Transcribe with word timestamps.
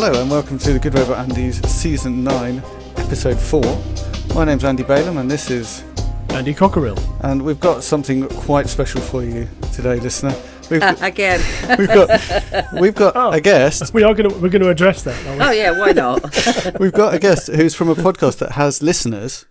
Hello 0.00 0.20
and 0.22 0.30
welcome 0.30 0.58
to 0.58 0.72
the 0.72 0.78
Good 0.78 0.94
Robot 0.94 1.28
Andys 1.28 1.64
Season 1.66 2.22
9, 2.22 2.62
Episode 2.98 3.36
4. 3.36 3.62
My 4.34 4.44
name's 4.44 4.62
Andy 4.62 4.84
Balaam 4.84 5.18
and 5.18 5.28
this 5.28 5.50
is. 5.50 5.82
Andy 6.30 6.54
Cockerill. 6.54 6.96
And 7.24 7.42
we've 7.42 7.58
got 7.58 7.82
something 7.82 8.28
quite 8.28 8.68
special 8.68 9.00
for 9.00 9.24
you 9.24 9.48
today, 9.72 9.98
listener. 9.98 10.34
We've, 10.70 10.82
Again. 11.02 11.40
we've 11.78 11.88
got, 11.88 12.72
we've 12.80 12.94
got 12.94 13.12
Oh. 13.16 13.30
a 13.32 13.40
guest. 13.40 13.92
We 13.92 14.04
are 14.04 14.14
going 14.14 14.30
to 14.30 14.36
we're 14.38 14.50
going 14.50 14.62
to 14.62 14.68
address 14.70 15.02
that. 15.02 15.16
aren't 15.26 15.40
we? 15.40 15.44
Oh 15.46 15.50
yeah, 15.50 15.70
why 15.78 15.90
not? 15.92 16.22
We've 16.80 16.92
got 16.92 17.14
a 17.14 17.18
guest 17.18 17.48
who's 17.48 17.74
from 17.74 17.88
a 17.88 17.94
podcast 17.96 18.38
that 18.38 18.52
has 18.52 18.82
listeners, 18.82 19.46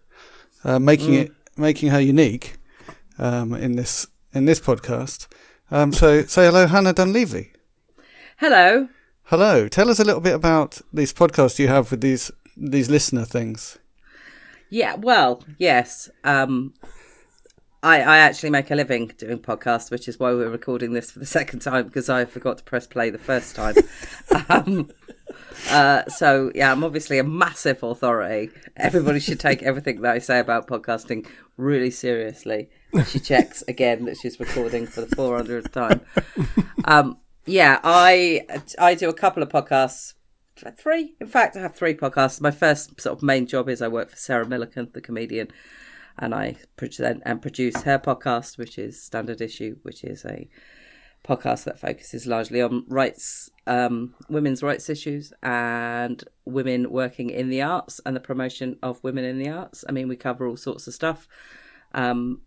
uh, 0.64 0.80
making 0.80 1.14
it 1.16 1.32
making 1.58 1.90
her 1.90 2.00
unique 2.00 2.56
um, 3.20 3.54
in 3.54 3.76
this 3.76 4.08
in 4.34 4.46
this 4.46 4.60
podcast. 4.62 5.28
Um, 5.72 5.92
so 5.92 6.22
say 6.24 6.46
hello, 6.46 6.68
Hannah 6.68 6.94
Dunleavy. 6.94 7.52
Hello. 8.38 8.88
Hello. 9.30 9.68
Tell 9.68 9.90
us 9.90 10.00
a 10.00 10.06
little 10.06 10.22
bit 10.22 10.34
about 10.34 10.80
these 10.94 11.12
podcasts 11.12 11.60
you 11.60 11.68
have 11.68 11.92
with 11.92 12.00
these 12.00 12.32
these 12.56 12.90
listener 12.90 13.26
things. 13.26 13.78
Yeah, 14.70 14.96
well, 14.96 15.44
yes. 15.58 16.10
Um 16.24 16.74
I, 17.84 18.00
I 18.00 18.18
actually 18.20 18.52
make 18.52 18.72
a 18.72 18.76
living 18.76 19.12
doing 19.18 19.40
podcasts, 19.40 19.92
which 19.92 20.08
is 20.08 20.18
why 20.18 20.32
we're 20.32 20.50
recording 20.50 20.94
this 20.94 21.12
for 21.12 21.20
the 21.20 21.26
second 21.40 21.60
time 21.60 21.88
because 21.88 22.08
I 22.08 22.24
forgot 22.24 22.60
to 22.60 22.64
press 22.64 22.88
play 22.88 23.10
the 23.10 23.18
first 23.18 23.54
time. 23.54 23.76
um, 24.50 24.92
uh, 25.72 26.06
so 26.06 26.50
yeah, 26.56 26.72
I'm 26.72 26.86
obviously 26.86 27.20
a 27.20 27.24
massive 27.26 27.84
authority. 27.84 28.50
Everybody 28.78 29.20
should 29.20 29.42
take 29.42 29.62
everything 29.72 30.00
that 30.04 30.14
I 30.14 30.20
say 30.20 30.40
about 30.40 30.68
podcasting 30.68 31.28
really 31.58 31.92
seriously. 31.92 32.70
She 33.08 33.20
checks 33.20 33.62
again 33.68 34.06
that 34.06 34.16
she's 34.16 34.40
recording 34.40 34.88
for 34.88 35.02
the 35.02 35.14
400th 35.18 35.72
time. 35.74 36.00
Um, 36.86 37.18
yeah, 37.48 37.80
I 37.84 38.46
I 38.78 38.94
do 38.96 39.10
a 39.10 39.14
couple 39.14 39.42
of 39.42 39.50
podcasts. 39.50 40.14
Three, 40.76 41.16
in 41.22 41.28
fact, 41.28 41.56
I 41.56 41.62
have 41.62 41.76
three 41.76 41.94
podcasts. 41.94 42.42
My 42.42 42.52
first 42.52 43.00
sort 43.00 43.18
of 43.18 43.24
main 43.24 43.46
job 43.46 43.70
is 43.70 43.82
I 43.82 43.88
work 43.88 44.10
for 44.10 44.18
Sarah 44.18 44.46
Millican, 44.46 44.92
the 44.92 45.02
comedian, 45.02 45.50
and 46.18 46.34
I 46.34 46.56
present 46.76 47.22
and 47.26 47.42
produce 47.42 47.84
her 47.84 48.00
podcast, 48.00 48.58
which 48.58 48.78
is 48.78 49.02
Standard 49.02 49.40
Issue, 49.40 49.78
which 49.84 50.04
is 50.04 50.26
a 50.26 50.50
podcast 51.24 51.66
that 51.66 51.80
focuses 51.80 52.26
largely 52.26 52.62
on 52.62 52.86
rights, 52.88 53.50
um, 53.68 54.16
women's 54.30 54.64
rights 54.64 54.90
issues, 54.90 55.32
and 55.44 56.24
women 56.46 56.90
working 56.90 57.30
in 57.30 57.50
the 57.50 57.62
arts 57.62 58.02
and 58.06 58.16
the 58.16 58.20
promotion 58.20 58.78
of 58.82 59.04
women 59.04 59.26
in 59.26 59.38
the 59.38 59.50
arts. 59.50 59.86
I 59.88 59.92
mean, 59.92 60.08
we 60.08 60.16
cover 60.16 60.48
all 60.48 60.58
sorts 60.58 60.88
of 60.88 60.94
stuff. 60.94 61.28
Um, 61.94 62.42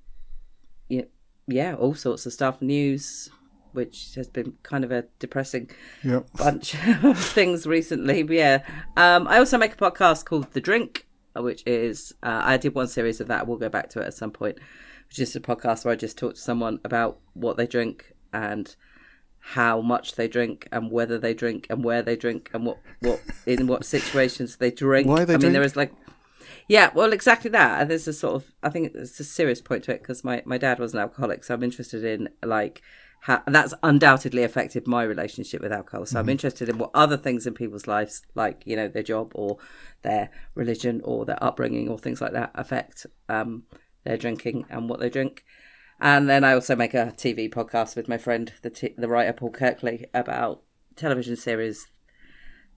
yeah, 0.89 1.05
yeah, 1.47 1.75
all 1.75 1.95
sorts 1.95 2.27
of 2.27 2.33
stuff. 2.33 2.61
News, 2.61 3.31
which 3.73 4.15
has 4.15 4.29
been 4.29 4.55
kind 4.63 4.85
of 4.85 4.91
a 4.93 5.05
depressing 5.19 5.71
Yep. 6.05 6.27
bunch 6.37 6.75
of 7.03 7.19
things 7.19 7.67
recently. 7.67 8.23
But 8.23 8.37
yeah, 8.37 8.63
um, 8.97 9.27
I 9.29 9.39
also 9.39 9.59
make 9.59 9.73
a 9.75 9.77
podcast 9.77 10.25
called 10.25 10.53
The 10.53 10.61
Drink, 10.61 11.07
which 11.35 11.63
is 11.67 12.13
uh, 12.23 12.41
I 12.45 12.57
did 12.57 12.75
one 12.75 12.89
series 12.89 13.21
of 13.21 13.29
that. 13.29 13.47
We'll 13.47 13.59
go 13.59 13.69
back 13.69 13.91
to 13.91 14.01
it 14.01 14.07
at 14.07 14.15
some 14.15 14.31
point. 14.31 14.59
Which 15.09 15.19
is 15.19 15.35
a 15.35 15.41
podcast 15.41 15.85
where 15.85 15.93
I 15.93 15.97
just 15.97 16.17
talk 16.17 16.35
to 16.35 16.41
someone 16.41 16.79
about 16.85 17.19
what 17.35 17.57
they 17.57 17.67
drink 17.67 18.15
and 18.33 18.75
how 19.41 19.81
much 19.81 20.15
they 20.15 20.29
drink 20.29 20.69
and 20.71 20.91
whether 20.93 21.19
they 21.19 21.35
drink 21.35 21.67
and 21.69 21.83
where 21.83 22.03
they 22.03 22.15
drink 22.15 22.51
and 22.55 22.65
what 22.65 22.79
what 23.01 23.21
in 23.47 23.67
what 23.67 23.85
situations 23.85 24.57
they 24.59 24.71
drink. 24.71 25.09
Why 25.09 25.25
they 25.25 25.35
I 25.35 25.39
mean, 25.39 25.53
there 25.53 25.63
is 25.63 25.77
like. 25.77 25.93
Yeah, 26.69 26.91
well, 26.95 27.13
exactly 27.13 27.51
that. 27.51 27.81
And 27.81 27.91
there's 27.91 28.07
a 28.07 28.13
sort 28.13 28.35
of, 28.37 28.55
I 28.63 28.71
think 28.71 28.93
it's 28.95 29.19
a 29.19 29.25
serious 29.25 29.61
point 29.61 29.83
to 29.85 29.93
it 29.93 30.03
because 30.03 30.23
my, 30.23 30.41
my 30.45 30.57
dad 30.57 30.79
was 30.79 30.93
an 30.95 31.01
alcoholic, 31.01 31.43
so 31.43 31.53
I'm 31.55 31.65
interested 31.65 32.05
in 32.05 32.29
like 32.45 32.81
how 33.23 33.43
and 33.47 33.55
that's 33.55 33.75
undoubtedly 33.83 34.43
affected 34.43 34.87
my 34.87 35.03
relationship 35.03 35.61
with 35.61 35.73
alcohol. 35.73 36.07
So 36.07 36.19
I'm 36.19 36.29
interested 36.29 36.69
in 36.69 36.79
what 36.79 36.91
other 36.95 37.17
things 37.17 37.47
in 37.47 37.55
people's 37.55 37.87
lives, 37.87 38.23
like 38.35 38.63
you 38.65 38.77
know 38.77 38.89
their 38.89 39.03
job 39.03 39.33
or 39.35 39.59
their 40.03 40.31
religion 40.55 41.01
or 41.05 41.25
their 41.25 41.43
upbringing 41.43 41.89
or 41.89 41.99
things 41.99 42.21
like 42.21 42.33
that, 42.33 42.51
affect 42.55 43.07
um, 43.29 43.65
their 44.05 44.17
drinking 44.17 44.67
and 44.71 44.89
what 44.89 45.01
they 45.01 45.11
drink. 45.11 45.45
And 46.01 46.31
then 46.31 46.45
I 46.45 46.55
also 46.55 46.75
make 46.75 46.95
a 46.95 47.13
TV 47.17 47.53
podcast 47.53 47.95
with 47.95 48.09
my 48.09 48.17
friend, 48.17 48.53
the 48.63 48.71
t- 48.71 48.95
the 48.97 49.09
writer 49.09 49.35
Paul 49.35 49.51
Kirkley, 49.51 50.07
about 50.15 50.63
television 50.97 51.37
series 51.37 51.89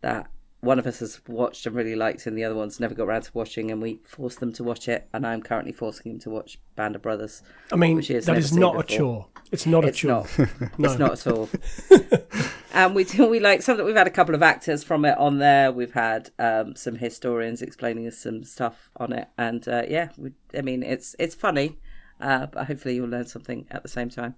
that 0.02 0.28
one 0.64 0.80
of 0.80 0.88
us 0.88 1.00
has 1.00 1.20
watched 1.28 1.66
and 1.66 1.76
really 1.76 1.96
liked, 1.96 2.26
and 2.26 2.38
the 2.38 2.44
other 2.46 2.56
one's 2.56 2.80
never 2.80 2.96
got 2.96 3.04
around 3.04 3.24
to 3.24 3.32
watching, 3.34 3.70
and 3.70 3.82
we 3.82 4.00
forced 4.08 4.40
them 4.40 4.54
to 4.54 4.64
watch 4.64 4.88
it. 4.88 5.08
And 5.14 5.28
I'm 5.28 5.42
currently 5.42 5.74
forcing 5.74 6.14
him 6.14 6.20
to 6.20 6.30
watch 6.30 6.58
Band 6.76 6.96
of 6.96 7.02
Brothers. 7.02 7.42
I 7.72 7.76
mean, 7.76 7.98
Which 7.98 8.08
he 8.08 8.14
has 8.14 8.26
that 8.26 8.32
never 8.34 8.40
is 8.40 8.50
seen 8.52 8.60
not 8.62 8.80
a 8.80 8.84
chore. 8.84 9.28
It's 9.52 9.66
not 9.66 9.84
a 9.84 9.88
It's 9.90 9.98
chore. 10.00 10.26
not. 10.38 10.50
No. 10.80 10.90
It's 10.90 11.00
not 11.00 11.12
at 11.12 11.28
all. 11.28 11.50
and 12.74 12.96
we 12.96 13.04
do, 13.04 13.28
we 13.28 13.40
like 13.40 13.62
some. 13.62 13.84
We've 13.84 13.96
had 13.96 14.08
a 14.08 14.12
couple 14.12 14.34
of 14.36 14.42
actors 14.42 14.84
from 14.84 15.06
it 15.06 15.18
on 15.18 15.38
there. 15.40 15.72
We've 15.72 15.94
had 15.94 16.32
um, 16.40 16.76
some 16.76 16.96
historians 16.96 17.62
explaining 17.62 18.08
us 18.08 18.18
some 18.18 18.44
stuff 18.44 18.90
on 18.98 19.14
it, 19.14 19.28
and 19.38 19.68
uh, 19.68 19.84
yeah, 19.88 20.10
we, 20.18 20.32
I 20.58 20.62
mean 20.62 20.82
it's 20.82 21.16
it's 21.20 21.36
funny, 21.36 21.78
uh, 22.22 22.48
but 22.48 22.66
hopefully 22.68 22.96
you'll 22.96 23.10
learn 23.10 23.28
something 23.28 23.68
at 23.70 23.84
the 23.84 23.90
same 23.90 24.10
time. 24.10 24.36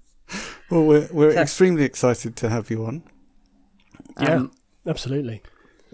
Well, 0.71 0.83
we're 0.85 1.07
we're 1.11 1.33
So- 1.33 1.41
extremely 1.41 1.83
excited 1.83 2.35
to 2.37 2.49
have 2.49 2.69
you 2.71 2.83
on, 2.85 3.03
Yeah, 4.19 4.35
Um, 4.35 4.51
absolutely. 4.87 5.43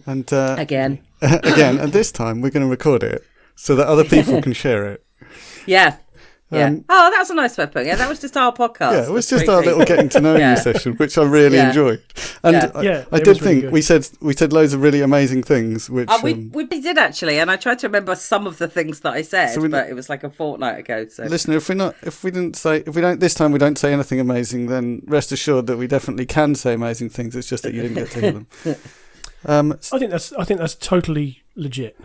And 0.06 0.32
uh, 0.34 0.56
Again, 0.58 1.00
again, 1.22 1.80
and 1.80 1.94
this 1.94 2.12
time 2.12 2.42
we're 2.42 2.52
going 2.52 2.66
to 2.66 2.70
record 2.70 3.04
it 3.04 3.24
so 3.56 3.76
that 3.76 3.88
other 3.88 4.04
people 4.04 4.42
can 4.42 4.54
share 4.64 4.86
it. 4.92 5.04
yeah. 5.66 5.98
Yeah. 6.54 6.66
Um, 6.66 6.84
oh, 6.90 7.10
that 7.12 7.18
was 7.20 7.30
a 7.30 7.34
nice 7.34 7.58
way 7.58 7.64
of 7.64 7.72
putting 7.72 7.88
it. 7.94 7.98
That 7.98 8.10
was 8.10 8.20
just 8.20 8.36
our 8.36 8.52
podcast. 8.52 8.92
Yeah, 8.92 9.04
it 9.06 9.10
was 9.10 9.30
That's 9.30 9.44
just 9.44 9.50
our 9.50 9.64
little 9.64 9.86
getting 9.86 10.10
to 10.10 10.20
know 10.20 10.36
Yeah. 10.38 10.52
you 10.52 10.58
session, 10.58 10.96
which 10.98 11.18
I 11.18 11.24
really 11.24 11.56
Yeah. 11.56 11.70
enjoyed. 11.70 12.02
And 12.44 12.56
Yeah. 12.56 12.72
I, 12.76 12.82
Yeah, 12.82 13.06
I 13.10 13.20
did 13.20 13.28
was 13.28 13.40
really 13.42 13.54
think 13.54 13.62
good. 13.62 13.72
we 13.72 13.82
said 13.82 14.10
we 14.20 14.34
said 14.36 14.52
loads 14.52 14.74
of 14.74 14.82
really 14.82 15.00
amazing 15.00 15.44
things, 15.44 15.90
which 15.90 16.10
Uh, 16.10 16.20
we, 16.22 16.34
um, 16.34 16.52
we 16.54 16.66
did 16.66 16.98
actually, 16.98 17.40
and 17.40 17.50
I 17.50 17.56
tried 17.56 17.80
to 17.80 17.88
remember 17.88 18.16
some 18.16 18.46
of 18.48 18.58
the 18.58 18.68
things 18.68 19.00
that 19.00 19.14
I 19.14 19.22
said, 19.22 19.52
So 19.54 19.62
we- 19.62 19.70
but 19.70 19.88
it 19.88 19.94
was 19.94 20.10
like 20.10 20.26
a 20.26 20.30
fortnight 20.30 20.78
ago. 20.78 21.06
So 21.08 21.24
listen, 21.24 21.54
if 21.54 21.70
we 21.70 21.76
not 21.76 21.96
if 22.04 22.22
we 22.22 22.32
didn't 22.32 22.58
say 22.58 22.84
if 22.86 22.94
we 22.96 23.02
don't 23.02 23.22
this 23.22 23.34
time 23.34 23.54
we 23.54 23.60
don't 23.60 23.78
say 23.78 23.94
anything 23.94 24.20
amazing, 24.20 24.68
then 24.68 25.04
rest 25.06 25.32
assured 25.32 25.68
that 25.68 25.78
we 25.78 25.88
definitely 25.88 26.26
can 26.26 26.56
say 26.56 26.74
amazing 26.74 27.12
things. 27.12 27.34
It's 27.34 27.48
just 27.48 27.64
that 27.64 27.74
you 27.74 27.82
didn't 27.84 27.96
get 27.96 28.12
to 28.12 28.20
hear 28.20 28.32
them. 28.34 28.48
Um, 29.46 29.74
I 29.92 29.98
think 30.00 30.12
that's 30.12 30.32
I 30.34 30.44
think 30.44 30.60
that's 30.60 30.76
totally 30.76 31.42
legit. 31.56 31.98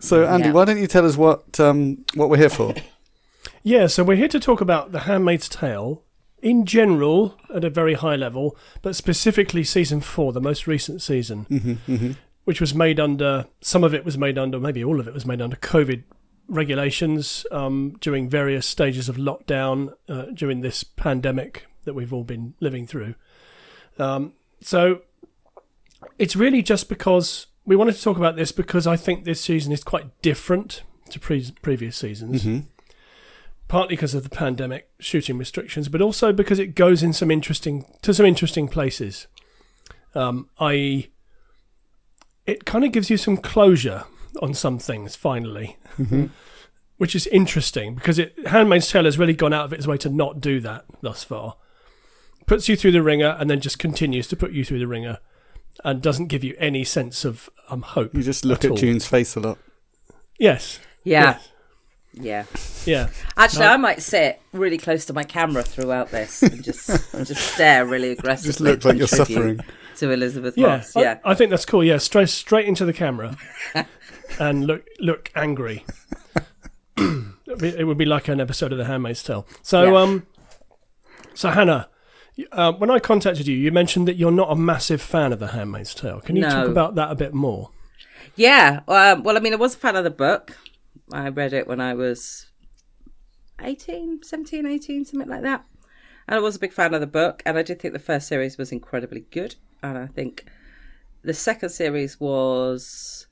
so 0.00 0.24
Andy, 0.26 0.46
Yeah. 0.48 0.52
why 0.52 0.64
don't 0.64 0.78
you 0.78 0.86
tell 0.86 1.06
us 1.06 1.16
what 1.16 1.58
um, 1.60 2.04
what 2.14 2.28
we're 2.30 2.38
here 2.38 2.50
for? 2.50 2.74
Yeah, 3.62 3.86
so 3.88 4.02
we're 4.04 4.16
here 4.16 4.28
to 4.28 4.40
talk 4.40 4.60
about 4.62 4.92
The 4.92 5.00
Handmaid's 5.00 5.46
Tale 5.48 6.02
in 6.42 6.64
general 6.64 7.38
at 7.54 7.62
a 7.62 7.68
very 7.70 7.92
high 7.94 8.16
level, 8.16 8.56
but 8.80 8.96
specifically 8.96 9.64
season 9.64 10.00
four, 10.00 10.32
the 10.32 10.40
most 10.40 10.66
recent 10.66 11.02
season, 11.02 11.44
Mm-hmm, 11.50 12.12
which 12.44 12.58
was 12.60 12.74
made 12.74 12.98
under 12.98 13.46
some 13.60 13.84
of 13.84 13.92
it 13.94 14.02
was 14.04 14.16
made 14.16 14.38
under 14.38 14.58
maybe 14.58 14.82
all 14.82 14.98
of 14.98 15.06
it 15.06 15.12
was 15.14 15.26
made 15.26 15.42
under 15.42 15.56
COVID 15.56 16.04
regulations 16.48 17.46
um, 17.50 17.96
during 18.00 18.28
various 18.28 18.66
stages 18.66 19.08
of 19.08 19.16
lockdown 19.16 19.92
uh, 20.08 20.26
during 20.34 20.60
this 20.60 20.82
pandemic 20.84 21.66
that 21.84 21.94
we've 21.94 22.12
all 22.12 22.24
been 22.24 22.54
living 22.60 22.86
through. 22.86 23.14
Um, 23.98 24.32
so 24.60 25.02
it's 26.18 26.36
really 26.36 26.62
just 26.62 26.88
because 26.88 27.46
we 27.64 27.76
wanted 27.76 27.94
to 27.94 28.02
talk 28.02 28.16
about 28.16 28.36
this 28.36 28.52
because 28.52 28.86
I 28.86 28.96
think 28.96 29.24
this 29.24 29.40
season 29.40 29.72
is 29.72 29.84
quite 29.84 30.20
different 30.22 30.82
to 31.10 31.20
pre- 31.20 31.52
previous 31.62 31.96
seasons 31.96 32.44
hmm 32.44 32.60
partly 33.70 33.94
because 33.94 34.16
of 34.16 34.24
the 34.24 34.28
pandemic 34.28 34.90
shooting 34.98 35.38
restrictions, 35.38 35.88
but 35.88 36.02
also 36.02 36.32
because 36.32 36.58
it 36.58 36.74
goes 36.74 37.04
in 37.04 37.12
some 37.12 37.30
interesting 37.30 37.86
to 38.02 38.12
some 38.12 38.26
interesting 38.26 38.66
places. 38.66 39.28
Um, 40.12 40.50
i.e., 40.58 41.12
it 42.46 42.64
kind 42.64 42.84
of 42.84 42.90
gives 42.90 43.10
you 43.10 43.16
some 43.16 43.36
closure 43.36 44.04
on 44.42 44.54
some 44.54 44.80
things 44.80 45.14
finally, 45.14 45.78
which 46.96 47.14
is 47.14 47.28
interesting 47.28 47.94
because 47.94 48.18
it 48.18 48.34
Handmaid's 48.48 48.90
Tale 48.90 49.04
has 49.04 49.18
really 49.18 49.34
gone 49.34 49.52
out 49.52 49.66
of 49.66 49.72
its 49.72 49.86
way 49.86 49.96
to 49.98 50.08
not 50.08 50.40
do 50.40 50.58
that 50.58 50.84
thus 51.00 51.22
far. 51.22 51.56
Puts 52.46 52.68
you 52.68 52.74
through 52.74 52.90
the 52.92 53.04
wringer 53.04 53.36
and 53.38 53.48
then 53.48 53.60
just 53.60 53.78
continues 53.78 54.26
to 54.26 54.36
put 54.36 54.50
you 54.50 54.64
through 54.64 54.80
the 54.80 54.88
wringer, 54.88 55.18
and 55.84 56.02
doesn't 56.02 56.26
give 56.26 56.44
you 56.44 56.54
any 56.58 56.84
sense 56.84 57.24
of 57.24 57.48
um, 57.68 57.82
hope. 57.82 58.14
You 58.14 58.22
just 58.22 58.44
look 58.44 58.64
At 58.64 58.72
at. 58.72 58.76
June's 58.78 59.06
face 59.06 59.36
a 59.36 59.40
lot. 59.40 59.58
Yes. 60.38 60.78
yeah, 61.04 61.38
Yes. 62.14 62.44
yeah. 62.44 62.44
Yeah. 62.86 63.08
Actually, 63.36 63.66
No. 63.66 63.72
I 63.72 63.76
might 63.76 64.02
sit 64.02 64.40
really 64.52 64.78
close 64.78 65.04
to 65.06 65.12
my 65.12 65.22
camera 65.24 65.62
throughout 65.62 66.10
this 66.10 66.42
and 66.42 66.62
just 66.64 66.86
just 67.26 67.54
stare 67.54 67.84
really 67.86 68.10
aggressively. 68.12 68.48
Just 68.48 68.60
looks 68.60 68.84
like 68.84 68.96
you're 68.98 69.06
suffering. 69.06 69.60
To 69.98 70.10
Elisabeth 70.10 70.56
Yeah, 70.56 70.76
Moss. 70.78 70.96
I, 70.96 71.00
Yeah, 71.02 71.18
I 71.24 71.34
think 71.34 71.50
that's 71.50 71.66
cool. 71.66 71.84
Yeah, 71.84 71.98
straight 71.98 72.30
straight 72.30 72.66
into 72.66 72.84
the 72.86 72.94
camera 72.94 73.36
and 74.40 74.66
look 74.66 74.86
look 74.98 75.30
angry. 75.34 75.84
It'd 76.96 77.58
be- 77.58 77.68
it 77.76 77.84
would 77.86 77.98
be 77.98 78.04
like 78.04 78.28
an 78.28 78.40
episode 78.40 78.72
of 78.72 78.78
The 78.78 78.84
Handmaid's 78.84 79.22
Tale. 79.22 79.46
So, 79.62 79.82
Yeah. 79.92 79.98
um, 80.00 80.26
so 81.34 81.50
Hannah, 81.50 81.88
y- 81.90 81.99
uh, 82.52 82.72
when 82.72 82.90
I 82.90 82.98
contacted 82.98 83.46
you, 83.46 83.56
you 83.56 83.72
mentioned 83.72 84.08
that 84.08 84.16
you're 84.16 84.30
not 84.30 84.50
a 84.50 84.56
massive 84.56 85.00
fan 85.00 85.32
of 85.32 85.38
The 85.38 85.48
Handmaid's 85.48 85.94
Tale. 85.94 86.20
Can 86.20 86.36
you 86.36 86.42
talk 86.42 86.68
about 86.68 86.94
that 86.94 87.10
a 87.10 87.14
bit 87.14 87.34
more? 87.34 87.70
yeah. 88.36 88.80
Um, 88.88 89.22
well, 89.22 89.36
I 89.36 89.40
mean, 89.40 89.52
I 89.52 89.56
was 89.56 89.74
a 89.74 89.78
fan 89.78 89.96
of 89.96 90.04
the 90.04 90.10
book. 90.10 90.56
I 91.12 91.28
read 91.28 91.52
it 91.52 91.66
when 91.66 91.80
I 91.80 91.94
was 91.94 92.46
18, 93.60 94.22
17, 94.22 94.66
18, 94.66 95.04
something 95.04 95.28
like 95.28 95.42
that. 95.42 95.64
And 96.28 96.38
I 96.38 96.40
was 96.40 96.56
a 96.56 96.60
big 96.60 96.72
fan 96.72 96.94
of 96.94 97.00
the 97.00 97.06
book, 97.06 97.42
and 97.44 97.58
I 97.58 97.62
did 97.62 97.80
think 97.80 97.92
the 97.92 97.98
first 97.98 98.28
series 98.28 98.56
was 98.56 98.70
incredibly 98.70 99.20
good. 99.30 99.56
And 99.82 99.98
I 99.98 100.06
think 100.06 100.46
the 101.22 101.34
second 101.34 101.70
series 101.70 102.20
was 102.20 103.26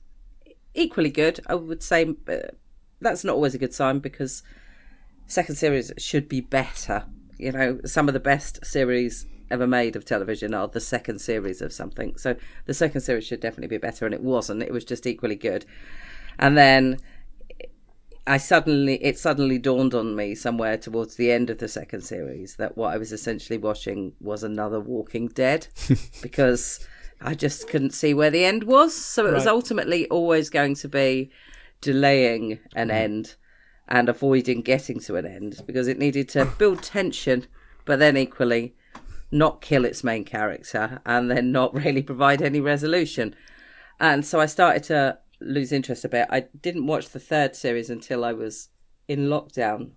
equally 0.73 1.09
good. 1.09 1.39
I 1.47 1.55
would 1.55 1.81
say 1.81 2.03
but 2.03 2.55
that's 3.01 3.23
not 3.23 3.35
always 3.35 3.55
a 3.55 3.59
good 3.59 3.73
sign 3.73 3.99
because 3.99 4.43
second 5.25 5.55
series 5.55 5.91
should 5.97 6.27
be 6.27 6.41
better. 6.41 7.05
You 7.39 7.51
know, 7.51 7.79
some 7.85 8.07
of 8.07 8.13
the 8.13 8.19
best 8.19 8.63
series 8.65 9.25
ever 9.49 9.65
made 9.65 9.95
of 9.95 10.05
television 10.05 10.53
are 10.53 10.67
the 10.67 10.79
second 10.79 11.19
series 11.19 11.61
of 11.61 11.73
something. 11.73 12.15
So 12.17 12.35
the 12.65 12.73
second 12.73 13.01
series 13.01 13.25
should 13.25 13.39
definitely 13.39 13.75
be 13.75 13.77
better, 13.77 14.05
and 14.05 14.13
it 14.13 14.21
wasn't. 14.21 14.61
It 14.61 14.71
was 14.71 14.85
just 14.85 15.07
equally 15.07 15.35
good. 15.35 15.65
And 16.37 16.57
then 16.57 16.99
I 18.27 18.37
suddenly 18.37 19.03
it 19.03 19.17
suddenly 19.17 19.57
dawned 19.57 19.95
on 19.95 20.15
me 20.15 20.35
somewhere 20.35 20.77
towards 20.77 21.15
the 21.15 21.31
end 21.31 21.49
of 21.49 21.57
the 21.57 21.67
second 21.67 22.01
series 22.01 22.57
that 22.57 22.77
what 22.77 22.93
I 22.93 22.97
was 22.97 23.11
essentially 23.11 23.57
watching 23.57 24.13
was 24.21 24.43
another 24.43 24.79
Walking 24.79 25.29
Dead 25.29 25.67
because 26.21 26.87
I 27.21 27.33
just 27.33 27.67
couldn't 27.67 27.95
see 27.95 28.13
where 28.13 28.29
the 28.29 28.45
end 28.45 28.63
was. 28.65 28.95
So 28.95 29.25
it 29.25 29.33
was 29.33 29.47
ultimately 29.47 30.07
always 30.09 30.49
going 30.49 30.75
to 30.75 30.87
be 30.87 31.31
delaying 31.81 32.59
an 32.75 32.89
mm-hmm. 32.89 32.91
end 32.91 33.35
and 33.89 34.07
avoiding 34.07 34.61
getting 34.61 34.99
to 35.01 35.15
an 35.15 35.25
end 35.25 35.61
because 35.65 35.87
it 35.87 35.97
needed 35.97 36.29
to 36.29 36.45
build 36.57 36.81
tension, 36.81 37.47
but 37.85 37.99
then 37.99 38.15
equally 38.15 38.75
not 39.31 39.61
kill 39.61 39.83
its 39.83 40.03
main 40.03 40.23
character 40.23 41.01
and 41.05 41.29
then 41.29 41.51
not 41.51 41.73
really 41.73 42.01
provide 42.01 42.41
any 42.41 42.61
resolution. 42.61 43.35
And 43.99 44.25
so 44.25 44.39
I 44.39 44.45
started 44.45 44.83
to 44.85 45.17
lose 45.41 45.71
interest 45.71 46.05
a 46.05 46.09
bit. 46.09 46.27
I 46.29 46.41
didn't 46.61 46.87
watch 46.87 47.09
the 47.09 47.19
third 47.19 47.55
series 47.55 47.89
until 47.89 48.23
I 48.23 48.33
was 48.33 48.69
in 49.07 49.27
lockdown, 49.27 49.91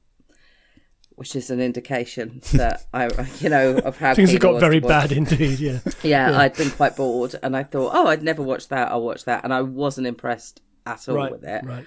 which 1.11 1.37
is 1.37 1.51
an 1.51 1.61
indication 1.61 2.41
that 2.55 2.87
I, 2.93 3.09
you 3.41 3.51
know, 3.51 3.79
of 3.79 3.99
how 3.99 4.15
Things 4.15 4.33
have 4.33 4.41
got 4.41 4.59
very 4.59 4.81
bad 4.81 5.13
indeed. 5.13 5.61
Yeah. 5.61 5.79
yeah, 6.03 6.39
I'd 6.39 6.57
been 6.57 6.71
quite 6.71 6.97
bored, 6.97 7.37
and 7.43 7.57
I 7.57 7.63
thought, 7.63 7.93
oh, 7.95 8.07
I'd 8.07 8.23
never 8.23 8.43
watch 8.43 8.69
that. 8.69 8.91
I'll 8.91 9.03
watch 9.03 9.25
that, 9.25 9.45
and 9.45 9.53
I 9.53 9.63
wasn't 9.63 10.07
impressed 10.07 10.61
at 10.87 11.09
all 11.09 11.17
right. 11.17 11.31
with 11.31 11.45
it. 11.45 11.65
Right. 11.65 11.87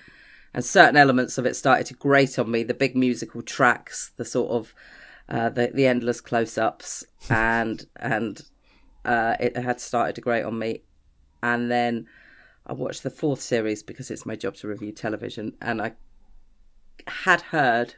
And 0.55 0.63
certain 0.63 0.95
elements 0.95 1.37
of 1.37 1.45
it 1.45 1.57
started 1.57 1.85
to 1.87 1.93
grate 1.93 2.39
on 2.39 2.49
me. 2.49 2.63
The 2.63 2.73
big 2.73 2.95
musical 2.95 3.41
tracks, 3.41 4.13
the 4.15 4.23
sort 4.23 4.51
of 4.51 4.73
uh, 5.27 5.49
the 5.49 5.71
the 5.73 5.85
endless 5.85 6.21
close 6.21 6.57
ups, 6.57 7.03
and 7.29 7.85
and 7.97 8.41
uh, 9.03 9.35
it 9.37 9.57
had 9.57 9.81
started 9.81 10.15
to 10.15 10.21
grate 10.21 10.45
on 10.45 10.57
me. 10.57 10.83
And 11.43 11.69
then 11.69 12.07
I 12.65 12.71
watched 12.71 13.03
the 13.03 13.09
fourth 13.09 13.41
series 13.41 13.83
because 13.83 14.09
it's 14.09 14.25
my 14.25 14.37
job 14.37 14.55
to 14.55 14.69
review 14.69 14.93
television, 14.93 15.57
and 15.61 15.81
I 15.81 15.95
had 17.05 17.41
heard 17.41 17.95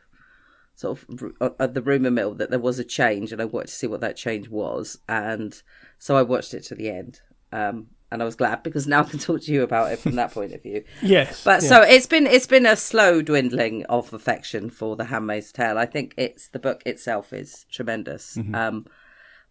sort 0.73 0.97
of 0.97 1.33
r- 1.39 1.55
at 1.59 1.75
the 1.75 1.81
rumor 1.83 2.09
mill 2.09 2.33
that 2.33 2.49
there 2.49 2.59
was 2.59 2.79
a 2.79 2.83
change, 2.83 3.31
and 3.31 3.39
I 3.39 3.45
wanted 3.45 3.67
to 3.67 3.75
see 3.75 3.87
what 3.87 4.01
that 4.01 4.17
change 4.17 4.49
was, 4.49 4.97
and 5.07 5.61
so 5.99 6.17
I 6.17 6.23
watched 6.23 6.55
it 6.55 6.63
to 6.63 6.75
the 6.75 6.89
end, 6.89 7.21
um, 7.51 7.89
and 8.11 8.21
I 8.21 8.25
was 8.25 8.35
glad 8.35 8.63
because 8.63 8.87
now 8.87 9.01
I 9.01 9.03
can 9.03 9.19
talk 9.19 9.41
to 9.41 9.51
you 9.51 9.63
about 9.63 9.91
it 9.91 9.99
from 9.99 10.15
that 10.15 10.31
point 10.31 10.53
of 10.53 10.63
view. 10.63 10.83
Yes. 11.01 11.43
But 11.43 11.61
so 11.61 11.81
it's 11.81 12.07
been 12.07 12.25
it's 12.27 12.47
been 12.47 12.65
a 12.65 12.75
slow 12.75 13.21
dwindling 13.21 13.85
of 13.85 14.13
affection 14.13 14.69
for 14.69 14.95
The 14.95 15.05
Handmaid's 15.05 15.51
Tale. 15.51 15.77
I 15.77 15.85
think 15.85 16.13
it's 16.17 16.47
the 16.47 16.59
book 16.59 16.81
itself 16.85 17.33
is 17.33 17.65
tremendous. 17.71 18.37
Um, 18.53 18.85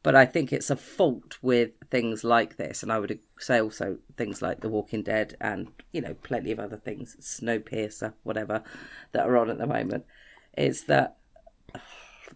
but 0.03 0.15
I 0.15 0.25
think 0.25 0.53
it's 0.53 0.71
a 0.71 0.77
fault 0.77 1.39
with 1.43 1.71
things 1.91 2.23
like 2.23 2.57
this, 2.57 2.85
and 2.85 2.93
I 2.93 3.01
would 3.01 3.19
say 3.41 3.61
also 3.61 3.99
things 4.17 4.41
like 4.41 4.61
The 4.61 4.69
Walking 4.69 5.03
Dead 5.03 5.37
and 5.41 5.69
you 5.93 6.01
know 6.01 6.15
plenty 6.23 6.53
of 6.53 6.61
other 6.61 6.77
things, 6.77 7.17
Snowpiercer, 7.21 8.15
whatever, 8.23 8.63
that 9.13 9.27
are 9.27 9.37
on 9.37 9.51
at 9.51 9.59
the 9.59 9.67
moment. 9.67 10.05
Is 10.57 10.85
that 10.85 11.17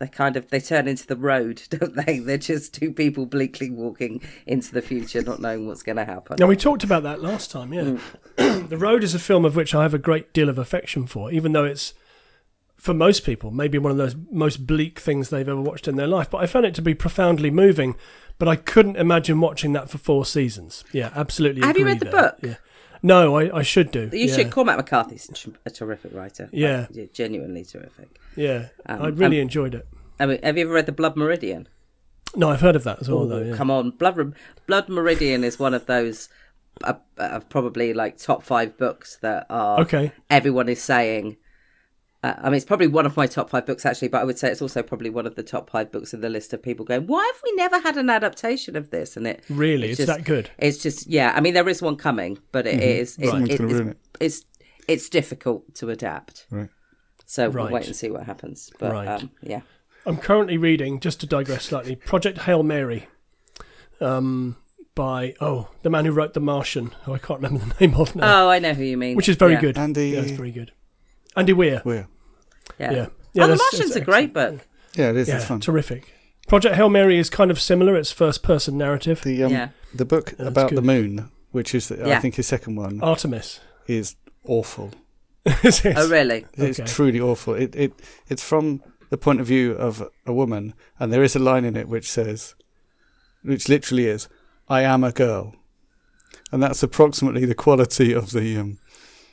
they 0.01 0.09
kind 0.09 0.37
of 0.37 0.49
they 0.51 0.59
turn 0.61 0.89
into 0.89 1.07
the 1.07 1.15
road, 1.15 1.63
don't 1.71 1.95
they? 1.95 2.19
They're 2.19 2.39
just 2.39 2.75
two 2.75 2.93
people 2.93 3.27
bleakly 3.27 3.71
walking 3.71 4.21
into 4.47 4.73
the 4.73 4.83
future, 4.83 5.23
not 5.23 5.41
knowing 5.41 5.67
what's 5.69 5.85
going 5.85 5.97
to 5.97 6.05
happen. 6.05 6.37
Now 6.41 6.47
we 6.47 6.57
talked 6.57 6.83
about 6.83 7.05
that 7.05 7.23
last 7.23 7.51
time. 7.53 7.73
Yeah, 7.73 7.97
Mm. 8.37 8.69
The 8.71 8.77
Road 8.79 9.05
is 9.05 9.15
a 9.15 9.19
film 9.19 9.45
of 9.45 9.55
which 9.55 9.75
I 9.75 9.83
have 9.83 9.95
a 9.95 9.99
great 9.99 10.33
deal 10.33 10.49
of 10.49 10.59
affection 10.59 11.07
for, 11.07 11.31
even 11.31 11.53
though 11.53 11.65
it's 11.65 11.95
for 12.77 12.95
most 12.95 13.25
people 13.27 13.51
maybe 13.51 13.77
one 13.77 13.93
of 13.93 13.99
those 13.99 14.17
most 14.33 14.67
bleak 14.67 14.99
things 14.99 15.29
they've 15.29 15.47
ever 15.49 15.61
watched 15.61 15.87
in 15.87 15.97
their 15.97 16.07
life. 16.07 16.31
But 16.31 16.39
I 16.39 16.47
found 16.47 16.65
it 16.67 16.75
to 16.77 16.83
be 16.83 16.95
profoundly 16.95 17.51
moving. 17.51 17.95
But 18.39 18.49
I 18.49 18.57
couldn't 18.57 18.97
imagine 18.97 19.39
watching 19.43 19.75
that 19.75 19.91
for 19.91 19.99
four 19.99 20.25
seasons. 20.25 20.83
Yeah, 20.93 21.11
absolutely. 21.15 21.61
Have 21.61 21.77
you 21.77 21.85
read 21.85 22.01
the 22.01 22.07
there. 22.07 22.13
book? 22.23 22.39
Yeah. 22.43 22.55
No, 23.03 23.37
I, 23.37 23.59
I 23.59 23.63
should 23.63 23.91
do. 23.91 24.11
You 24.13 24.27
yeah. 24.27 24.37
should. 24.37 24.51
Cormac 24.51 24.77
McCarthy's 24.77 25.31
a 25.65 25.71
terrific 25.71 26.13
writer. 26.15 26.49
Yeah. 26.53 26.87
Like, 26.91 27.13
genuinely 27.13 27.65
terrific. 27.65 28.19
Yeah, 28.37 28.69
Um, 28.87 29.03
I 29.03 29.09
really 29.09 29.39
um, 29.39 29.43
enjoyed 29.43 29.75
it. 29.75 29.87
I 30.19 30.27
mean, 30.27 30.39
have 30.43 30.59
you 30.59 30.65
ever 30.65 30.75
read 30.75 30.87
The 30.87 30.93
Blood 30.93 31.17
Meridian? 31.17 31.69
No, 32.37 32.51
I've 32.51 32.61
heard 32.61 32.77
of 32.77 32.85
that 32.85 33.01
as 33.01 33.09
well, 33.09 33.27
though. 33.27 33.43
Yeah. 33.43 33.57
Come 33.57 33.71
on, 33.71 33.91
Blood 33.91 34.35
Blood 34.67 34.89
Meridian 34.89 35.43
is 35.43 35.59
one 35.59 35.75
of 35.75 35.87
those 35.87 36.29
uh, 36.85 36.95
uh, 37.19 37.41
probably 37.41 37.93
like 37.93 38.19
top 38.19 38.43
five 38.43 38.77
books 38.79 39.19
that 39.23 39.47
are 39.51 39.81
Okay. 39.81 40.13
everyone 40.29 40.69
is 40.69 40.83
saying. 40.83 41.37
Uh, 42.23 42.35
I 42.39 42.45
mean, 42.51 42.57
it's 42.57 42.67
probably 42.67 42.87
one 42.87 43.07
of 43.07 43.17
my 43.17 43.27
top 43.27 43.49
five 43.49 43.65
books 43.65 43.87
actually, 43.87 44.09
but 44.09 44.21
I 44.21 44.25
would 44.25 44.39
say 44.39 44.51
it's 44.51 44.61
also 44.61 44.83
probably 44.83 45.09
one 45.09 45.27
of 45.27 45.37
the 45.37 45.43
top 45.43 45.71
five 45.71 45.91
books 45.91 46.13
in 46.13 46.21
the 46.21 46.29
list 46.29 46.53
of 46.53 46.63
people 46.63 46.85
going, 46.85 47.07
"Why 47.07 47.25
have 47.33 47.41
we 47.43 47.53
never 47.53 47.81
had 47.81 47.97
an 47.97 48.11
adaptation 48.11 48.77
of 48.77 48.91
this?" 48.91 49.17
And 49.17 49.27
it 49.27 49.43
Really, 49.49 49.89
it's, 49.89 49.97
just- 49.97 50.09
that 50.09 50.25
good. 50.25 50.51
It's 50.59 50.79
just 50.83 51.07
yeah. 51.07 51.33
I 51.35 51.41
mean, 51.41 51.55
there 51.55 51.69
is 51.69 51.81
one 51.81 51.97
coming, 51.97 52.39
but 52.53 52.67
it 52.67 52.81
is 52.83 53.17
it, 53.19 53.29
Someone's 53.29 53.49
it- 53.49 53.59
gonna 53.59 53.71
it's, 53.71 53.79
ruin 53.79 53.89
it. 53.91 53.99
it's 54.21 54.45
it's 54.87 55.09
difficult 55.09 55.75
to 55.77 55.89
adapt. 55.89 56.47
Right. 56.51 56.69
So 57.25 57.49
we'll 57.49 57.71
wait 57.71 57.87
and 57.87 57.97
see 57.97 58.11
what 58.11 58.25
happens. 58.25 58.71
But 58.79 58.93
Right. 58.93 59.09
um, 59.09 59.31
yeah, 59.43 59.61
I'm 60.05 60.17
currently 60.19 60.59
reading, 60.59 61.01
just 61.01 61.21
to 61.21 61.27
digress 61.27 61.65
slightly, 61.67 61.95
Project 61.97 62.39
Hail 62.39 62.63
Mary, 62.65 63.07
um, 64.01 64.57
by 64.95 65.35
oh 65.41 65.69
the 65.83 65.91
man 65.91 66.05
who 66.05 66.13
wrote 66.13 66.35
The 66.35 66.41
Martian, 66.41 66.93
who 67.05 67.15
I 67.15 67.19
can't 67.19 67.41
remember 67.41 67.65
the 67.65 67.75
name 67.87 67.95
of 67.95 68.15
now, 68.17 68.47
oh, 68.47 68.51
I 68.51 68.59
know 68.59 68.75
who 68.75 68.85
you 68.85 68.97
mean. 68.97 69.17
which 69.17 69.29
is 69.29 69.37
very 69.37 69.53
Yeah. 69.53 69.61
good. 69.61 69.79
Andy- 69.79 70.11
yeah, 70.11 70.21
it's 70.21 70.33
very 70.33 70.51
good. 70.51 70.73
Andy 71.37 71.53
Weir. 71.53 71.83
We're 71.85 72.07
Yeah, 72.79 72.93
Yeah, 72.93 73.07
yeah. 73.33 73.45
oh, 73.45 73.47
The 73.49 73.57
Martian's 73.57 73.81
it's 73.91 73.97
a 73.97 74.01
great 74.01 74.33
book. 74.33 74.67
yeah, 74.95 75.11
it 75.11 75.17
is. 75.17 75.29
Yeah, 75.29 75.37
it's 75.37 75.45
fun. 75.47 75.61
terrific. 75.61 76.15
Project 76.49 76.75
Hail 76.75 76.89
Mary 76.89 77.19
is 77.19 77.31
kind 77.31 77.51
of 77.51 77.61
similar. 77.61 77.95
It's 77.97 78.11
first 78.11 78.43
person 78.43 78.77
narrative. 78.77 79.23
The 79.23 79.45
um, 79.45 79.53
Yeah. 79.53 79.69
the 79.95 80.05
book 80.05 80.35
that's 80.37 80.49
about 80.49 80.75
the 80.75 80.83
moon, 80.83 81.31
which 81.53 81.75
is 81.75 81.89
the, 81.89 82.13
I 82.13 82.19
think 82.19 82.35
his 82.37 82.47
second 82.49 82.75
one, 82.77 83.01
Artemis. 83.03 83.61
is 83.87 84.17
awful. 84.45 84.91
Is 85.63 85.81
Oh, 85.87 86.09
really? 86.11 86.45
It's 86.59 86.79
Okay. 86.81 86.87
truly 86.91 87.19
awful. 87.21 87.55
It 87.55 87.75
it 87.75 87.93
it's 88.29 88.43
from 88.47 88.83
the 89.11 89.17
point 89.17 89.41
of 89.41 89.47
view 89.47 89.73
of 89.73 90.07
a 90.27 90.33
woman, 90.35 90.75
and 90.99 91.11
there 91.13 91.23
is 91.23 91.35
a 91.35 91.39
line 91.39 91.65
in 91.65 91.77
it 91.77 91.89
which 91.89 92.11
says, 92.11 92.55
which 93.43 93.67
literally 93.69 94.07
is, 94.07 94.29
"I 94.69 94.83
am 94.83 95.03
a 95.03 95.13
girl," 95.13 95.55
and 96.53 96.63
that's 96.63 96.83
approximately 96.83 97.47
the 97.47 97.55
quality 97.55 98.13
of 98.13 98.33
the 98.33 98.59
um, 98.59 98.79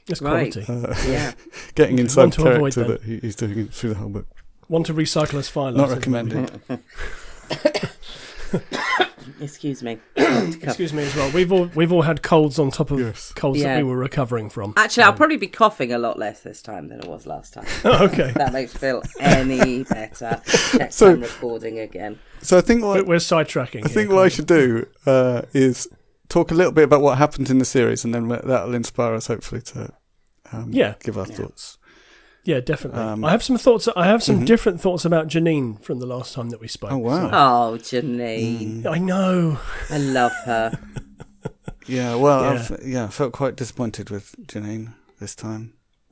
It's 0.10 0.22
Right. 0.22 0.52
quality. 0.54 0.88
uh, 0.88 0.96
Yeah. 1.10 1.34
getting 1.76 2.00
inside 2.04 2.22
one 2.22 2.32
to 2.32 2.42
avoid 2.48 2.74
character 2.76 2.84
that 2.98 3.04
he, 3.04 3.20
he's 3.20 3.36
doing 3.36 3.60
it 3.60 3.74
through 3.74 3.90
the 3.92 3.96
whole 3.98 4.10
book. 4.10 4.28
Want 4.70 4.86
to 4.88 4.94
recycle 4.94 5.40
as 5.40 5.48
file. 5.50 5.72
Not 5.72 5.90
recommended. 5.90 6.52
Excuse 9.42 9.84
me. 9.84 10.00
Excuse 10.16 10.94
me 10.94 11.04
as 11.04 11.16
well. 11.16 11.30
We've 11.32 11.52
all 11.52 11.66
we've 11.76 11.92
all 11.92 12.02
had 12.04 12.24
colds 12.24 12.58
on 12.60 12.72
top 12.72 12.92
of 12.92 13.00
Yes. 13.00 13.34
colds 13.34 13.60
Yeah. 13.60 13.76
that 13.76 13.84
we 13.84 13.90
were 13.90 13.98
recovering 13.98 14.50
from. 14.50 14.74
Actually, 14.78 15.04
I'll 15.04 15.14
probably 15.14 15.38
be 15.38 15.48
coughing 15.48 15.92
a 15.92 15.98
lot 15.98 16.18
less 16.18 16.42
this 16.42 16.62
time 16.62 16.88
than 16.88 17.00
it 17.02 17.06
was 17.08 17.28
last 17.28 17.54
time. 17.54 17.66
okay. 17.86 18.32
that 18.36 18.54
makes 18.54 18.74
me 18.74 18.80
feel 18.80 19.04
any 19.20 19.84
better. 19.84 20.42
Next 20.78 20.96
So- 20.96 21.12
time 21.12 21.22
recording 21.22 21.80
again. 21.80 22.20
So 22.42 22.58
I 22.58 22.62
think 22.62 22.84
what 22.84 23.06
we're 23.06 23.18
sidetracking. 23.18 23.84
I 23.86 23.90
think 23.90 24.10
what 24.12 24.24
I 24.26 24.30
should 24.30 24.48
do 24.48 24.88
uh, 25.06 25.42
is 25.54 25.88
talk 26.30 26.52
a 26.52 26.54
little 26.54 26.72
bit 26.72 26.84
about 26.84 27.02
what 27.02 27.18
happened 27.18 27.50
in 27.50 27.58
the 27.60 27.66
series, 27.66 28.04
and 28.06 28.14
then 28.14 28.28
that'll 28.28 28.74
inspire 28.76 29.14
us 29.14 29.28
hopefully 29.28 29.62
to 29.62 29.94
um, 30.52 30.70
Yeah. 30.72 30.94
give 31.04 31.18
our 31.18 31.28
Yeah. 31.28 31.36
thoughts. 31.36 31.78
Yeah, 32.44 32.62
definitely. 32.62 33.02
Um, 33.02 33.26
I 33.26 33.32
have 33.32 33.44
some 33.44 33.58
thoughts. 33.58 33.90
I 33.98 34.06
have 34.06 34.24
some 34.24 34.42
Mhm. 34.42 34.46
different 34.46 34.80
thoughts 34.80 35.04
about 35.04 35.28
Janine 35.28 35.82
from 35.84 36.00
the 36.00 36.06
last 36.06 36.34
time 36.34 36.50
that 36.52 36.62
we 36.62 36.70
spoke. 36.70 36.92
Oh, 36.94 36.98
wow. 36.98 37.28
Oh, 37.74 37.78
Janine. 37.78 38.84
so- 38.84 38.92
I 38.94 38.98
know. 39.00 39.60
I 39.90 39.98
love 39.98 40.32
her. 40.46 40.72
Yeah, 41.90 42.16
well, 42.16 42.42
Yeah. 42.42 42.52
I've, 42.70 42.80
yeah, 42.86 43.04
I 43.06 43.08
felt 43.08 43.32
quite 43.32 43.56
disappointed 43.56 44.10
with 44.10 44.36
Janine 44.48 44.94
this 45.22 45.36
time. 45.36 45.72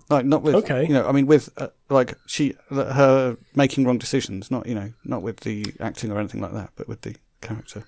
Like, 0.09 0.25
not 0.25 0.41
with, 0.41 0.55
Okay. 0.55 0.83
you 0.87 0.93
know, 0.93 1.05
I 1.05 1.11
mean, 1.11 1.25
with 1.25 1.49
uh, 1.57 1.67
like 1.89 2.13
she, 2.27 2.55
her 2.69 3.35
making 3.55 3.83
wrong 3.85 3.97
decisions. 3.97 4.49
Not, 4.49 4.67
you 4.67 4.75
know, 4.75 4.93
not 5.03 5.21
with 5.21 5.41
the 5.41 5.65
acting 5.81 6.11
or 6.11 6.19
anything 6.19 6.39
like 6.41 6.53
that, 6.53 6.69
but 6.77 6.87
with 6.87 7.01
the 7.01 7.15
character. 7.41 7.83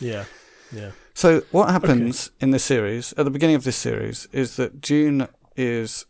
Yeah, 0.00 0.24
yeah. 0.70 0.90
So 1.14 1.42
what 1.52 1.70
happens 1.70 2.30
in 2.40 2.50
this 2.50 2.64
series 2.64 3.12
at 3.16 3.24
the 3.24 3.30
beginning 3.30 3.54
of 3.56 3.64
this 3.64 3.76
series 3.76 4.26
is 4.32 4.56
that 4.56 4.80
June 4.80 5.28
is 5.56 6.06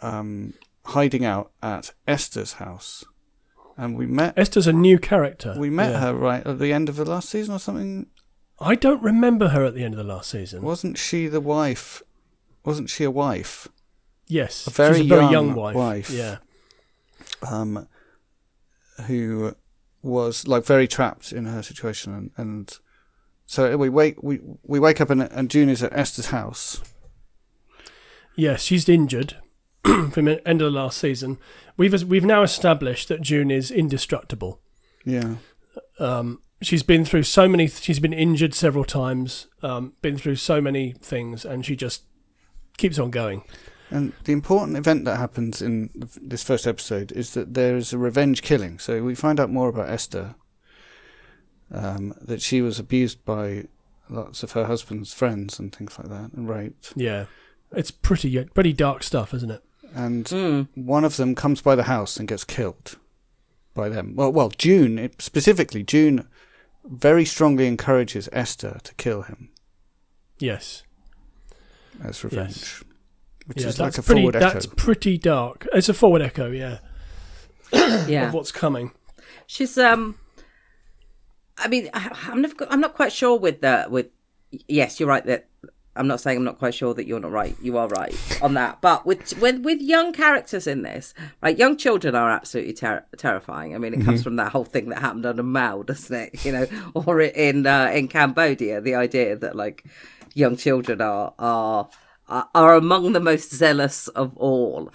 um, 0.00 0.54
hiding 0.86 1.24
out 1.24 1.52
at 1.62 1.92
Esther's 2.08 2.54
house, 2.54 3.04
and 3.76 3.96
we 3.96 4.06
met 4.06 4.34
Esther's 4.36 4.66
a 4.66 4.72
new 4.72 4.98
character. 4.98 5.54
we 5.56 5.70
met 5.70 5.92
Yeah. 5.92 6.00
her 6.00 6.14
right 6.14 6.44
at 6.44 6.58
the 6.58 6.72
end 6.72 6.88
of 6.88 6.96
the 6.96 7.04
last 7.04 7.28
season 7.28 7.54
or 7.54 7.58
something. 7.60 8.06
I 8.60 8.74
don't 8.74 9.02
remember 9.02 9.48
her 9.48 9.64
at 9.64 9.74
the 9.74 9.84
end 9.84 9.94
of 9.94 9.98
the 9.98 10.12
last 10.12 10.30
season. 10.30 10.62
Wasn't 10.62 10.98
she 10.98 11.28
the 11.28 11.40
wife? 11.40 12.02
Wasn't 12.64 12.90
she 12.90 13.04
a 13.04 13.10
wife? 13.10 13.68
Yes, 14.26 14.66
A 14.66 14.70
very 14.70 15.00
a 15.00 15.04
very 15.04 15.22
young 15.22 15.32
young, 15.32 15.54
wife. 15.54 15.76
wife. 15.76 16.10
Yeah, 16.10 16.38
Um, 17.48 17.86
who 19.06 19.54
was 20.02 20.48
like 20.48 20.64
very 20.64 20.88
trapped 20.88 21.32
in 21.32 21.44
her 21.46 21.62
situation 21.62 22.12
and, 22.14 22.30
and 22.36 22.78
so 23.52 23.76
we 23.76 23.90
wake 23.90 24.22
we 24.22 24.40
we 24.62 24.80
wake 24.80 24.98
up 24.98 25.10
and, 25.10 25.20
and 25.20 25.50
June 25.50 25.68
is 25.68 25.82
at 25.82 25.92
Esther's 25.92 26.28
house. 26.28 26.80
Yes, 28.34 28.62
she's 28.62 28.88
injured 28.88 29.36
from 29.84 30.24
the 30.24 30.40
end 30.48 30.62
of 30.62 30.72
the 30.72 30.78
last 30.78 30.96
season. 30.96 31.36
We've 31.76 32.02
we've 32.04 32.24
now 32.24 32.42
established 32.42 33.08
that 33.08 33.20
June 33.20 33.50
is 33.50 33.70
indestructible. 33.70 34.62
Yeah. 35.04 35.34
Um, 35.98 36.40
she's 36.62 36.82
been 36.82 37.04
through 37.04 37.24
so 37.24 37.46
many. 37.46 37.66
She's 37.66 38.00
been 38.00 38.14
injured 38.14 38.54
several 38.54 38.86
times. 38.86 39.48
Um, 39.62 39.92
been 40.00 40.16
through 40.16 40.36
so 40.36 40.62
many 40.62 40.92
things, 40.92 41.44
and 41.44 41.66
she 41.66 41.76
just 41.76 42.04
keeps 42.78 42.98
on 42.98 43.10
going. 43.10 43.42
And 43.90 44.14
the 44.24 44.32
important 44.32 44.78
event 44.78 45.04
that 45.04 45.18
happens 45.18 45.60
in 45.60 45.90
this 46.22 46.42
first 46.42 46.66
episode 46.66 47.12
is 47.12 47.34
that 47.34 47.52
there 47.52 47.76
is 47.76 47.92
a 47.92 47.98
revenge 47.98 48.40
killing. 48.40 48.78
So 48.78 49.02
we 49.02 49.14
find 49.14 49.38
out 49.38 49.50
more 49.50 49.68
about 49.68 49.90
Esther. 49.90 50.36
Um, 51.72 52.14
that 52.20 52.42
she 52.42 52.60
was 52.60 52.78
abused 52.78 53.24
by 53.24 53.64
lots 54.10 54.42
of 54.42 54.52
her 54.52 54.66
husband's 54.66 55.14
friends 55.14 55.58
and 55.58 55.74
things 55.74 55.98
like 55.98 56.08
that, 56.10 56.32
and 56.34 56.46
raped. 56.48 56.92
Yeah, 56.94 57.24
it's 57.74 57.90
pretty 57.90 58.44
pretty 58.46 58.72
dark 58.74 59.02
stuff, 59.02 59.32
isn't 59.32 59.50
it? 59.50 59.62
And 59.94 60.24
Mm. 60.26 60.68
one 60.74 61.04
of 61.04 61.16
them 61.16 61.34
comes 61.34 61.62
by 61.62 61.74
the 61.74 61.84
house 61.84 62.18
and 62.18 62.28
gets 62.28 62.44
killed 62.44 62.96
by 63.74 63.88
them. 63.88 64.14
Well, 64.16 64.30
well, 64.32 64.50
June 64.50 64.98
it, 64.98 65.22
specifically, 65.22 65.82
June 65.82 66.28
very 66.84 67.24
strongly 67.24 67.66
encourages 67.66 68.28
Esther 68.32 68.80
to 68.84 68.94
kill 68.96 69.22
him 69.22 69.48
Yes. 70.38 70.82
as 72.04 72.22
revenge, 72.24 72.82
which 73.46 73.62
yeah, 73.62 73.68
is 73.68 73.80
like 73.80 73.96
a 73.96 74.02
pretty. 74.02 74.20
forward 74.22 74.34
That's 74.34 74.66
echo. 74.66 74.74
pretty 74.76 75.16
dark. 75.16 75.66
It's 75.72 75.88
a 75.88 75.94
forward 75.94 76.20
echo, 76.22 76.50
yeah, 76.50 76.78
Yeah. 77.72 78.28
of 78.28 78.34
what's 78.34 78.52
coming. 78.52 78.92
She's 79.46 79.78
um. 79.78 80.16
I 81.58 81.68
mean, 81.68 81.88
I- 81.94 82.16
I'm 82.28 82.42
not. 82.42 82.52
I'm 82.70 82.80
not 82.80 82.94
quite 82.94 83.12
sure 83.12 83.38
with 83.38 83.60
the 83.60 83.86
with. 83.88 84.06
Yes, 84.68 84.98
you're 85.00 85.08
right 85.08 85.24
that. 85.26 85.48
I'm 85.94 86.06
not 86.06 86.22
saying 86.22 86.38
I'm 86.38 86.44
not 86.44 86.58
quite 86.58 86.72
sure 86.74 86.94
that 86.94 87.06
you're 87.06 87.20
not 87.20 87.32
right. 87.32 87.54
You 87.60 87.76
are 87.76 87.86
right 87.88 88.14
on 88.40 88.54
that. 88.54 88.80
But 88.80 89.04
with 89.04 89.38
with 89.38 89.58
with 89.62 89.78
young 89.82 90.14
characters 90.14 90.66
in 90.66 90.80
this, 90.82 91.12
right? 91.42 91.56
Young 91.58 91.76
children 91.76 92.14
are 92.14 92.30
absolutely 92.30 92.72
ter- 92.72 93.04
terrifying. 93.18 93.74
I 93.74 93.78
mean, 93.78 93.92
it 93.92 94.02
comes 94.02 94.22
from 94.22 94.36
that 94.36 94.52
whole 94.52 94.64
thing 94.64 94.88
that 94.88 95.00
happened 95.00 95.26
under 95.26 95.42
Mao, 95.42 95.82
doesn't 95.82 96.14
it? 96.16 96.44
You 96.46 96.52
know, 96.52 96.66
or 96.94 97.20
in 97.20 97.66
uh, 97.66 97.90
in 97.92 98.08
Cambodia, 98.08 98.80
the 98.80 98.94
idea 98.94 99.36
that 99.36 99.54
like 99.54 99.84
young 100.32 100.56
children 100.56 101.02
are 101.02 101.34
are 101.38 101.90
are 102.26 102.48
are 102.54 102.74
among 102.74 103.12
the 103.12 103.20
most 103.20 103.52
zealous 103.54 104.08
of 104.08 104.34
all. 104.38 104.90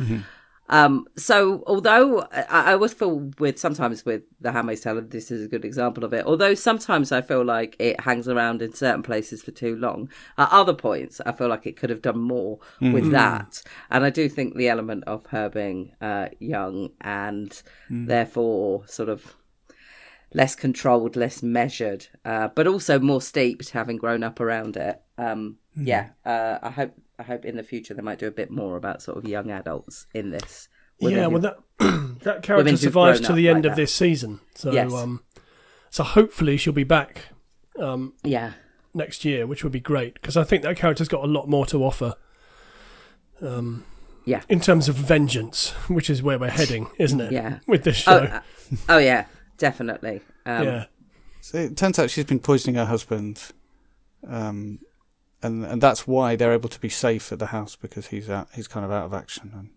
Um, 0.69 1.07
so 1.15 1.63
although 1.65 2.21
I, 2.31 2.45
I 2.49 2.73
always 2.73 2.93
feel 2.93 3.31
with 3.39 3.57
sometimes 3.57 4.05
with 4.05 4.23
the 4.41 4.51
Handmaid's 4.51 4.81
Tale, 4.81 5.01
this 5.01 5.31
is 5.31 5.45
a 5.45 5.47
good 5.47 5.63
example 5.63 6.03
of 6.03 6.13
it. 6.13 6.25
Although 6.25 6.55
sometimes 6.55 7.11
I 7.11 7.21
feel 7.21 7.43
like 7.43 7.75
it 7.79 8.01
hangs 8.01 8.27
around 8.27 8.61
in 8.61 8.73
certain 8.73 9.03
places 9.03 9.41
for 9.41 9.51
too 9.51 9.75
long. 9.75 10.09
At 10.37 10.49
other 10.51 10.73
points, 10.73 11.21
I 11.25 11.31
feel 11.31 11.47
like 11.47 11.65
it 11.65 11.77
could 11.77 11.89
have 11.89 12.01
done 12.01 12.19
more 12.19 12.59
with 12.93 13.11
that. 13.11 13.63
And 13.89 14.03
I 14.03 14.09
do 14.09 14.27
think 14.27 14.55
the 14.55 14.67
element 14.69 15.03
of 15.07 15.25
her 15.27 15.49
being 15.49 15.93
uh, 16.01 16.27
young 16.39 16.89
and 17.01 17.61
therefore 18.07 18.85
sort 18.87 19.09
of 19.09 19.35
less 20.33 20.55
controlled, 20.55 21.15
less 21.15 21.41
measured, 21.41 22.07
uh, 22.25 22.49
but 22.53 22.67
also 22.67 22.99
more 22.99 23.21
steeped, 23.21 23.69
having 23.69 23.95
grown 23.95 24.23
up 24.23 24.41
around 24.41 24.75
it. 24.75 25.01
Um, 25.17 25.57
Yeah, 25.79 26.09
uh, 26.25 26.57
I 26.61 26.69
hope 26.71 26.93
I 27.19 27.23
hope 27.23 27.45
in 27.45 27.55
the 27.57 27.63
future 27.63 27.93
they 27.93 28.01
might 28.01 28.19
do 28.19 28.27
a 28.27 28.31
bit 28.31 28.51
more 28.51 28.77
about 28.77 29.01
sort 29.01 29.17
of 29.17 29.27
young 29.27 29.49
adults 29.51 30.05
in 30.13 30.29
this. 30.31 30.67
yeah, 30.99 31.27
well, 31.27 31.41
that 31.41 31.57
that 32.23 32.43
character 32.43 32.77
survives 32.77 33.19
to 33.21 33.33
the 33.33 33.47
end 33.49 33.63
like 33.63 33.71
of 33.71 33.75
that. 33.75 33.81
this 33.81 33.93
season. 33.93 34.39
So, 34.55 34.71
Yes. 34.71 34.93
um, 34.93 35.23
so 35.89 36.03
hopefully 36.03 36.57
she'll 36.57 36.73
be 36.73 36.83
back 36.83 37.23
um, 37.79 38.13
yeah, 38.23 38.53
next 38.93 39.23
year, 39.25 39.45
which 39.47 39.63
would 39.63 39.71
be 39.73 39.79
great 39.79 40.15
because 40.15 40.35
I 40.37 40.43
think 40.43 40.63
that 40.63 40.77
character's 40.77 41.07
got 41.07 41.23
a 41.23 41.27
lot 41.27 41.47
more 41.47 41.65
to 41.67 41.83
offer. 41.83 42.15
Um, 43.41 43.85
Yeah. 44.25 44.41
in 44.49 44.59
terms 44.59 44.89
of 44.89 44.95
vengeance, 44.95 45.69
which 45.87 46.09
is 46.09 46.21
where 46.23 46.37
we're 46.39 46.49
heading, 46.49 46.87
isn't 46.97 47.21
it? 47.21 47.31
Yeah. 47.31 47.59
with 47.67 47.83
this 47.83 48.07
oh, 48.07 48.25
show. 48.25 48.31
uh, 48.31 48.41
oh 48.89 48.97
yeah, 48.97 49.25
definitely. 49.57 50.21
Um, 50.45 50.63
yeah, 50.63 50.85
So 51.41 51.57
it 51.59 51.77
turns 51.77 51.99
out 51.99 52.09
she's 52.09 52.25
been 52.25 52.39
poisoning 52.39 52.75
her 52.75 52.85
husband, 52.85 53.41
um, 54.27 54.79
and 55.43 55.65
and 55.65 55.81
that's 55.81 56.07
why 56.07 56.35
they're 56.35 56.53
able 56.53 56.69
to 56.69 56.79
be 56.79 56.89
safe 56.89 57.31
at 57.31 57.39
the 57.39 57.47
house 57.47 57.75
because 57.75 58.07
he's 58.07 58.29
out, 58.29 58.47
he's 58.55 58.67
kind 58.67 58.85
of 58.85 58.91
out 58.91 59.05
of 59.05 59.13
action. 59.13 59.51
And 59.53 59.69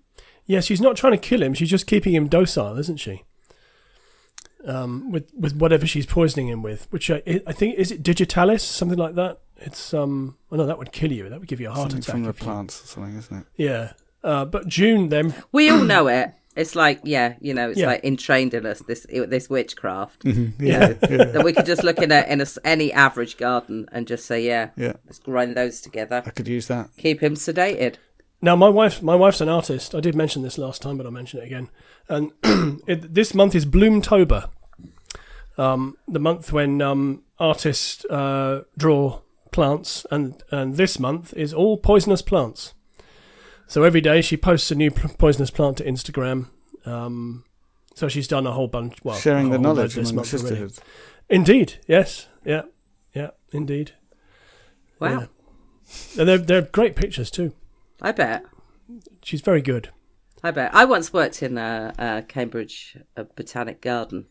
yeah. 0.47 0.61
She's 0.61 0.81
not 0.81 0.97
trying 0.97 1.13
to 1.13 1.19
kill 1.19 1.43
him; 1.43 1.55
she's 1.55 1.71
just 1.71 1.87
keeping 1.87 2.15
him 2.15 2.29
docile, 2.29 2.79
isn't 2.79 2.99
she? 2.99 3.25
Um, 4.67 5.11
with 5.11 5.31
with 5.35 5.57
whatever 5.57 5.87
she's 5.87 6.05
poisoning 6.05 6.49
him 6.49 6.63
with, 6.63 6.87
which 6.91 7.11
I, 7.11 7.23
I 7.47 7.53
think 7.53 7.77
is 7.79 7.91
it 7.91 8.03
digitalis, 8.03 8.63
something 8.63 8.99
like 8.99 9.15
that. 9.15 9.39
It's 9.57 9.95
um, 9.95 10.37
oh 10.53 10.57
no, 10.57 10.67
that 10.67 10.79
would 10.79 10.93
kill 10.93 11.11
you. 11.13 11.29
That 11.31 11.39
would 11.41 11.49
give 11.49 11.61
you 11.61 11.69
a 11.69 11.73
heart 11.73 11.93
something 11.93 11.99
attack. 12.01 12.13
from 12.13 12.23
the 12.25 12.29
if 12.31 12.41
you- 12.41 12.45
plants 12.45 12.85
or 12.85 12.87
something, 12.87 13.17
isn't 13.17 13.39
it? 13.39 13.47
Yeah, 13.57 13.93
uh, 14.23 14.45
but 14.45 14.67
June 14.69 15.09
then 15.09 15.35
We 15.51 15.71
all 15.71 15.83
know 15.83 16.09
it. 16.09 16.33
It's 16.57 16.75
like 16.75 17.01
yeah, 17.05 17.35
you 17.41 17.55
know, 17.55 17.71
it's 17.71 17.79
Yeah. 17.79 17.87
like 17.87 18.05
entrained 18.05 18.55
in 18.55 18.67
us 18.67 18.81
this 18.81 19.07
this 19.09 19.49
witchcraft. 19.49 20.25
Mm-hmm. 20.25 20.63
You 20.63 20.73
Yeah, 20.73 20.79
know, 20.89 20.97
yeah, 21.09 21.25
that 21.25 21.45
we 21.45 21.53
could 21.53 21.67
just 21.67 21.85
look 21.85 21.99
in 21.99 22.11
a 22.13 22.23
in 22.29 22.41
a 22.41 22.47
any 22.65 22.93
average 22.93 23.37
garden 23.37 23.89
and 23.93 24.07
just 24.07 24.27
say 24.27 24.43
yeah, 24.45 24.71
yeah. 24.77 24.95
let's 25.07 25.19
grind 25.21 25.57
those 25.57 25.81
together, 25.81 26.23
I 26.27 26.31
could 26.31 26.49
use 26.49 26.67
that. 26.69 26.91
keep 26.97 27.21
him 27.23 27.35
sedated. 27.35 27.97
Now, 28.43 28.57
my 28.57 28.71
wife, 28.71 29.03
my 29.03 29.15
wife's 29.15 29.43
an 29.43 29.51
artist. 29.51 29.95
I 29.95 30.01
did 30.01 30.15
mention 30.15 30.41
this 30.43 30.57
last 30.57 30.81
time, 30.81 30.97
but 30.97 31.05
I'll 31.05 31.13
mention 31.13 31.41
it 31.41 31.45
again. 31.45 31.69
And 32.09 32.33
it, 32.87 33.13
this 33.15 33.35
month 33.35 33.55
is 33.55 33.67
Bloomtober, 33.67 34.49
um, 35.59 35.97
the 36.09 36.19
month 36.21 36.51
when 36.53 36.81
um, 36.81 37.23
artists 37.39 38.05
uh, 38.07 38.63
draw 38.79 39.21
plants, 39.53 40.07
and 40.11 40.43
and 40.51 40.77
this 40.77 40.99
month 40.99 41.35
is 41.37 41.53
all 41.53 41.77
poisonous 41.77 42.23
plants. 42.23 42.73
So 43.71 43.85
every 43.85 44.01
day 44.01 44.21
she 44.21 44.37
posts 44.37 44.73
a 44.73 44.75
new 44.75 44.91
poisonous 44.91 45.53
plant 45.53 45.77
to 45.77 45.85
Instagram. 45.85 46.49
Um, 46.85 47.45
so 47.95 48.09
she's 48.09 48.27
done 48.27 48.45
a 48.45 48.51
whole 48.51 48.67
bunch. 48.67 48.99
Well, 49.05 49.15
Sharing 49.15 49.51
the 49.51 49.59
knowledge 49.59 49.95
this 49.95 50.11
among 50.11 50.25
the 50.25 50.33
month 50.33 50.35
already. 50.35 50.57
sisterhood. 50.67 50.79
Indeed, 51.29 51.75
yes, 51.87 52.27
yeah, 52.45 52.63
yeah, 53.15 53.31
indeed. 53.53 53.93
Wow, 54.99 55.09
Yeah. 55.09 55.27
And 56.19 56.29
they're 56.29 56.39
they're 56.39 56.63
great 56.63 56.97
pictures 56.97 57.31
too. 57.31 57.53
I 58.03 58.11
bet. 58.11 58.45
She's 59.23 59.41
very 59.41 59.63
good. 59.63 59.91
I 60.43 60.51
bet. 60.51 60.75
I 60.75 60.85
once 60.85 61.13
worked 61.13 61.41
in 61.41 61.57
a, 61.57 61.95
a 61.97 62.23
Cambridge 62.23 62.97
uh 63.17 63.23
botanic 63.37 63.81
garden. 63.81 64.27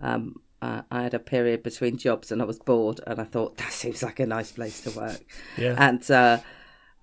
Um, 0.00 0.40
uh, 0.62 0.82
I 0.90 1.02
had 1.02 1.12
a 1.12 1.18
period 1.18 1.62
between 1.62 1.98
jobs 1.98 2.32
and 2.32 2.40
I 2.40 2.46
was 2.46 2.58
bored, 2.58 3.00
and 3.06 3.20
I 3.20 3.24
thought 3.24 3.58
that 3.58 3.72
seems 3.72 4.02
like 4.02 4.20
a 4.20 4.26
nice 4.26 4.52
place 4.52 4.80
to 4.84 4.90
work. 4.98 5.20
Yeah. 5.58 5.74
And 5.76 6.10
uh, 6.10 6.38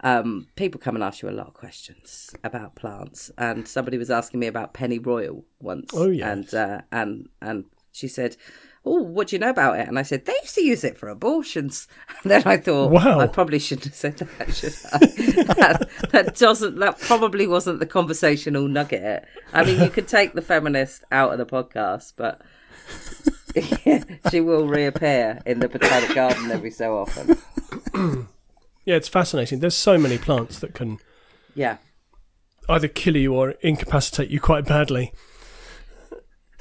um, 0.02 0.48
people 0.56 0.80
come 0.80 0.96
and 0.96 1.04
ask 1.04 1.22
you 1.22 1.30
a 1.30 1.32
lot 1.32 1.48
of 1.48 1.54
questions 1.54 2.36
about 2.44 2.76
plants. 2.76 3.32
And 3.38 3.68
somebody 3.68 3.98
was 3.98 4.10
asking 4.12 4.40
me 4.40 4.48
about 4.48 4.74
pennyroyal 4.74 5.46
once. 5.60 5.92
Oh, 5.94 6.10
yes. 6.10 6.28
And 6.28 6.54
uh, 6.54 6.82
and 6.92 7.30
and 7.42 7.66
she 7.92 8.08
said. 8.08 8.38
Oh, 8.84 9.04
what 9.04 9.28
do 9.28 9.36
you 9.36 9.40
know 9.40 9.52
about 9.52 9.80
it? 9.80 9.88
And 9.88 10.00
I 10.00 10.02
said 10.02 10.26
they 10.26 10.34
used 10.42 10.56
to 10.56 10.64
use 10.64 10.84
it 10.84 10.98
for 10.98 11.08
abortions. 11.08 11.88
And 12.24 12.32
then 12.32 12.42
I 12.48 12.58
thought, 12.58 12.90
Wow. 12.90 13.20
I 13.20 13.28
probably 13.28 13.60
shouldn't 13.60 13.86
have 13.86 13.94
said 13.94 14.18
that. 14.18 14.56
Should 14.56 14.74
I? 14.92 14.98
that, 15.54 15.90
that 16.12 16.36
doesn't. 16.36 16.80
That 16.80 17.00
probably 17.00 17.46
wasn't 17.46 17.80
the 17.80 17.86
conversational 17.86 18.68
nugget. 18.68 19.26
I 19.54 19.64
mean, 19.66 19.80
you 19.84 19.90
could 19.92 20.08
take 20.08 20.34
the 20.34 20.42
feminist 20.42 21.04
out 21.12 21.32
of 21.32 21.38
the 21.38 21.46
podcast, 21.46 22.14
but 22.16 22.42
she 24.32 24.42
will 24.42 24.68
reappear 24.68 25.40
in 25.46 25.60
the 25.60 25.70
botanic 25.70 26.16
garden 26.16 26.50
every 26.50 26.72
so 26.72 26.98
often. 26.98 27.38
Yeah, 28.86 28.96
it's 28.96 29.08
fascinating. 29.08 29.60
There's 29.60 29.76
so 29.76 29.98
many 29.98 30.18
plants 30.18 30.60
that 30.60 30.74
can 30.74 30.98
Yeah, 31.56 31.78
either 32.70 32.88
kill 32.88 33.16
you 33.18 33.34
or 33.34 33.52
incapacitate 33.62 34.30
you 34.30 34.40
quite 34.40 34.66
badly. 34.66 35.14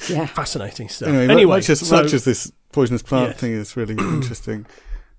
yeah. 0.09 0.27
Fascinating 0.27 0.89
stuff. 0.89 1.09
Anyway, 1.09 1.29
Anyway, 1.29 1.57
much 1.57 1.71
as, 1.71 1.87
so, 1.87 2.03
much 2.03 2.13
as 2.13 2.25
this 2.25 2.53
poisonous 2.73 3.03
plant 3.03 3.31
Yes. 3.33 3.41
thing 3.41 3.53
is 3.53 3.77
really 3.77 3.95
interesting, 3.99 4.67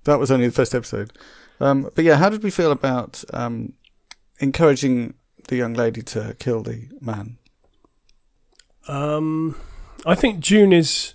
that 0.04 0.20
was 0.20 0.32
only 0.32 0.48
the 0.48 0.54
first 0.54 0.74
episode. 0.76 1.12
Um, 1.60 1.90
but 1.96 2.04
yeah, 2.04 2.16
how 2.18 2.30
did 2.30 2.44
we 2.44 2.50
feel 2.52 2.72
about 2.72 3.24
um, 3.34 3.74
encouraging 4.40 5.14
the 5.48 5.56
young 5.56 5.74
lady 5.74 6.02
to 6.04 6.36
kill 6.40 6.64
the 6.64 6.88
man? 7.00 7.38
um, 8.88 9.56
I 10.06 10.16
think 10.16 10.40
June 10.40 10.74
is 10.74 11.14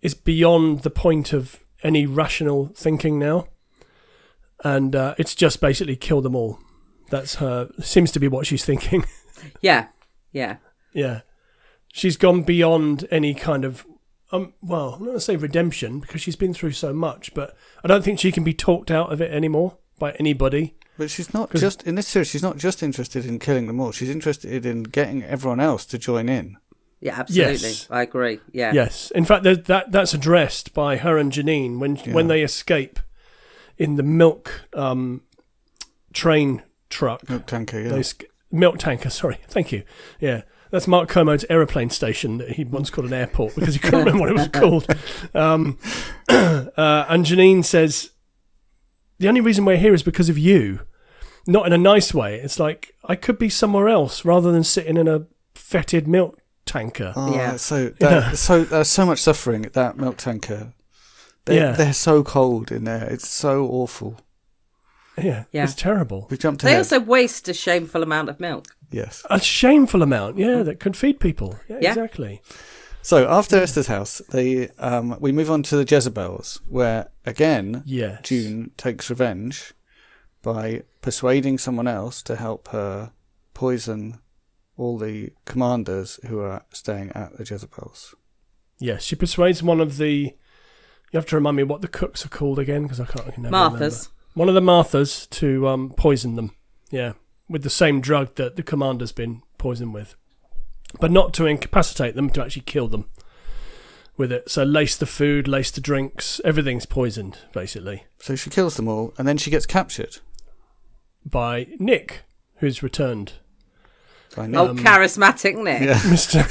is 0.00 0.14
beyond 0.14 0.80
the 0.80 0.90
point 0.90 1.32
of 1.32 1.60
any 1.82 2.06
rational 2.06 2.66
thinking 2.74 3.18
now, 3.18 3.46
and 4.64 4.96
uh, 4.96 5.14
it's 5.18 5.34
just 5.34 5.60
basically 5.60 5.94
kill 5.94 6.20
them 6.20 6.34
all. 6.34 6.58
That's 7.10 7.36
her. 7.36 7.70
Seems 7.80 8.10
to 8.12 8.18
be 8.18 8.26
what 8.28 8.46
she's 8.46 8.64
thinking. 8.64 9.04
Yeah, 9.60 9.88
yeah, 10.32 10.56
yeah, 10.94 11.20
she's 11.92 12.16
gone 12.16 12.44
beyond 12.44 13.06
any 13.10 13.34
kind 13.34 13.64
of. 13.64 13.84
Um, 14.32 14.54
well, 14.62 14.94
I'm 14.94 15.00
not 15.00 15.06
going 15.06 15.16
to 15.16 15.20
say 15.20 15.36
redemption 15.36 16.00
because 16.00 16.22
she's 16.22 16.36
been 16.36 16.54
through 16.54 16.72
so 16.72 16.94
much, 16.94 17.34
but 17.34 17.54
I 17.84 17.88
don't 17.88 18.02
think 18.02 18.18
she 18.18 18.32
can 18.32 18.42
be 18.42 18.54
talked 18.54 18.90
out 18.90 19.12
of 19.12 19.20
it 19.20 19.30
anymore 19.30 19.76
by 19.98 20.12
anybody. 20.12 20.76
But 20.96 21.10
she's 21.10 21.34
not 21.34 21.52
just 21.52 21.82
in 21.82 21.96
this 21.96 22.08
series. 22.08 22.28
She's 22.28 22.42
not 22.42 22.56
just 22.56 22.82
interested 22.82 23.26
in 23.26 23.38
killing 23.38 23.66
them 23.66 23.80
all. 23.80 23.92
She's 23.92 24.08
interested 24.08 24.64
in 24.64 24.84
getting 24.84 25.22
everyone 25.24 25.60
else 25.60 25.84
to 25.86 25.98
join 25.98 26.28
in. 26.30 26.56
Yeah, 27.00 27.18
absolutely. 27.18 27.52
Yes. 27.68 27.88
I 27.90 28.02
agree. 28.02 28.40
Yeah. 28.52 28.72
Yes, 28.72 29.10
in 29.10 29.26
fact, 29.26 29.42
that 29.44 29.66
that 29.66 29.92
that's 29.92 30.14
addressed 30.14 30.72
by 30.72 30.96
her 30.96 31.18
and 31.18 31.30
Janine 31.30 31.78
when 31.80 31.96
when 31.96 32.28
they 32.28 32.42
escape 32.42 32.98
in 33.78 33.96
the 33.96 34.02
milk 34.02 34.62
um, 34.74 35.22
train 36.12 36.62
truck. 36.90 37.28
Milk 37.28 37.46
tanker, 37.46 37.80
yeah. 37.80 37.88
They 37.90 38.00
esc- 38.00 38.24
milk 38.50 38.78
tanker. 38.78 39.10
Sorry, 39.10 39.38
thank 39.48 39.72
you. 39.72 39.82
Yeah, 40.20 40.42
that's 40.70 40.86
Mark 40.86 41.08
Kermode's 41.08 41.44
aeroplane 41.50 41.90
station 41.90 42.38
that 42.38 42.50
he 42.52 42.64
once 42.64 42.90
called 42.90 43.06
an 43.06 43.12
airport 43.12 43.54
because 43.54 43.74
he 43.74 43.80
couldn't 43.80 44.00
remember 44.00 44.20
what 44.20 44.30
it 44.30 44.36
was 44.36 44.48
called. 44.48 44.86
Um, 45.34 45.78
uh, 46.28 47.04
and 47.08 47.24
Janine 47.24 47.64
says, 47.64 48.10
"The 49.18 49.28
only 49.28 49.40
reason 49.40 49.64
we're 49.64 49.76
here 49.76 49.94
is 49.94 50.02
because 50.02 50.28
of 50.28 50.38
you." 50.38 50.80
Not 51.46 51.66
in 51.66 51.74
a 51.74 51.78
nice 51.78 52.14
way. 52.14 52.36
It's 52.40 52.58
like 52.58 52.94
I 53.04 53.16
could 53.16 53.38
be 53.38 53.50
somewhere 53.50 53.86
else 53.86 54.24
rather 54.24 54.50
than 54.50 54.64
sitting 54.64 54.96
in 54.96 55.06
a 55.06 55.26
fetid 55.54 56.08
milk 56.08 56.38
tanker. 56.64 57.12
Oh, 57.14 57.34
Yeah. 57.34 57.56
so 57.56 57.90
that, 58.00 58.38
so 58.38 58.64
there's 58.64 58.88
so 58.88 59.04
much 59.04 59.18
suffering 59.20 59.66
at 59.66 59.74
that 59.74 59.98
milk 59.98 60.16
tanker. 60.16 60.72
They're, 61.46 61.56
Yeah. 61.56 61.72
they're 61.72 61.92
so 61.92 62.22
cold 62.24 62.70
in 62.72 62.84
there. 62.84 63.04
It's 63.04 63.28
so 63.28 63.66
awful. 63.66 64.18
Yeah, 65.16 65.44
Yeah. 65.52 65.64
it's 65.64 65.74
terrible. 65.74 66.26
We 66.30 66.36
jumped 66.36 66.62
They 66.62 66.70
ahead. 66.70 66.78
also 66.80 67.00
waste 67.00 67.48
a 67.48 67.54
shameful 67.54 68.02
amount 68.02 68.28
of 68.28 68.40
milk. 68.40 68.76
yes. 68.90 69.22
A 69.30 69.40
shameful 69.40 70.02
amount, 70.02 70.38
yeah, 70.38 70.62
that 70.62 70.80
could 70.80 70.96
feed 70.96 71.20
people. 71.20 71.58
Yeah, 71.68 71.78
Yeah. 71.80 71.88
exactly. 71.90 72.40
So 73.02 73.28
after 73.28 73.56
Esther's 73.58 73.88
house, 73.88 74.22
they 74.30 74.68
um, 74.78 75.16
we 75.20 75.30
move 75.32 75.50
on 75.50 75.62
to 75.64 75.76
the 75.76 75.84
Jezebels, 75.84 76.60
where 76.68 77.08
again 77.26 77.82
Yes. 77.84 78.20
June 78.22 78.70
takes 78.76 79.10
revenge 79.10 79.74
by 80.42 80.82
persuading 81.02 81.58
someone 81.58 81.86
else 81.86 82.22
to 82.22 82.36
help 82.36 82.68
her 82.68 83.12
poison 83.52 84.20
all 84.76 84.96
the 84.98 85.30
commanders 85.44 86.18
who 86.26 86.40
are 86.40 86.64
staying 86.72 87.12
at 87.14 87.36
the 87.36 87.44
Jezebels. 87.44 88.14
Yes, 88.78 89.02
she 89.04 89.14
persuades 89.16 89.62
one 89.62 89.80
of 89.80 89.98
the. 89.98 90.34
You 91.14 91.18
have 91.18 91.26
to 91.26 91.36
remind 91.36 91.56
me 91.56 91.62
what 91.62 91.80
the 91.80 91.86
cooks 91.86 92.26
are 92.26 92.28
called 92.28 92.58
again 92.58 92.82
because 92.82 92.98
I 92.98 93.04
can't. 93.04 93.28
I 93.28 93.30
can 93.30 93.44
never 93.44 93.52
Martha's. 93.52 94.10
remember. 94.10 94.10
One 94.34 94.48
of 94.48 94.54
the 94.56 94.60
Marthas 94.60 95.30
to 95.30 95.68
um, 95.68 95.94
poison 95.96 96.34
them. 96.34 96.56
Yeah, 96.90 97.12
with 97.48 97.62
the 97.62 97.70
same 97.70 98.00
drug 98.00 98.34
that 98.34 98.56
the 98.56 98.64
commander's 98.64 99.12
been 99.12 99.42
poisoned 99.56 99.94
with, 99.94 100.16
but 100.98 101.12
not 101.12 101.32
to 101.34 101.46
incapacitate 101.46 102.16
them, 102.16 102.30
to 102.30 102.42
actually 102.42 102.62
kill 102.62 102.88
them 102.88 103.08
with 104.16 104.32
it. 104.32 104.50
So 104.50 104.64
lace 104.64 104.96
the 104.96 105.06
food, 105.06 105.46
lace 105.46 105.70
the 105.70 105.80
drinks, 105.80 106.40
everything's 106.44 106.84
poisoned 106.84 107.38
basically 107.52 108.06
So 108.18 108.34
she 108.34 108.50
kills 108.50 108.74
them 108.74 108.88
all, 108.88 109.14
and 109.16 109.28
then 109.28 109.36
she 109.36 109.52
gets 109.52 109.66
captured 109.66 110.18
by 111.24 111.68
Nick, 111.78 112.22
who's 112.56 112.82
returned. 112.82 113.34
by 114.34 114.48
Nick. 114.48 114.58
Oh, 114.58 114.74
charismatic 114.74 115.62
Nick. 115.62 115.82
Yeah, 115.82 115.94
Mr. 115.98 116.42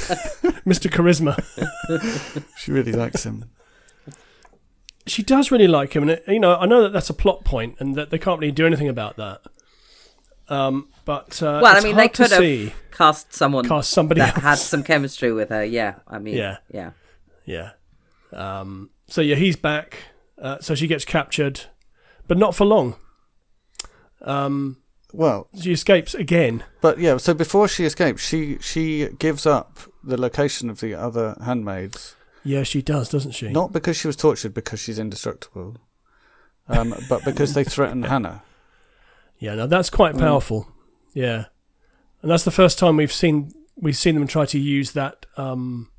Mr. 0.64 0.90
Charisma. 0.90 1.36
she 2.56 2.72
really 2.72 2.92
likes 2.92 3.24
him. 3.24 3.50
She 5.06 5.22
does 5.22 5.50
really 5.50 5.68
like 5.68 5.94
him, 5.94 6.02
and 6.04 6.10
it, 6.12 6.24
you 6.28 6.40
know, 6.40 6.56
I 6.56 6.66
know 6.66 6.82
that 6.82 6.92
that's 6.92 7.10
a 7.10 7.14
plot 7.14 7.44
point, 7.44 7.76
and 7.78 7.94
that 7.96 8.10
they 8.10 8.18
can't 8.18 8.40
really 8.40 8.52
do 8.52 8.66
anything 8.66 8.88
about 8.88 9.16
that. 9.16 9.40
Um, 10.48 10.88
but 11.04 11.42
uh, 11.42 11.60
Well, 11.62 11.76
I 11.76 11.80
mean, 11.80 11.96
they 11.96 12.02
hard 12.02 12.14
to 12.14 12.22
could 12.24 12.30
have 12.32 12.40
see 12.40 12.72
cast 12.90 13.32
someone 13.32 13.66
cast 13.66 13.90
somebody 13.90 14.20
that 14.20 14.34
else. 14.34 14.42
had 14.42 14.54
some 14.58 14.82
chemistry 14.82 15.32
with 15.32 15.48
her. 15.48 15.64
Yeah, 15.64 15.96
I 16.06 16.18
mean, 16.18 16.36
Yeah. 16.36 16.58
yeah, 16.70 16.90
Yeah. 17.46 17.70
Um, 18.32 18.90
so 19.06 19.20
yeah, 19.20 19.36
he's 19.36 19.56
back. 19.56 19.96
Uh, 20.40 20.58
so 20.60 20.74
she 20.74 20.86
gets 20.86 21.04
captured, 21.04 21.62
but 22.28 22.36
not 22.36 22.54
for 22.54 22.64
long. 22.66 22.96
Um, 24.22 24.78
Well, 25.12 25.48
she 25.60 25.72
escapes 25.72 26.14
again. 26.14 26.64
but 26.80 26.98
yeah. 26.98 27.16
So 27.18 27.34
before 27.34 27.68
she 27.68 27.84
escapes, 27.84 28.20
she 28.22 28.58
she 28.60 29.08
gives 29.18 29.46
up 29.46 29.78
the 30.02 30.20
location 30.20 30.68
of 30.68 30.80
the 30.80 30.94
other 30.94 31.36
handmaids, 31.44 32.16
Yeah, 32.44 32.62
she 32.62 32.82
does, 32.82 33.08
doesn't 33.08 33.32
she? 33.32 33.48
not 33.50 33.72
because 33.72 33.96
she 33.96 34.06
was 34.06 34.16
tortured, 34.16 34.52
because 34.54 34.78
she's 34.80 34.98
indestructible, 34.98 35.76
um, 36.68 36.94
but 37.08 37.24
because 37.24 37.54
they 37.54 37.64
threaten 37.64 38.02
Hannah. 38.12 38.42
Yeah, 39.38 39.54
no, 39.54 39.66
that's 39.66 39.90
quite 39.90 40.14
Mm. 40.14 40.18
powerful. 40.20 40.68
Yeah, 41.14 41.46
and 42.22 42.30
that's 42.30 42.44
the 42.44 42.50
first 42.50 42.78
time 42.78 42.96
we've 42.96 43.12
seen 43.12 43.52
we've 43.76 43.96
seen 43.96 44.14
them 44.14 44.26
try 44.26 44.44
to 44.46 44.58
use 44.58 44.92
that 44.92 45.26
um, 45.36 45.90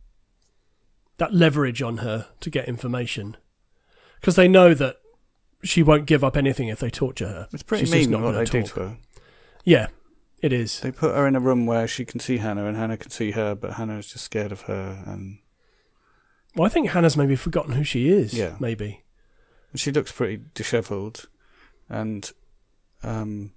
that 1.18 1.34
leverage 1.34 1.82
on 1.82 1.98
her 1.98 2.28
to 2.42 2.50
get 2.50 2.68
information 2.68 3.38
because 4.20 4.36
they 4.36 4.48
know 4.48 4.74
that 4.74 4.98
she 5.64 5.82
won't 5.82 6.06
give 6.06 6.24
up 6.24 6.38
anything 6.38 6.68
if 6.68 6.80
they 6.80 6.90
torture 6.90 7.28
her. 7.28 7.48
It's 7.52 7.64
pretty 7.64 7.86
She's 7.86 7.92
mean 7.94 8.12
not 8.12 8.22
what 8.22 8.32
they 8.34 8.46
do 8.46 8.64
to 8.64 8.80
her. 8.82 8.98
Yeah, 9.64 9.88
it 10.42 10.54
is. 10.54 10.80
They 10.82 10.92
put 10.92 11.16
her 11.16 11.26
in 11.28 11.36
a 11.36 11.40
room 11.40 11.66
where 11.66 11.88
she 11.88 12.06
can 12.06 12.20
see 12.20 12.38
Hannah, 12.38 12.66
and 12.68 12.78
Hannah 12.78 12.98
can 12.98 13.10
see 13.10 13.32
her, 13.32 13.56
but 13.56 13.74
Hannah 13.74 13.98
is 13.98 14.08
just 14.08 14.26
scared 14.26 14.52
of 14.52 14.62
her, 14.64 15.04
and 15.08 15.40
Well, 16.56 16.66
I 16.66 16.70
think 16.70 16.90
Hannah's 16.92 17.18
maybe 17.18 17.36
forgotten 17.36 17.74
who 17.74 17.84
she 17.84 18.10
is. 18.10 18.34
Yeah. 18.34 18.56
maybe. 18.60 19.04
she 19.76 19.92
looks 19.92 20.12
pretty 20.12 20.42
dishevelled, 20.54 21.28
and 21.90 22.32
um, 23.04 23.52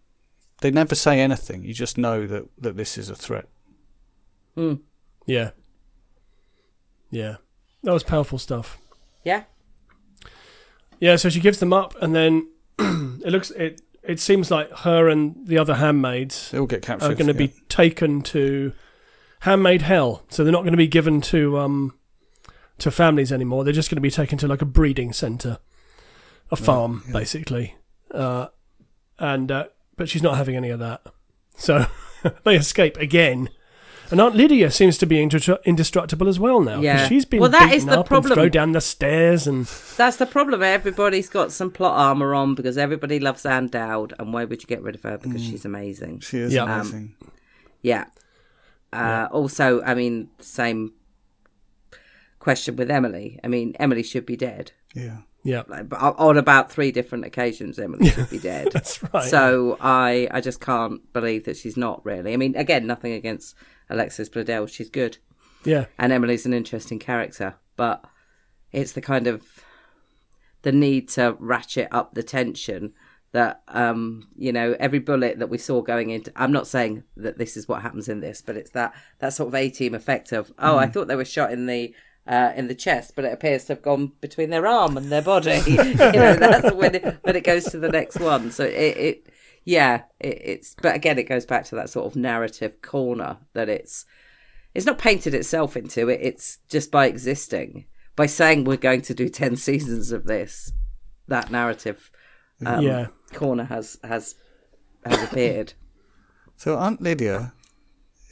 they 0.60 0.70
never 0.70 0.94
say 0.94 1.20
anything. 1.20 1.64
You 1.64 1.72
just 1.74 1.96
know 1.96 2.26
that 2.26 2.48
that 2.58 2.76
this 2.76 2.98
is 2.98 3.08
a 3.08 3.14
threat. 3.14 3.46
Mm. 4.56 4.80
Yeah, 5.26 5.50
yeah, 7.10 7.36
that 7.84 7.92
was 7.92 8.02
powerful 8.02 8.38
stuff. 8.38 8.78
yeah. 9.24 9.44
Yeah, 11.00 11.14
so 11.14 11.28
she 11.28 11.38
gives 11.38 11.60
them 11.60 11.72
up, 11.72 11.94
and 12.02 12.12
then 12.12 12.48
it 12.78 13.30
looks 13.30 13.50
it. 13.52 13.80
It 14.02 14.18
seems 14.18 14.50
like 14.50 14.70
her 14.78 15.08
and 15.08 15.46
the 15.46 15.58
other 15.58 15.74
handmaids 15.76 16.50
They 16.50 16.58
all 16.58 16.66
get 16.66 16.82
captured. 16.82 17.10
are 17.12 17.14
going 17.14 17.26
to 17.26 17.34
yeah. 17.34 17.46
be 17.48 17.54
taken 17.68 18.22
to 18.22 18.72
handmaid 19.40 19.82
hell. 19.82 20.24
So 20.30 20.42
they're 20.42 20.52
not 20.52 20.62
going 20.62 20.72
to 20.72 20.78
be 20.78 20.88
given 20.88 21.20
to 21.22 21.58
um 21.58 21.94
to 22.78 22.90
families 22.90 23.32
anymore. 23.32 23.64
They're 23.64 23.72
just 23.72 23.90
going 23.90 23.96
to 23.96 24.00
be 24.02 24.10
taken 24.10 24.38
to 24.38 24.48
like 24.48 24.62
a 24.62 24.66
breeding 24.66 25.12
center, 25.12 25.58
a 26.50 26.56
farm 26.56 27.02
yeah. 27.06 27.12
basically. 27.12 27.76
Uh, 28.12 28.48
and 29.18 29.50
uh, 29.50 29.66
but 29.96 30.08
she's 30.08 30.22
not 30.22 30.36
having 30.36 30.56
any 30.56 30.70
of 30.70 30.78
that. 30.78 31.02
So 31.56 31.86
they 32.44 32.56
escape 32.56 32.96
again. 32.98 33.50
And 34.10 34.22
Aunt 34.22 34.34
Lydia 34.34 34.70
seems 34.70 34.96
to 34.98 35.06
be 35.06 35.20
indestructible 35.20 36.28
as 36.28 36.38
well 36.40 36.62
now. 36.62 36.76
'cause 36.76 36.82
Yeah. 36.84 37.06
she's 37.08 37.26
been 37.26 37.40
Well, 37.40 37.50
that 37.50 37.64
beaten 37.64 37.76
is 37.76 37.84
the 37.84 38.00
up 38.00 38.06
problem. 38.06 38.32
and 38.32 38.38
thrown 38.40 38.50
down 38.50 38.72
the 38.72 38.80
stairs 38.80 39.46
and 39.46 39.66
That's 39.98 40.16
the 40.16 40.24
problem. 40.24 40.62
Everybody's 40.62 41.28
got 41.28 41.52
some 41.52 41.70
plot 41.70 41.92
armor 41.98 42.34
on 42.34 42.54
because 42.54 42.78
everybody 42.78 43.20
loves 43.20 43.44
Ann 43.44 43.66
Dowd, 43.66 44.14
and 44.18 44.32
why 44.32 44.46
would 44.46 44.62
you 44.62 44.66
get 44.66 44.80
rid 44.82 44.94
of 44.94 45.02
her? 45.02 45.18
Because 45.18 45.44
she's 45.44 45.66
amazing. 45.66 46.20
She 46.20 46.38
is 46.38 46.54
Yeah. 46.54 46.62
Um, 46.62 46.70
amazing. 46.80 47.14
Yeah. 47.82 48.04
Uh, 48.94 49.28
Also, 49.30 49.82
I 49.82 49.94
mean, 49.94 50.30
same 50.38 50.94
question 52.48 52.76
with 52.76 52.90
Emily. 52.90 53.38
I 53.44 53.48
mean, 53.48 53.76
Emily 53.78 54.02
should 54.02 54.24
be 54.24 54.34
dead. 54.34 54.72
yeah. 54.94 55.18
yeah, 55.44 55.64
Like, 55.68 55.84
on 55.92 56.38
about 56.38 56.72
three 56.72 56.90
different 56.90 57.26
occasions, 57.26 57.78
Emily 57.78 58.08
should 58.14 58.30
be 58.30 58.38
dead. 58.38 58.68
that's 58.72 59.02
right. 59.12 59.28
So 59.28 59.76
I, 59.82 60.28
I 60.30 60.40
just 60.40 60.58
can't 60.58 61.12
believe 61.12 61.44
that 61.44 61.58
she's 61.58 61.76
not 61.76 62.02
really. 62.06 62.32
I 62.32 62.38
mean, 62.38 62.56
again, 62.56 62.86
nothing 62.86 63.12
against 63.12 63.54
Alexis 63.90 64.30
Bledel. 64.30 64.66
She's 64.66 64.88
good, 64.88 65.18
yeah, 65.66 65.84
and 65.98 66.10
Emily's 66.10 66.46
an 66.46 66.54
interesting 66.54 66.98
character. 66.98 67.56
But 67.76 68.02
it's 68.72 68.92
the 68.92 69.02
kind 69.02 69.26
of 69.26 69.42
the 70.62 70.72
need 70.72 71.10
to 71.10 71.36
ratchet 71.38 71.88
up 71.90 72.14
the 72.14 72.22
tension 72.22 72.94
that 73.32 73.60
um 73.68 74.26
you 74.36 74.50
know 74.50 74.74
every 74.80 74.98
bullet 74.98 75.38
that 75.38 75.50
we 75.50 75.58
saw 75.58 75.82
going 75.82 76.08
into 76.08 76.32
i'm 76.34 76.50
not 76.50 76.66
saying 76.66 77.04
that 77.14 77.36
this 77.36 77.58
is 77.58 77.68
what 77.68 77.82
happens 77.82 78.08
in 78.08 78.20
this 78.20 78.40
but 78.40 78.56
it's 78.56 78.70
that 78.70 78.94
that 79.18 79.34
sort 79.34 79.48
of 79.48 79.54
A-Team 79.54 79.94
effect 79.94 80.32
of 80.32 80.50
oh 80.58 80.78
i 80.78 80.86
thought 80.86 81.08
they 81.08 81.14
were 81.14 81.26
shot 81.26 81.52
in 81.52 81.66
the 81.66 81.94
uh, 82.28 82.52
in 82.54 82.68
the 82.68 82.74
chest, 82.74 83.14
but 83.16 83.24
it 83.24 83.32
appears 83.32 83.64
to 83.64 83.72
have 83.72 83.82
gone 83.82 84.12
between 84.20 84.50
their 84.50 84.66
arm 84.66 84.96
and 84.96 85.10
their 85.10 85.22
body. 85.22 85.60
you 85.66 85.82
know, 85.82 86.34
that's 86.34 86.72
when 86.74 86.94
it, 86.94 87.18
when 87.22 87.34
it 87.34 87.44
goes 87.44 87.64
to 87.64 87.78
the 87.78 87.88
next 87.88 88.20
one. 88.20 88.50
So 88.50 88.64
it, 88.64 88.96
it 88.96 89.28
yeah, 89.64 90.02
it, 90.20 90.40
it's. 90.44 90.76
But 90.80 90.94
again, 90.94 91.18
it 91.18 91.28
goes 91.28 91.46
back 91.46 91.64
to 91.66 91.74
that 91.76 91.90
sort 91.90 92.06
of 92.06 92.16
narrative 92.16 92.82
corner 92.82 93.38
that 93.54 93.68
it's 93.68 94.04
it's 94.74 94.86
not 94.86 94.98
painted 94.98 95.34
itself 95.34 95.76
into 95.76 96.08
it. 96.08 96.20
It's 96.22 96.58
just 96.68 96.90
by 96.90 97.06
existing, 97.06 97.86
by 98.14 98.26
saying 98.26 98.64
we're 98.64 98.76
going 98.76 99.02
to 99.02 99.14
do 99.14 99.30
ten 99.30 99.56
seasons 99.56 100.12
of 100.12 100.26
this. 100.26 100.72
That 101.28 101.50
narrative 101.50 102.10
um, 102.64 102.82
yeah. 102.82 103.06
corner 103.32 103.64
has 103.64 103.98
has 104.04 104.34
has 105.04 105.22
appeared. 105.22 105.72
So 106.56 106.76
Aunt 106.76 107.00
Lydia 107.00 107.52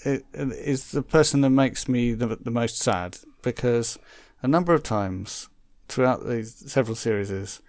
is 0.05 0.91
the 0.91 1.03
person 1.03 1.41
that 1.41 1.51
makes 1.51 1.89
me 1.89 2.13
the, 2.13 2.37
the 2.37 2.51
most 2.51 2.79
sad 2.79 3.19
because 3.47 3.97
a 4.43 4.49
number 4.49 4.75
of 4.75 4.83
times 4.83 5.49
throughout 5.89 6.27
these 6.29 6.71
several 6.71 6.97
series, 6.97 7.63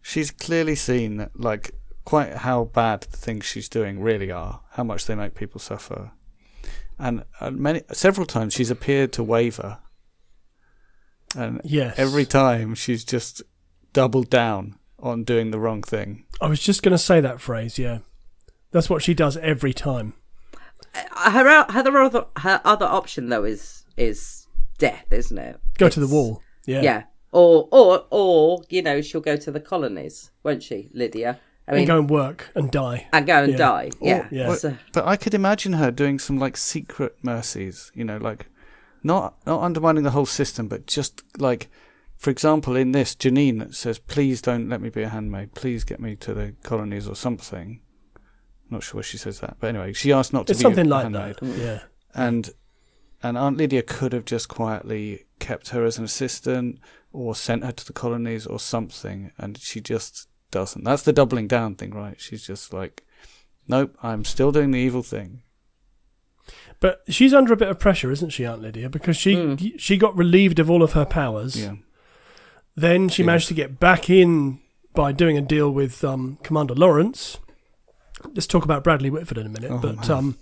she's 0.00 0.30
clearly 0.30 0.76
seen 0.76 1.28
like 1.34 1.72
quite 2.04 2.32
how 2.46 2.64
bad 2.64 3.00
the 3.02 3.16
things 3.16 3.44
she's 3.44 3.68
doing 3.68 4.00
really 4.00 4.30
are, 4.30 4.60
how 4.72 4.84
much 4.84 5.06
they 5.06 5.14
make 5.16 5.34
people 5.34 5.58
suffer, 5.60 6.12
and 6.98 7.24
uh, 7.40 7.50
many 7.50 7.82
several 7.92 8.26
times 8.26 8.54
she's 8.54 8.70
appeared 8.70 9.12
to 9.12 9.24
waver, 9.24 9.78
and 11.36 11.60
Yes. 11.64 11.98
every 11.98 12.24
time 12.24 12.74
she's 12.74 13.04
just 13.04 13.42
doubled 13.92 14.30
down 14.30 14.78
on 15.00 15.24
doing 15.24 15.50
the 15.50 15.58
wrong 15.58 15.82
thing. 15.82 16.24
I 16.40 16.46
was 16.46 16.60
just 16.60 16.82
going 16.82 16.92
to 16.92 16.98
say 16.98 17.20
that 17.20 17.40
phrase. 17.40 17.78
Yeah, 17.78 17.98
that's 18.70 18.88
what 18.88 19.02
she 19.02 19.14
does 19.14 19.36
every 19.38 19.72
time. 19.74 20.14
her 20.94 21.64
her 21.72 22.02
other 22.04 22.26
her 22.36 22.60
other 22.64 22.86
option 22.86 23.28
though 23.30 23.44
is 23.44 23.84
is 23.96 24.43
death, 24.78 25.06
isn't 25.12 25.38
it? 25.38 25.60
Go 25.78 25.88
to 25.88 26.00
the 26.00 26.06
wall. 26.08 26.42
Yeah. 26.66 26.82
Yeah. 26.82 27.02
Or 27.32 27.68
or 27.72 28.06
or 28.10 28.62
you 28.68 28.82
know 28.82 29.00
she'll 29.00 29.20
go 29.20 29.36
to 29.36 29.50
the 29.50 29.60
colonies, 29.60 30.30
won't 30.42 30.62
she, 30.62 30.90
Lydia? 30.92 31.40
I 31.66 31.70
And 31.72 31.76
mean, 31.78 31.86
go 31.86 31.98
and 31.98 32.10
work 32.10 32.50
and 32.54 32.70
die. 32.70 33.06
and 33.12 33.26
go 33.26 33.42
and 33.42 33.52
Yeah. 33.52 33.58
die. 33.58 33.90
Yeah. 34.00 34.18
Or- 34.20 34.28
Yeah. 34.30 34.54
So- 34.54 34.76
But 34.92 35.06
I 35.06 35.16
could 35.16 35.34
imagine 35.34 35.72
her 35.74 35.90
doing 35.90 36.18
some 36.18 36.38
like 36.38 36.56
secret 36.56 37.16
mercies, 37.22 37.90
you 37.94 38.04
know, 38.04 38.18
like 38.18 38.46
not 39.02 39.34
not 39.46 39.62
undermining 39.62 40.04
the 40.04 40.10
whole 40.10 40.26
system, 40.26 40.68
but 40.68 40.86
just 40.86 41.22
like, 41.38 41.68
for 42.16 42.30
example, 42.30 42.76
in 42.76 42.92
this, 42.92 43.14
Janine 43.14 43.58
that 43.60 43.74
says, 43.74 43.98
"Please 43.98 44.40
don't 44.42 44.68
let 44.68 44.80
me 44.80 44.88
be 44.90 45.02
a 45.02 45.08
handmaid. 45.08 45.54
Please 45.54 45.84
get 45.84 46.00
me 46.00 46.16
to 46.16 46.34
the 46.34 46.54
colonies 46.62 47.08
or 47.08 47.16
something." 47.16 47.80
I'm 48.16 48.76
Not 48.76 48.82
sure 48.82 48.98
where 48.98 49.02
she 49.02 49.18
says 49.18 49.40
that, 49.40 49.56
but 49.60 49.68
anyway, 49.68 49.92
she 49.92 50.12
asked 50.12 50.32
not 50.32 50.46
to 50.46 50.52
It's 50.52 50.60
be 50.60 50.62
something 50.62 50.86
a 50.86 50.88
like 50.88 51.02
handmaid, 51.02 51.36
that. 51.40 51.58
Yeah. 51.58 51.80
and 52.14 52.50
and 53.24 53.36
Aunt 53.36 53.56
Lydia 53.56 53.82
could 53.82 54.12
have 54.12 54.24
just 54.24 54.48
quietly 54.48 55.24
kept 55.40 55.70
her 55.70 55.84
as 55.84 55.98
an 55.98 56.04
assistant 56.04 56.78
or 57.12 57.34
sent 57.34 57.64
her 57.64 57.72
to 57.72 57.84
the 57.86 57.92
colonies 57.92 58.46
or 58.46 58.60
something, 58.60 59.32
and 59.38 59.58
she 59.58 59.80
just 59.80 60.28
doesn't. 60.50 60.84
That's 60.84 61.02
the 61.02 61.12
doubling 61.12 61.48
down 61.48 61.74
thing, 61.74 61.92
right? 61.92 62.20
She's 62.20 62.46
just 62.46 62.72
like, 62.72 63.02
"Nope, 63.66 63.96
I'm 64.02 64.24
still 64.24 64.52
doing 64.52 64.70
the 64.70 64.78
evil 64.78 65.02
thing." 65.02 65.42
But 66.80 67.02
she's 67.08 67.32
under 67.32 67.52
a 67.52 67.56
bit 67.56 67.68
of 67.68 67.78
pressure, 67.78 68.10
isn't 68.10 68.30
she, 68.30 68.44
Aunt 68.44 68.60
Lydia? 68.62 68.88
Because 68.90 69.16
she 69.16 69.74
she 69.78 69.96
got 69.96 70.16
relieved 70.16 70.58
of 70.58 70.70
all 70.70 70.82
of 70.82 70.92
her 70.92 71.04
powers. 71.06 71.56
Yeah. 71.60 71.76
Then 72.76 73.08
she 73.08 73.22
Yeah. 73.22 73.26
managed 73.26 73.48
to 73.48 73.54
get 73.54 73.80
back 73.80 74.10
in 74.10 74.60
by 74.94 75.12
doing 75.12 75.38
a 75.38 75.40
deal 75.40 75.70
with 75.70 76.04
um, 76.04 76.38
Commander 76.42 76.74
Lawrence. 76.74 77.38
Let's 78.34 78.46
talk 78.46 78.64
about 78.64 78.84
Bradley 78.84 79.10
Whitford 79.10 79.38
in 79.38 79.46
a 79.46 79.50
minute. 79.50 79.70
Oh, 79.70 79.78
but 79.78 80.08
um, 80.10 80.36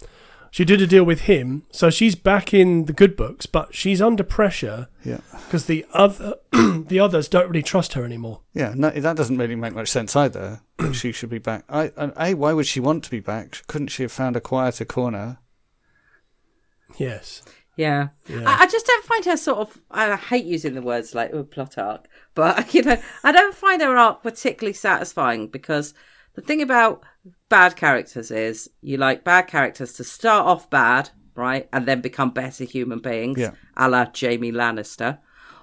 she 0.53 0.67
did 0.67 0.83
a 0.83 0.87
deal 0.87 1.03
with 1.03 1.23
him, 1.23 1.65
so 1.73 1.89
she's 1.89 2.15
back 2.15 2.53
in 2.53 2.85
the 2.85 2.93
good 2.93 3.17
books. 3.17 3.47
But 3.47 3.75
she's 3.75 4.03
under 4.03 4.23
pressure 4.23 4.89
Yeah. 5.03 5.21
because 5.47 5.65
the 5.65 5.87
other 5.95 6.35
the 6.53 7.01
others 7.01 7.27
don't 7.27 7.49
really 7.49 7.63
trust 7.63 7.95
her 7.95 8.05
anymore. 8.05 8.43
Yeah, 8.53 8.75
no, 8.77 8.91
that 8.91 9.17
doesn't 9.17 9.39
really 9.39 9.57
make 9.57 9.73
much 9.73 9.89
sense 9.89 10.15
either. 10.15 10.61
she 10.93 11.11
should 11.11 11.31
be 11.31 11.39
back. 11.39 11.65
I, 11.71 12.35
why 12.35 12.53
would 12.53 12.67
she 12.67 12.81
want 12.81 13.03
to 13.05 13.11
be 13.11 13.19
back? 13.21 13.67
Couldn't 13.67 13.89
she 13.89 14.03
have 14.03 14.13
found 14.13 14.37
a 14.37 14.43
quieter 14.43 14.85
corner? 14.85 15.39
Yes. 16.99 17.41
Yeah. 17.75 18.09
Yeah. 18.29 18.43
I, 18.47 18.65
I 18.65 18.67
just 18.67 18.85
don't 18.87 19.07
find 19.07 19.25
her 19.25 19.39
sort 19.39 19.59
of. 19.61 19.79
I 19.91 20.17
hate 20.17 20.45
using 20.45 20.75
the 20.75 20.83
words 20.83 21.15
like 21.15 21.31
oh, 21.33 21.45
plot 21.45 21.79
arc, 21.79 22.09
but 22.35 22.75
you 22.75 22.83
know, 22.83 23.01
I 23.25 23.33
don't 23.33 23.55
find 23.55 23.81
her 23.81 23.97
arc 23.97 24.23
particularly 24.23 24.75
satisfying 24.75 25.47
because 25.49 25.95
the 26.35 26.41
thing 26.43 26.63
about 26.63 27.03
bad 27.49 27.77
characters 27.77 28.31
is 28.31 28.71
you 28.81 28.97
like 28.97 29.25
bad 29.25 29.47
characters 29.47 29.93
to 29.95 30.05
start 30.05 30.47
off 30.47 30.71
bad, 30.71 31.11
right, 31.35 31.69
and 31.73 31.87
then 31.87 32.01
become 32.01 32.31
better 32.31 32.65
human 32.65 32.99
beings, 33.01 33.39
Yeah. 33.39 33.51
a 33.77 33.89
la 33.89 34.07
Jamie 34.07 34.53
Lannister, 34.53 35.19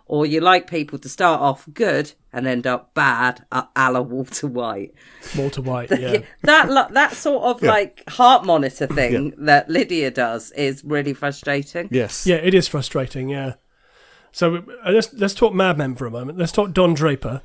or 0.06 0.26
you 0.26 0.42
like 0.42 0.68
people 0.70 0.98
to 1.00 1.10
start 1.10 1.40
off 1.42 1.68
good 1.74 2.14
and 2.34 2.48
end 2.48 2.66
up 2.68 2.94
bad, 2.94 3.46
a 3.52 3.68
a 3.76 3.92
la 3.92 4.02
Walter 4.02 4.48
White. 4.48 4.94
Walter 5.38 5.62
White. 5.62 5.90
Yeah. 6.00 6.20
that 6.44 6.94
that 6.94 7.14
sort 7.14 7.44
of 7.44 7.64
Yeah. 7.64 7.70
like 7.72 8.04
heart 8.10 8.46
monitor 8.46 8.88
thing 8.88 9.34
that 9.38 9.70
Lydia 9.70 10.12
does 10.12 10.52
is 10.52 10.84
really 10.84 11.14
frustrating. 11.14 11.90
Yes. 11.92 12.26
Yeah, 12.28 12.36
it 12.38 12.54
is 12.54 12.68
frustrating. 12.68 13.30
Yeah. 13.30 13.54
So 14.32 14.58
uh, 14.86 14.92
let's 14.92 15.12
let's 15.14 15.34
talk 15.34 15.54
Mad 15.56 15.78
Men 15.80 15.96
for 15.96 16.06
a 16.06 16.12
moment. 16.12 16.38
Let's 16.38 16.52
talk 16.52 16.72
Don 16.74 16.94
Draper. 16.94 17.42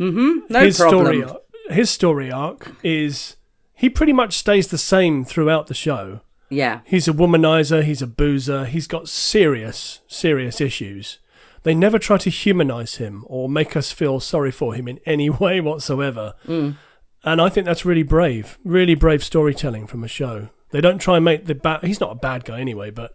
Mm-hmm. 0.00 0.50
No 0.52 0.60
his 0.60 0.78
problem. 0.78 1.04
story 1.04 1.24
ar- 1.24 1.38
his 1.70 1.90
story 1.90 2.30
arc 2.30 2.72
is 2.82 3.36
he 3.74 3.88
pretty 3.88 4.12
much 4.12 4.36
stays 4.38 4.68
the 4.68 4.78
same 4.78 5.24
throughout 5.24 5.66
the 5.66 5.74
show. 5.74 6.20
Yeah. 6.48 6.80
He's 6.84 7.08
a 7.08 7.12
womanizer, 7.12 7.82
he's 7.82 8.02
a 8.02 8.06
boozer, 8.06 8.66
he's 8.66 8.86
got 8.86 9.08
serious 9.08 10.00
serious 10.06 10.60
issues. 10.60 11.18
They 11.62 11.74
never 11.74 11.98
try 11.98 12.18
to 12.18 12.30
humanize 12.30 12.96
him 12.96 13.24
or 13.28 13.48
make 13.48 13.76
us 13.76 13.92
feel 13.92 14.20
sorry 14.20 14.50
for 14.50 14.74
him 14.74 14.88
in 14.88 14.98
any 15.06 15.30
way 15.42 15.60
whatsoever. 15.60 16.34
Mm. 16.46 16.76
And 17.24 17.40
I 17.40 17.48
think 17.48 17.66
that's 17.66 17.84
really 17.84 18.02
brave, 18.02 18.58
really 18.64 18.96
brave 18.96 19.22
storytelling 19.22 19.86
from 19.86 20.02
a 20.02 20.08
show. 20.08 20.48
They 20.70 20.80
don't 20.80 20.98
try 20.98 21.16
and 21.16 21.24
make 21.24 21.46
the 21.46 21.54
bad. 21.54 21.84
He's 21.84 22.00
not 22.00 22.12
a 22.12 22.16
bad 22.16 22.44
guy 22.44 22.60
anyway, 22.60 22.90
but 22.90 23.14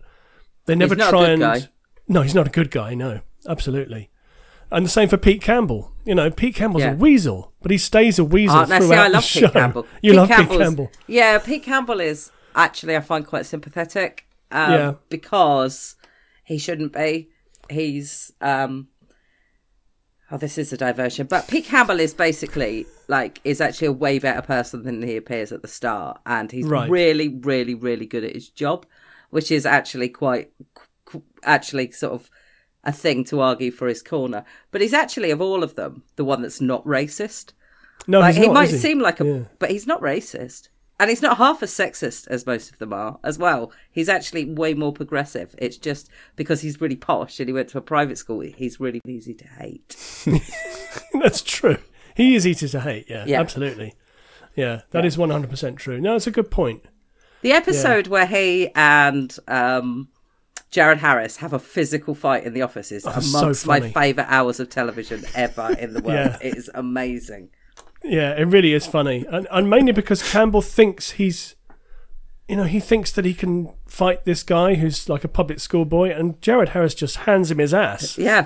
they 0.66 0.76
never 0.76 0.96
not 0.96 1.08
a 1.08 1.12
try 1.12 1.20
good 1.22 1.30
and. 1.30 1.40
guy. 1.42 1.70
No, 2.08 2.22
he's 2.22 2.36
not 2.36 2.48
a 2.48 2.52
good 2.52 2.72
guy. 2.72 2.94
No, 2.94 3.20
absolutely. 3.50 4.10
And 4.72 4.86
the 4.86 4.90
same 4.90 5.08
for 5.10 5.18
Pete 5.18 5.42
Campbell. 5.42 5.92
You 6.06 6.16
know, 6.16 6.30
Pete 6.30 6.56
Campbell's 6.56 6.84
Yeah. 6.84 6.92
a 6.92 6.96
weasel, 6.96 7.54
but 7.62 7.72
he 7.72 7.78
stays 7.78 8.20
a 8.20 8.24
weasel 8.26 8.58
Oh, 8.60 8.66
throughout 8.66 8.82
see, 8.84 8.94
I 8.96 9.08
the 9.08 9.14
love 9.14 9.24
show. 9.24 9.40
Pete 9.42 9.54
Campbell. 9.54 9.88
You 10.02 10.12
Pete 10.12 10.18
love 10.18 10.30
Pete 10.30 10.50
Campbell. 10.50 10.92
Yeah, 11.08 11.38
Pete 11.40 11.64
Campbell 11.64 12.00
is 12.02 12.32
actually 12.56 12.96
I 12.96 13.00
find 13.02 13.26
quite 13.26 13.46
sympathetic. 13.46 14.26
Um, 14.52 14.72
Yeah. 14.72 14.94
Because 15.10 15.96
he 16.44 16.58
shouldn't 16.58 16.94
be. 16.94 17.30
He's 17.70 18.32
um. 18.42 18.88
Oh, 20.30 20.38
this 20.38 20.58
is 20.58 20.74
a 20.74 20.78
diversion, 20.78 21.26
but 21.28 21.48
Pete 21.48 21.64
Campbell 21.66 22.02
is 22.02 22.14
basically 22.14 22.86
like 23.08 23.40
is 23.46 23.62
actually 23.62 23.88
a 23.88 23.92
way 23.94 24.20
better 24.20 24.42
person 24.42 24.84
than 24.84 25.02
he 25.02 25.16
appears 25.16 25.54
at 25.54 25.62
the 25.62 25.70
start, 25.70 26.20
and 26.26 26.52
he's 26.52 26.66
Right. 26.66 26.90
really, 26.90 27.30
really, 27.30 27.74
really 27.74 28.06
good 28.06 28.26
at 28.26 28.34
his 28.34 28.50
job, 28.50 28.86
which 29.30 29.50
is 29.52 29.66
actually 29.66 30.10
quite, 30.10 30.52
actually 31.44 31.92
sort 31.92 32.12
of 32.14 32.30
a 32.88 32.92
thing 32.92 33.24
to 33.26 33.40
argue 33.42 33.70
for 33.70 33.88
his 33.88 34.02
corner. 34.02 34.44
But 34.72 34.82
he's 34.82 34.94
actually 34.94 35.30
of 35.30 35.42
all 35.42 35.62
of 35.64 35.76
them 35.76 36.02
the 36.16 36.26
one 36.26 36.42
that's 36.42 36.60
not 36.62 36.84
racist. 36.86 37.52
No, 38.08 38.22
Like 38.22 38.36
he 38.36 38.48
not, 38.48 38.54
might 38.54 38.70
he? 38.70 38.78
seem 38.78 39.00
like 39.00 39.20
a, 39.20 39.26
Yeah. 39.26 39.40
but 39.60 39.70
he's 39.70 39.86
not 39.86 40.02
racist, 40.02 40.70
and 41.00 41.10
he's 41.10 41.22
not 41.22 41.38
half 41.38 41.62
as 41.62 41.72
sexist 41.72 42.28
as 42.30 42.46
most 42.46 42.72
of 42.72 42.80
them 42.80 42.94
are 42.94 43.20
as 43.24 43.38
well. 43.38 43.72
He's 43.92 44.08
actually 44.10 44.46
way 44.46 44.74
more 44.74 44.94
progressive. 44.94 45.54
It's 45.58 45.78
just 45.78 46.10
because 46.36 46.62
he's 46.62 46.80
really 46.82 46.96
posh 46.96 47.40
and 47.40 47.50
he 47.50 47.54
went 47.54 47.70
to 47.70 47.78
a 47.78 47.82
private 47.82 48.18
school. 48.18 48.40
He's 48.42 48.80
really 48.80 49.02
easy 49.06 49.34
to 49.36 49.48
hate. 49.48 49.96
That's 51.14 51.42
true. 51.42 51.78
He 52.16 52.36
is 52.36 52.48
easy 52.48 52.68
to 52.70 52.80
hate. 52.80 53.10
Yeah, 53.10 53.26
Yeah. 53.28 53.40
absolutely. 53.40 53.94
Yeah, 54.56 54.82
that 54.92 55.06
is 55.06 55.18
one 55.20 55.30
hundred 55.30 55.52
percent 55.52 55.78
true. 55.78 56.00
No, 56.02 56.16
it's 56.16 56.26
a 56.28 56.32
good 56.32 56.50
point. 56.50 56.84
The 57.42 57.52
episode 57.52 58.08
where 58.08 58.26
he 58.26 58.72
and 58.74 59.36
um, 59.48 60.08
Jared 60.70 61.00
Harris 61.00 61.38
have 61.38 61.54
a 61.54 61.60
physical 61.60 62.14
fight 62.14 62.44
in 62.44 62.54
the 62.54 62.62
office 62.62 62.92
is 62.92 63.06
Oh, 63.08 63.20
so 63.20 63.38
amongst 63.40 63.66
my 63.68 63.80
favourite 63.80 64.28
hours 64.30 64.60
of 64.60 64.70
television 64.70 65.24
ever 65.34 65.76
in 65.80 65.94
the 65.94 66.02
world. 66.04 66.18
Yeah. 66.18 66.38
It 66.42 66.58
is 66.58 66.70
amazing. 66.74 67.50
Yeah, 68.04 68.34
it 68.38 68.44
really 68.46 68.74
is 68.74 68.86
funny, 68.86 69.26
and, 69.30 69.48
and 69.52 69.70
mainly 69.70 69.92
because 69.92 70.22
Campbell 70.32 70.62
thinks 70.62 71.12
he's, 71.12 71.56
you 72.48 72.56
know, 72.56 72.64
he 72.66 72.80
thinks 72.80 73.12
that 73.14 73.26
he 73.26 73.34
can 73.34 73.74
fight 73.88 74.24
this 74.24 74.44
guy 74.44 74.76
who's 74.76 75.10
like 75.10 75.24
a 75.24 75.28
public 75.28 75.60
school 75.60 75.84
boy, 75.86 76.12
and 76.12 76.40
Jared 76.42 76.70
Harris 76.70 76.94
just 76.94 77.18
hands 77.18 77.50
him 77.50 77.58
his 77.58 77.74
ass. 77.74 78.18
Yeah. 78.18 78.46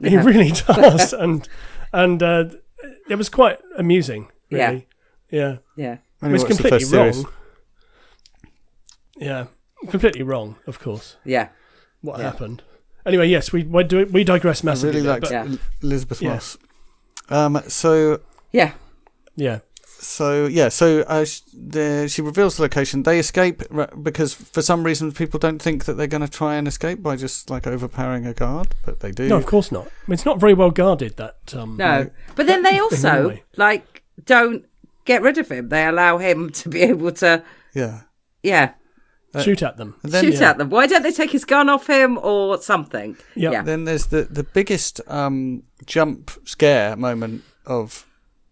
He 0.00 0.16
really 0.16 0.50
does, 0.66 1.12
and 1.12 1.48
and 1.92 2.22
uh, 2.22 2.44
it 3.08 3.16
was 3.16 3.28
quite 3.28 3.58
amusing. 3.76 4.28
Yeah. 4.50 4.66
Really. 4.68 4.86
Yeah, 5.30 5.56
Yeah. 5.76 5.96
it 6.22 6.28
was 6.28 6.42
watched 6.44 6.56
the 6.58 6.62
completely 6.68 6.78
first 6.80 6.90
series. 6.90 7.16
wrong. 7.24 7.32
Yeah, 9.16 9.46
completely 9.86 10.22
wrong. 10.22 10.56
Of 10.66 10.78
course, 10.80 11.16
Yeah. 11.24 11.48
what 12.00 12.18
Yeah. 12.18 12.24
happened. 12.30 12.62
Anyway, 13.06 13.28
yes, 13.28 13.52
we 13.52 13.62
we, 13.64 13.84
do, 13.84 14.06
we 14.10 14.24
digress 14.24 14.64
I 14.64 14.66
massively. 14.66 15.00
really 15.02 15.06
there, 15.06 15.20
but- 15.20 15.30
Yeah. 15.30 15.56
Elisabeth 15.82 16.22
Yeah. 16.22 16.30
Moss. 16.34 16.58
Um, 17.28 17.60
so 17.68 18.20
Yeah. 18.52 18.72
yeah, 19.36 19.58
So 19.98 20.46
yeah, 20.46 20.68
so 20.68 21.00
uh, 21.08 21.24
sh- 21.24 21.40
the, 21.54 22.06
she 22.08 22.20
reveals 22.20 22.56
the 22.56 22.62
location. 22.62 23.04
They 23.04 23.18
escape 23.18 23.62
r- 23.74 23.88
because 24.02 24.34
for 24.34 24.60
some 24.60 24.84
reason 24.84 25.12
people 25.12 25.38
don't 25.40 25.62
think 25.62 25.84
that 25.86 25.94
they're 25.94 26.06
going 26.16 26.20
to 26.28 26.28
try 26.38 26.56
and 26.56 26.68
escape 26.68 27.02
by 27.02 27.16
just 27.16 27.48
like 27.48 27.66
overpowering 27.66 28.26
a 28.26 28.34
guard, 28.34 28.68
but 28.84 29.00
they 29.00 29.12
do. 29.12 29.28
no, 29.28 29.36
of 29.38 29.46
course 29.46 29.72
not. 29.72 29.86
I 29.86 29.90
mean, 30.06 30.14
it's 30.14 30.26
not 30.26 30.38
very 30.40 30.52
well 30.52 30.70
guarded. 30.70 31.16
That 31.16 31.54
um, 31.56 31.76
No. 31.78 32.10
But 32.36 32.46
then 32.46 32.62
they 32.62 32.78
also, 32.78 33.08
anyway. 33.08 33.42
like, 33.56 34.02
don't 34.26 34.66
get 35.06 35.22
rid 35.22 35.38
of 35.38 35.48
him. 35.50 35.68
They 35.70 35.86
allow 35.86 36.18
him 36.18 36.50
to 36.60 36.68
be 36.68 36.82
able 36.82 37.12
to, 37.12 37.42
Yeah. 37.74 38.00
yeah, 38.42 38.72
shoot 39.42 39.62
at 39.62 39.76
them. 39.76 39.96
Then 40.02 40.24
shoot 40.24 40.34
yeah. 40.34 40.50
at 40.50 40.58
them. 40.58 40.70
Why 40.70 40.86
don't 40.86 41.02
they 41.02 41.12
take 41.12 41.30
his 41.30 41.44
gun 41.44 41.68
off 41.68 41.88
him 41.88 42.18
or 42.18 42.60
something? 42.60 43.16
Yep. 43.34 43.52
Yeah. 43.52 43.62
then 43.62 43.84
there's 43.84 44.06
the 44.06 44.22
the 44.22 44.44
biggest 44.44 45.00
um, 45.08 45.64
jump 45.86 46.30
scare 46.44 46.96
moment 46.96 47.42
of 47.66 48.06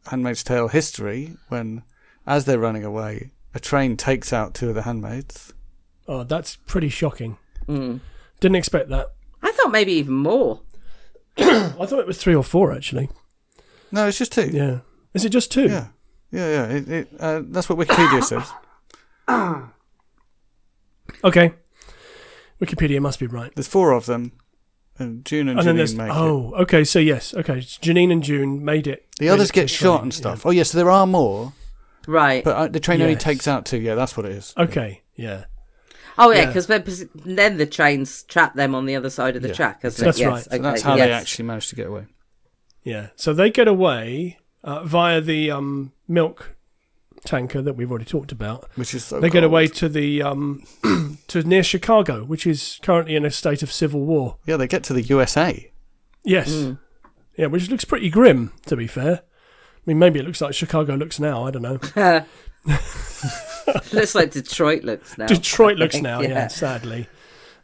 Handmaid's 0.07 0.42
Tale 0.42 0.68
history 0.68 1.37
when, 1.49 1.83
as 2.27 2.45
they're 2.45 2.59
running 2.59 2.85
away, 2.85 3.33
a 3.55 3.61
train 3.61 3.97
takes 3.97 4.33
out 4.33 4.55
two 4.55 4.71
of 4.71 4.75
the 4.75 4.83
handmaids. 4.83 5.53
Oh, 6.09 6.25
that's 6.25 6.57
pretty 6.57 6.88
shocking. 6.88 7.38
Mm. 7.68 8.01
Didn't 8.40 8.57
expect 8.57 8.88
that. 8.88 9.12
I 9.42 9.53
thought 9.53 9.71
maybe 9.71 9.92
even 9.92 10.14
more. 10.14 10.61
I 11.38 11.71
thought 11.87 12.01
it 12.01 12.07
was 12.07 12.18
three 12.18 12.35
or 12.35 12.45
four 12.45 12.73
actually. 12.73 13.09
No, 13.90 14.09
it's 14.09 14.18
just 14.18 14.33
two. 14.33 14.51
Yeah. 14.53 14.81
Is 15.14 15.25
it 15.25 15.31
just 15.31 15.53
two? 15.53 15.66
Yeah, 15.66 15.88
yeah, 16.31 16.51
yeah. 16.51 16.64
It, 16.68 16.88
it, 16.88 17.09
uh, 17.21 17.42
that's 17.45 17.68
what 17.68 17.79
Wikipedia 17.79 18.23
says. 18.25 18.51
Okay. 21.24 21.52
Wikipedia 22.61 23.00
must 23.00 23.18
be 23.18 23.26
right. 23.26 23.52
There's 23.54 23.66
four 23.68 23.92
of 23.92 24.06
them, 24.06 24.32
and 24.98 25.24
June 25.24 25.48
and, 25.48 25.58
And 25.58 25.66
then 25.66 25.74
Janine 25.74 25.78
there's 25.78 25.94
make 25.94 26.08
it. 26.11 26.14
oh, 26.16 26.54
okay. 26.61 26.85
So 26.85 26.98
yes, 26.98 27.35
okay. 27.35 27.56
Janine 27.58 28.12
and 28.12 28.22
June 28.22 28.64
made 28.64 28.87
it. 28.87 29.06
The 29.18 29.26
made 29.26 29.30
others 29.32 29.50
it 29.50 29.52
to 29.54 29.54
get 29.54 29.62
the 29.62 29.68
shot 29.68 29.96
train, 29.96 30.02
and 30.04 30.12
yeah. 30.12 30.16
stuff. 30.18 30.46
Oh, 30.46 30.50
yes, 30.50 30.70
so 30.70 30.78
there 30.78 30.90
are 30.90 31.06
more, 31.06 31.52
Right. 32.06 32.44
but 32.44 32.56
uh, 32.56 32.68
the 32.68 32.80
train 32.80 33.00
only 33.02 33.14
Yes. 33.14 33.22
takes 33.24 33.48
out 33.48 33.66
two. 33.66 33.78
Yeah, 33.78 33.94
that's 33.96 34.16
what 34.16 34.26
it 34.26 34.32
is. 34.32 34.54
Okay. 34.56 35.02
Yeah. 35.16 35.44
Oh 36.18 36.30
yeah, 36.30 36.42
Yeah. 36.42 36.46
because 36.46 36.66
then 36.66 37.56
the 37.56 37.66
trains 37.66 38.22
trap 38.24 38.54
them 38.54 38.74
on 38.74 38.87
the 38.87 38.94
other 38.96 39.11
side 39.11 39.35
of 39.35 39.42
the 39.42 39.48
Yeah. 39.48 39.54
track, 39.54 39.82
hasn't 39.82 40.04
That's 40.04 40.18
it? 40.18 40.20
Yes. 40.22 40.30
right. 40.30 40.44
So 40.44 40.50
So 40.56 40.58
that's 40.62 40.80
okay, 40.82 40.90
how 40.90 40.96
they 40.96 41.08
yes. 41.08 41.22
actually 41.22 41.44
managed 41.46 41.70
to 41.70 41.76
get 41.76 41.87
away. 41.88 42.04
Yeah. 42.85 43.08
So 43.16 43.32
they 43.32 43.50
get 43.50 43.66
away 43.66 44.38
uh, 44.62 44.85
via 44.85 45.20
the 45.20 45.50
um, 45.50 45.92
milk 46.06 46.54
tanker 47.24 47.62
that 47.62 47.74
we've 47.74 47.90
already 47.90 48.04
talked 48.04 48.32
about. 48.32 48.68
Which 48.74 48.94
is 48.94 49.04
so 49.04 49.20
they 49.20 49.28
get 49.28 49.40
cold. 49.40 49.44
away 49.44 49.66
to 49.68 49.88
the 49.88 50.22
um, 50.22 50.64
to 51.28 51.42
near 51.42 51.62
Chicago, 51.62 52.24
which 52.24 52.46
is 52.46 52.78
currently 52.82 53.14
in 53.16 53.24
a 53.24 53.30
state 53.30 53.62
of 53.62 53.70
civil 53.72 54.00
war. 54.04 54.37
Yeah, 54.46 54.56
they 54.56 54.66
get 54.66 54.82
to 54.85 54.92
the 54.92 55.02
USA. 55.02 55.70
Yes. 56.24 56.50
Mm. 56.52 56.78
Yeah, 57.37 57.46
which 57.46 57.68
looks 57.70 57.85
pretty 57.85 58.11
grim, 58.11 58.52
to 58.66 58.76
be 58.76 58.87
fair. 58.87 59.22
I 59.22 59.80
mean, 59.87 59.98
maybe 59.98 60.20
it 60.20 60.24
looks 60.24 60.40
like 60.40 60.54
Chicago 60.54 60.94
looks 60.94 61.18
now. 61.18 61.44
I 61.46 61.50
don't 61.50 61.62
know. 61.62 61.80
looks 63.92 64.14
like 64.14 64.30
Detroit 64.30 64.85
looks 64.85 65.16
now. 65.18 65.26
Detroit 65.26 65.78
looks 65.78 65.94
think, 65.94 66.04
now. 66.04 66.20
Yeah. 66.20 66.48
sadly. 66.48 67.08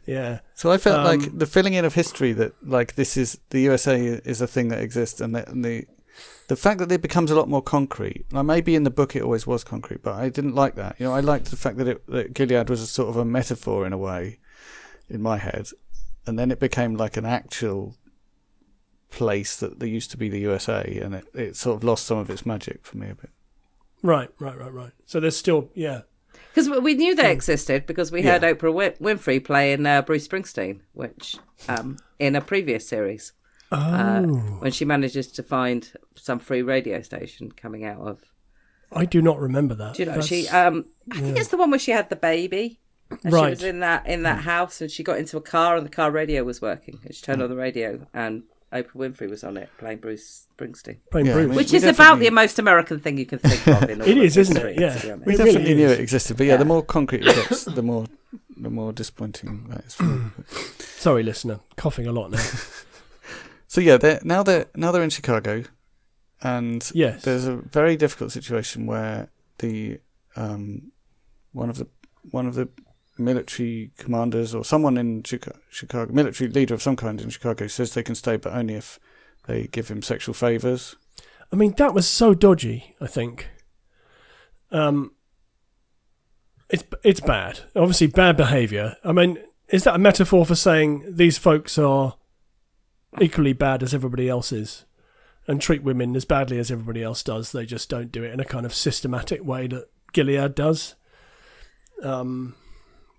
Yeah. 0.05 0.39
So 0.55 0.71
I 0.71 0.77
felt 0.77 0.99
Um, 0.99 1.05
like 1.05 1.37
the 1.37 1.45
filling 1.45 1.73
in 1.73 1.85
of 1.85 1.93
history 1.93 2.33
that 2.33 2.53
like 2.67 2.95
this 2.95 3.15
is 3.15 3.39
the 3.51 3.61
USA 3.61 3.99
is 4.05 4.41
a 4.41 4.47
thing 4.47 4.69
that 4.69 4.79
exists, 4.81 5.21
and 5.21 5.35
the, 5.35 5.47
and 5.49 5.63
the 5.63 5.85
the 6.49 6.55
fact 6.55 6.79
that 6.79 6.91
it 6.91 7.01
becomes 7.01 7.31
a 7.31 7.35
lot 7.35 7.47
more 7.47 7.61
concrete. 7.61 8.25
Now 8.31 8.43
maybe 8.43 8.75
in 8.75 8.83
the 8.83 8.89
book 8.89 9.15
it 9.15 9.21
always 9.23 9.47
was 9.47 9.63
concrete, 9.63 10.01
but 10.03 10.15
I 10.15 10.29
didn't 10.29 10.55
like 10.55 10.75
that. 10.75 10.95
You 10.99 11.05
know, 11.05 11.13
I 11.13 11.21
liked 11.21 11.45
the 11.51 11.55
fact 11.55 11.77
that 11.77 11.87
it 11.87 12.05
that 12.07 12.33
Gilead 12.33 12.69
was 12.69 12.81
a 12.81 12.87
sort 12.87 13.09
of 13.09 13.15
a 13.17 13.23
metaphor 13.23 13.85
in 13.85 13.93
a 13.93 13.97
way, 13.97 14.39
in 15.09 15.21
my 15.21 15.37
head, 15.37 15.69
and 16.27 16.37
then 16.37 16.51
it 16.51 16.59
became 16.59 16.95
like 16.95 17.15
an 17.17 17.25
actual 17.25 17.95
place 19.11 19.55
that 19.57 19.79
there 19.79 19.89
used 19.89 20.11
to 20.11 20.17
be 20.17 20.29
the 20.29 20.39
USA, 20.39 20.99
and 21.01 21.15
it, 21.15 21.25
it 21.33 21.55
sort 21.55 21.77
of 21.77 21.83
lost 21.83 22.05
some 22.05 22.17
of 22.17 22.29
its 22.29 22.45
magic 22.45 22.85
for 22.85 22.97
me 22.97 23.09
a 23.09 23.15
bit. 23.15 23.29
Right, 24.03 24.29
right, 24.39 24.57
right, 24.57 24.73
right. 24.73 24.91
So 25.05 25.19
there's 25.19 25.35
still, 25.37 25.69
yeah. 25.73 26.01
Because 26.53 26.69
we 26.69 26.93
knew 26.93 27.15
they 27.15 27.31
existed 27.31 27.85
because 27.85 28.11
we 28.11 28.21
heard 28.21 28.43
Yeah. 28.43 28.53
Oprah 28.53 28.73
Win- 28.73 28.93
Winfrey 29.17 29.43
playing 29.43 29.85
uh, 29.85 30.01
Bruce 30.03 30.27
Springsteen, 30.27 30.81
which 30.93 31.35
um, 31.67 31.97
in 32.17 32.35
a 32.35 32.41
previous 32.41 32.87
series 32.87 33.33
uh, 33.71 34.23
Oh. 34.25 34.35
when 34.59 34.71
she 34.71 34.85
manages 34.85 35.27
to 35.33 35.43
find 35.43 35.91
some 36.15 36.39
free 36.39 36.61
radio 36.61 37.01
station 37.01 37.51
coming 37.51 37.85
out 37.85 37.99
of. 38.01 38.19
I 38.91 39.05
do 39.05 39.21
not 39.21 39.39
remember 39.39 39.75
that. 39.75 39.95
Do 39.95 40.01
you 40.03 40.05
know 40.07 40.13
That's- 40.13 40.27
she? 40.27 40.47
Um, 40.47 40.85
I 41.11 41.19
think 41.21 41.37
it's 41.37 41.49
the 41.49 41.57
one 41.57 41.69
where 41.69 41.79
she 41.79 41.91
had 41.91 42.09
the 42.09 42.15
baby. 42.15 42.79
And 43.23 43.33
Right. 43.33 43.45
She 43.47 43.49
was 43.51 43.63
in 43.63 43.79
that 43.79 44.05
in 44.07 44.23
that 44.23 44.41
house, 44.43 44.81
and 44.81 44.89
she 44.91 45.03
got 45.03 45.17
into 45.17 45.35
a 45.37 45.41
car, 45.41 45.75
and 45.75 45.85
the 45.85 45.89
car 45.91 46.11
radio 46.11 46.43
was 46.43 46.61
working. 46.61 46.99
And 47.03 47.13
she 47.15 47.21
turned 47.23 47.41
on 47.41 47.49
the 47.49 47.55
radio, 47.55 48.05
and 48.13 48.43
Oprah 48.71 48.95
Winfrey 48.95 49.27
was 49.29 49.43
on 49.43 49.57
it 49.57 49.67
playing 49.79 49.97
Bruce 49.97 50.45
Springsteen, 50.57 50.97
Playing 51.11 51.25
Yeah, 51.27 51.31
I 51.31 51.35
Bruce. 51.35 51.47
mean- 51.47 51.55
which 51.55 51.71
we 51.71 51.77
is 51.77 51.83
about 51.85 52.19
the 52.19 52.29
most 52.29 52.59
American 52.59 52.99
thing 52.99 53.17
you 53.17 53.25
can 53.25 53.39
think 53.39 53.65
of. 53.67 53.89
In 53.89 54.01
all 54.03 54.07
It 54.07 54.17
of 54.17 54.23
is, 54.23 54.37
isn't 54.37 54.57
it? 54.57 54.79
Yeah. 54.79 54.93
to 54.95 55.01
be 55.07 55.11
honest. 55.11 55.25
We 55.27 55.33
It 55.33 55.37
definitely 55.37 55.61
really 55.63 55.75
knew 55.75 55.87
it 55.89 55.99
existed, 55.99 56.37
but 56.37 56.45
yeah, 56.45 56.57
the 56.57 56.65
more 56.65 56.83
concrete 56.83 57.21
it 57.25 57.33
gets, 57.35 57.63
the 57.65 57.81
more 57.81 58.05
the 58.57 58.69
more 58.69 58.91
disappointing 58.93 59.65
that 59.69 59.85
is. 59.85 59.95
For. 59.95 60.31
Sorry, 60.79 61.23
listener. 61.23 61.61
Coughing 61.77 62.05
a 62.07 62.11
lot 62.11 62.29
now. 62.31 62.43
So 63.69 63.81
yeah, 63.81 63.97
they're, 63.97 64.19
now 64.23 64.41
they're 64.41 64.65
now 64.75 64.91
they're 64.91 65.03
in 65.03 65.11
Chicago, 65.11 65.63
and 66.41 66.89
Yes. 66.95 67.21
there's 67.23 67.45
a 67.45 67.57
very 67.57 67.95
difficult 67.95 68.31
situation 68.31 68.87
where 68.87 69.29
the 69.59 69.99
um, 70.35 70.91
one 71.51 71.69
of 71.69 71.77
the 71.77 71.87
one 72.31 72.47
of 72.47 72.55
the 72.55 72.67
military 73.19 73.91
commanders 73.97 74.55
or 74.55 74.65
someone 74.65 74.97
in 74.97 75.21
Chica- 75.21 75.59
Chicago, 75.69 76.11
military 76.11 76.49
leader 76.49 76.73
of 76.73 76.81
some 76.81 76.95
kind 76.95 77.21
in 77.21 77.29
Chicago, 77.29 77.67
says 77.67 77.93
they 77.93 78.01
can 78.01 78.15
stay, 78.15 78.37
but 78.37 78.53
only 78.53 78.73
if 78.73 78.99
they 79.45 79.67
give 79.67 79.87
him 79.87 80.01
sexual 80.01 80.33
favors. 80.33 80.95
I 81.53 81.55
mean, 81.55 81.75
that 81.77 81.93
was 81.93 82.07
so 82.07 82.33
dodgy. 82.33 82.95
I 82.99 83.05
think. 83.05 83.49
Um, 84.71 85.11
it's 86.71 86.83
it's 87.03 87.19
bad. 87.21 87.59
Obviously, 87.75 88.07
bad 88.07 88.35
behaviour. 88.35 88.95
I 89.03 89.11
mean, 89.11 89.37
is 89.67 89.83
that 89.83 89.93
a 89.93 89.99
metaphor 89.99 90.43
for 90.43 90.55
saying 90.55 91.03
these 91.07 91.37
folks 91.37 91.77
are 91.77 92.15
equally 93.19 93.53
bad 93.53 93.83
as 93.83 93.93
everybody 93.93 94.29
else 94.29 94.51
is, 94.51 94.85
and 95.47 95.61
treat 95.61 95.83
women 95.83 96.15
as 96.15 96.25
badly 96.25 96.59
as 96.59 96.71
everybody 96.71 97.01
else 97.03 97.23
does? 97.23 97.51
They 97.51 97.65
just 97.65 97.89
don't 97.89 98.11
do 98.11 98.23
it 98.23 98.33
in 98.33 98.39
a 98.39 98.45
kind 98.45 98.65
of 98.65 98.73
systematic 98.73 99.43
way 99.43 99.67
that 99.67 99.89
Gilead 100.13 100.55
does. 100.55 100.95
Um, 102.03 102.55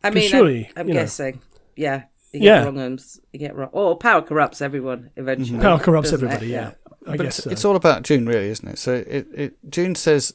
I 0.02 0.10
mean, 0.10 0.28
surely, 0.28 0.66
I'm, 0.76 0.82
I'm 0.82 0.88
you 0.88 0.94
know. 0.94 1.00
guessing, 1.00 1.40
yeah, 1.76 2.04
you 2.32 2.40
get 2.40 2.46
Yeah. 2.46 2.64
wrong 2.64 2.78
uns, 2.78 3.20
you 3.32 3.38
get 3.38 3.54
wrong. 3.54 3.68
Or 3.72 3.96
power 3.96 4.22
corrupts 4.22 4.62
everyone 4.62 5.10
eventually. 5.16 5.60
power 5.60 5.78
corrupts 5.78 6.10
doesn't 6.10 6.26
it? 6.26 6.32
everybody. 6.32 6.52
Yeah, 6.52 6.72
I 7.06 7.16
but 7.16 7.24
guess 7.24 7.38
it's, 7.38 7.44
so. 7.44 7.50
it's 7.50 7.64
all 7.64 7.76
about 7.76 8.02
June, 8.02 8.26
really, 8.26 8.48
isn't 8.48 8.68
it? 8.68 8.78
So 8.78 8.94
it, 8.94 9.26
it 9.34 9.70
June 9.70 9.94
says 9.94 10.34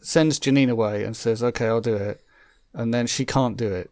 sends 0.00 0.38
Janine 0.38 0.70
away 0.70 1.02
and 1.04 1.16
says, 1.16 1.42
"Okay, 1.42 1.66
I'll 1.66 1.80
do 1.80 1.96
it," 1.96 2.20
and 2.72 2.94
then 2.94 3.06
she 3.08 3.24
can't 3.24 3.56
do 3.56 3.72
it, 3.72 3.90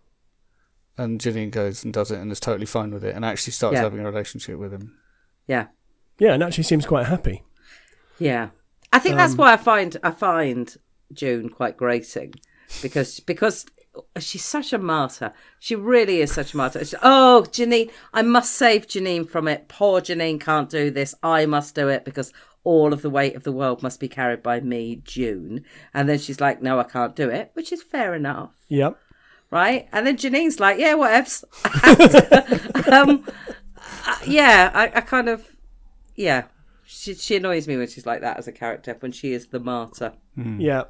and 1.00 1.20
Janine 1.20 1.50
goes 1.50 1.84
and 1.84 1.92
does 1.92 2.10
it 2.10 2.18
and 2.20 2.30
is 2.30 2.40
totally 2.40 2.66
fine 2.66 2.90
with 2.92 3.04
it, 3.04 3.14
and 3.14 3.24
actually 3.24 3.52
starts 3.52 3.74
Yeah. 3.76 3.82
having 3.82 4.00
a 4.00 4.04
relationship 4.04 4.58
with 4.58 4.72
him. 4.72 4.96
Yeah, 5.46 5.66
yeah, 6.18 6.32
and 6.34 6.42
actually 6.42 6.64
seems 6.64 6.86
quite 6.86 7.06
happy. 7.06 7.42
yeah. 8.18 8.50
I 8.92 8.98
think 8.98 9.12
Um, 9.12 9.18
that's 9.18 9.36
why 9.36 9.52
I 9.52 9.56
find 9.56 9.96
I 10.02 10.10
find 10.10 10.76
June 11.12 11.48
quite 11.48 11.76
grating 11.76 12.34
because 12.82 13.20
because 13.20 13.66
she's 14.18 14.44
such 14.44 14.72
a 14.72 14.78
martyr. 14.78 15.32
She 15.60 15.74
really 15.76 16.20
is 16.20 16.32
such 16.32 16.54
a 16.54 16.56
martyr. 16.56 16.84
She- 16.84 16.96
oh, 17.02 17.44
Janine, 17.50 17.90
I 18.12 18.22
must 18.22 18.52
save 18.54 18.86
Janine 18.88 19.28
from 19.28 19.46
it. 19.48 19.68
Poor 19.68 20.00
Janine 20.00 20.40
can't 20.40 20.68
do 20.68 20.90
this. 20.90 21.14
I 21.22 21.46
must 21.46 21.74
do 21.76 21.88
it 21.88 22.04
because 22.04 22.32
all 22.64 22.92
of 22.92 23.02
the 23.02 23.10
weight 23.10 23.34
of 23.36 23.44
the 23.44 23.52
world 23.52 23.82
must 23.82 24.00
be 24.00 24.08
carried 24.08 24.42
by 24.42 24.60
me, 24.60 24.96
June. 25.04 25.64
And 25.94 26.08
then 26.08 26.18
she's 26.18 26.40
like, 26.40 26.60
no, 26.60 26.78
I 26.78 26.84
can't 26.84 27.16
do 27.16 27.28
it, 27.30 27.50
which 27.54 27.72
is 27.72 27.82
fair 27.82 28.14
enough. 28.14 28.50
Yep. 28.68 28.98
Right? 29.50 29.88
And 29.92 30.06
then 30.06 30.16
Janine's 30.16 30.60
like, 30.60 30.78
yeah, 30.78 30.94
whatevs. 30.94 31.44
um, 32.92 33.26
uh, 34.06 34.16
yeah, 34.26 34.70
I, 34.74 34.84
I 34.98 35.00
kind 35.00 35.28
of, 35.28 35.46
yeah, 36.14 36.44
she, 36.84 37.14
she 37.14 37.36
annoys 37.36 37.66
me 37.68 37.76
when 37.76 37.88
she's 37.88 38.06
like 38.06 38.20
that 38.20 38.36
as 38.36 38.48
a 38.48 38.52
character, 38.52 38.96
when 39.00 39.12
she 39.12 39.32
is 39.32 39.48
the 39.48 39.60
martyr. 39.60 40.12
Yeah. 40.36 40.84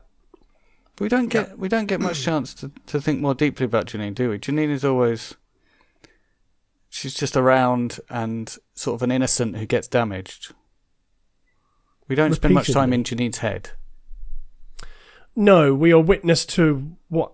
But 0.96 1.04
we 1.04 1.08
don't 1.08 1.28
get 1.28 1.58
we 1.58 1.68
don't 1.68 1.86
get 1.86 2.00
much 2.00 2.22
chance 2.22 2.52
to, 2.54 2.70
to 2.86 3.00
think 3.00 3.20
more 3.20 3.34
deeply 3.34 3.64
about 3.64 3.86
Janine, 3.86 4.14
do 4.14 4.30
we? 4.30 4.38
Janine 4.38 4.70
is 4.70 4.84
always 4.84 5.34
she's 6.90 7.14
just 7.14 7.36
around 7.36 8.00
and 8.10 8.54
sort 8.74 8.96
of 8.96 9.02
an 9.02 9.10
innocent 9.10 9.56
who 9.56 9.64
gets 9.64 9.88
damaged. 9.88 10.52
We 12.06 12.16
don't 12.16 12.34
spend 12.34 12.54
much 12.54 12.72
time 12.72 12.92
in 12.92 13.04
Janine's 13.04 13.38
head. 13.38 13.70
No, 15.36 15.74
we 15.74 15.92
are 15.92 16.00
witness 16.00 16.44
to 16.46 16.96
what 17.08 17.32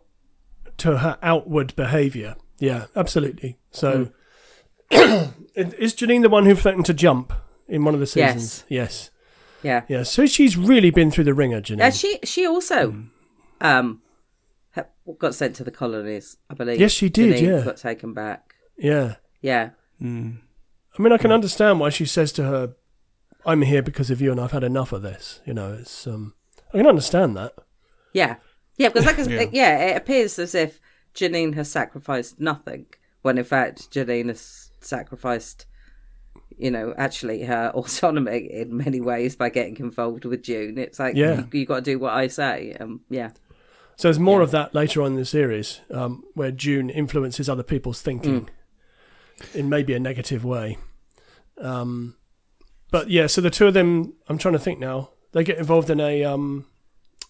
to 0.79 0.99
her 0.99 1.19
outward 1.23 1.75
behaviour. 1.77 2.37
Yeah, 2.59 2.87
absolutely. 2.95 3.59
So, 3.71 4.11
is 4.91 5.95
Janine 5.95 6.23
the 6.23 6.29
one 6.29 6.47
who 6.47 6.55
threatened 6.55 6.87
to 6.87 6.95
jump 6.95 7.33
in 7.69 7.85
one 7.85 7.95
of 7.95 8.01
the 8.01 8.07
seasons? 8.07 8.65
Yes. 8.69 9.11
Yeah. 9.63 9.83
Yeah. 9.89 10.03
So 10.05 10.27
she's 10.27 10.57
really 10.57 10.91
been 10.91 11.11
through 11.11 11.25
the 11.25 11.35
wringer, 11.35 11.61
Janine. 11.61 11.81
And 11.83 11.95
she, 11.95 12.19
she 12.25 12.47
also 12.47 13.05
um, 13.61 14.03
got 15.19 15.35
sent 15.35 15.57
to 15.57 15.65
the 15.65 15.71
colonies, 15.71 16.37
I 16.49 16.55
believe. 16.55 16.81
Yes, 16.81 16.93
she 16.93 17.09
did, 17.09 17.37
Janine 17.37 17.59
yeah. 17.59 17.65
Got 17.65 17.77
taken 17.77 18.13
back. 18.13 18.55
yeah. 18.79 19.17
Yeah. 19.43 19.71
Mm. 20.03 20.39
I 20.99 21.03
mean, 21.03 21.13
I 21.13 21.19
can 21.19 21.31
understand 21.33 21.79
why 21.79 21.91
she 21.91 22.05
says 22.05 22.33
to 22.33 22.45
her, 22.45 22.75
"I'm 23.45 23.63
here 23.63 23.83
because 23.83 24.11
of 24.11 24.21
you, 24.21 24.33
and 24.33 24.41
I've 24.41 24.53
had 24.53 24.65
enough 24.65 24.93
of 24.93 25.03
this." 25.03 25.41
You 25.45 25.55
know, 25.55 25.75
it's 25.75 26.07
um, 26.07 26.35
I 26.73 26.79
can 26.79 26.87
understand 26.87 27.37
that. 27.37 27.55
Yeah. 28.13 28.37
Yeah, 28.79 28.89
because 28.89 29.07
like, 29.07 29.29
Yeah. 29.29 29.49
yeah. 29.53 29.79
it 29.93 29.97
appears 29.97 30.39
as 30.39 30.55
if 30.55 30.81
Janine 31.15 31.55
has 31.55 31.71
sacrificed 31.71 32.41
nothing, 32.41 32.87
when 33.23 33.39
in 33.39 33.45
fact 33.45 33.91
Janine 33.91 34.29
has 34.29 34.71
sacrificed, 34.81 35.67
you 36.59 36.71
know, 36.71 36.95
actually 36.99 37.45
her 37.45 37.71
autonomy 37.75 38.49
in 38.53 38.77
many 38.77 39.01
ways 39.01 39.35
by 39.37 39.49
getting 39.49 39.77
involved 39.79 40.25
with 40.25 40.43
June. 40.43 40.79
It's 40.79 40.99
like, 40.99 41.17
Yeah. 41.17 41.45
you, 41.53 41.61
you 41.61 41.67
got 41.67 41.77
to 41.77 41.83
do 41.83 41.99
what 41.99 42.13
I 42.13 42.27
say. 42.29 42.77
Um, 42.79 43.01
yeah. 43.09 43.31
So 43.97 44.09
there's 44.09 44.19
more 44.19 44.41
Yeah. 44.41 44.45
of 44.45 44.51
that 44.51 44.75
later 44.75 45.01
on 45.01 45.13
in 45.13 45.17
the 45.17 45.25
series, 45.25 45.81
um, 45.91 46.23
where 46.35 46.51
June 46.51 46.91
influences 46.91 47.49
other 47.49 47.63
people's 47.63 48.03
thinking 48.03 48.51
in 49.55 49.69
maybe 49.71 49.95
a 49.95 49.99
negative 49.99 50.45
way. 50.45 50.77
Um, 51.59 52.17
but 52.91 53.09
yeah, 53.11 53.27
so 53.27 53.41
the 53.41 53.51
two 53.51 53.67
of 53.67 53.75
them, 53.75 54.13
I'm 54.29 54.37
trying 54.39 54.53
to 54.53 54.59
think 54.61 54.79
now. 54.79 55.11
They 55.33 55.45
get 55.45 55.59
involved 55.59 55.89
in 55.91 56.01
a 56.01 56.25
um, 56.25 56.67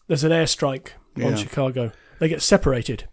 there's 0.08 0.24
an 0.24 0.30
airstrike 0.32 0.90
Yeah. 1.16 1.26
on 1.28 1.36
Chicago. 1.36 1.92
They 2.18 2.28
get 2.28 2.42
separated. 2.42 3.08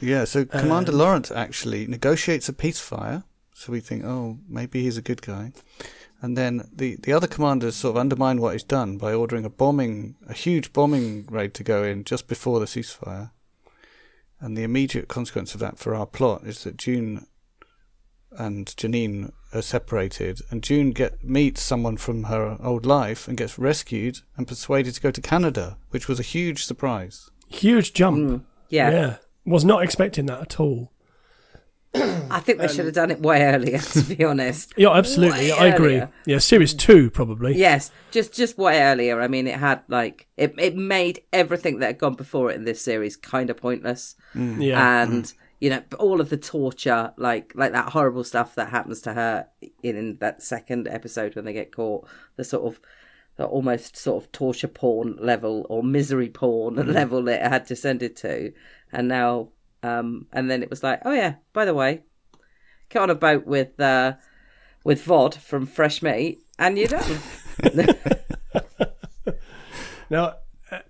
Yeah, 0.00 0.24
so 0.24 0.46
Uh, 0.50 0.60
Commander 0.60 0.92
Lawrence 0.92 1.30
actually 1.30 1.86
negotiates 1.86 2.48
a 2.48 2.52
peace 2.52 2.80
fire. 2.80 3.24
So 3.54 3.72
we 3.72 3.80
think, 3.80 4.04
oh, 4.04 4.38
maybe 4.48 4.82
he's 4.82 4.96
a 4.96 5.02
good 5.02 5.20
guy. 5.20 5.52
And 6.22 6.36
then 6.36 6.68
the, 6.74 6.96
the 6.96 7.12
other 7.12 7.26
commanders 7.26 7.76
sort 7.76 7.92
of 7.94 8.00
undermine 8.00 8.40
what 8.40 8.52
he's 8.54 8.62
done 8.62 8.96
by 8.96 9.12
ordering 9.12 9.44
a 9.44 9.50
bombing, 9.50 10.16
a 10.28 10.32
huge 10.32 10.72
bombing 10.72 11.26
raid 11.30 11.52
to 11.54 11.62
go 11.64 11.84
in 11.84 12.04
just 12.04 12.26
before 12.26 12.58
the 12.60 12.66
ceasefire. 12.66 13.30
And 14.40 14.56
the 14.56 14.62
immediate 14.62 15.08
consequence 15.08 15.52
of 15.54 15.60
that 15.60 15.78
for 15.78 15.94
our 15.94 16.06
plot 16.06 16.42
is 16.46 16.64
that 16.64 16.78
June 16.78 17.26
and 18.38 18.66
Janine 18.76 19.32
are 19.52 19.62
separated, 19.62 20.40
and 20.50 20.62
June 20.62 20.90
get 20.92 21.24
meets 21.24 21.60
someone 21.62 21.96
from 21.96 22.24
her 22.24 22.56
old 22.62 22.86
life 22.86 23.26
and 23.28 23.36
gets 23.36 23.58
rescued 23.58 24.18
and 24.36 24.46
persuaded 24.46 24.94
to 24.94 25.00
go 25.00 25.10
to 25.10 25.20
Canada, 25.20 25.76
which 25.90 26.08
was 26.08 26.20
a 26.20 26.24
huge 26.24 26.64
surprise. 26.64 27.30
Huge 27.48 27.92
jump. 27.92 28.18
Mm, 28.18 28.44
yeah. 28.68 28.90
Yeah. 28.90 29.16
was 29.44 29.64
not 29.64 29.82
expecting 29.82 30.26
that 30.26 30.40
at 30.40 30.60
all. 30.60 30.92
I 31.92 32.38
think 32.38 32.58
they 32.60 32.68
should 32.68 32.84
have 32.84 32.94
done 32.94 33.10
it 33.10 33.18
way 33.20 33.42
earlier, 33.42 33.78
to 33.94 34.02
be 34.02 34.22
honest. 34.22 34.72
Yeah, 34.76 34.90
absolutely. 34.90 35.50
Way 35.50 35.52
I 35.52 35.66
agree. 35.66 35.86
earlier. 35.88 36.10
Yeah, 36.24 36.38
series 36.38 36.72
two 36.72 37.10
probably. 37.10 37.56
Yes, 37.58 37.90
just 38.12 38.32
just 38.32 38.56
way 38.56 38.80
earlier. 38.80 39.20
I 39.20 39.26
mean, 39.26 39.48
it 39.48 39.56
had 39.58 39.82
like 39.88 40.28
it. 40.36 40.54
It 40.56 40.76
made 40.76 41.22
everything 41.32 41.80
that 41.80 41.86
had 41.86 41.98
gone 41.98 42.14
before 42.14 42.52
it 42.52 42.54
in 42.54 42.64
this 42.64 42.80
series 42.80 43.16
kind 43.16 43.50
of 43.50 43.56
pointless, 43.56 44.14
Yeah. 44.36 45.02
and 45.02 45.32
you 45.60 45.70
know 45.70 45.82
all 45.98 46.20
of 46.20 46.30
the 46.30 46.36
torture, 46.36 47.12
like 47.16 47.52
like 47.54 47.72
that 47.72 47.90
horrible 47.90 48.24
stuff 48.24 48.54
that 48.54 48.70
happens 48.70 49.00
to 49.02 49.12
her 49.12 49.48
in, 49.82 49.96
in 49.96 50.16
that 50.18 50.42
second 50.42 50.88
episode 50.88 51.36
when 51.36 51.44
they 51.44 51.52
get 51.52 51.74
caught. 51.74 52.08
The 52.36 52.44
sort 52.44 52.66
of 52.66 52.80
the 53.36 53.44
almost 53.44 53.96
sort 53.96 54.22
of 54.22 54.32
torture 54.32 54.68
porn 54.68 55.16
level 55.20 55.66
or 55.68 55.82
misery 55.82 56.28
porn 56.28 56.74
level 56.92 57.22
that 57.24 57.44
it 57.44 57.48
had 57.50 57.66
descended 57.66 58.16
to, 58.16 58.52
and 58.92 59.08
now 59.08 59.50
um 59.82 60.26
and 60.32 60.50
then 60.50 60.62
it 60.62 60.70
was 60.70 60.82
like, 60.82 61.00
oh 61.04 61.12
yeah, 61.12 61.36
by 61.52 61.64
the 61.64 61.74
way, 61.74 62.02
get 62.88 63.02
on 63.02 63.10
a 63.10 63.14
boat 63.14 63.46
with 63.46 63.78
uh 63.78 64.14
with 64.84 65.04
Vod 65.04 65.34
from 65.36 65.66
Fresh 65.66 66.02
Meat, 66.02 66.40
and 66.58 66.78
you're 66.78 66.88
done. 66.88 67.18
Now, 70.10 70.34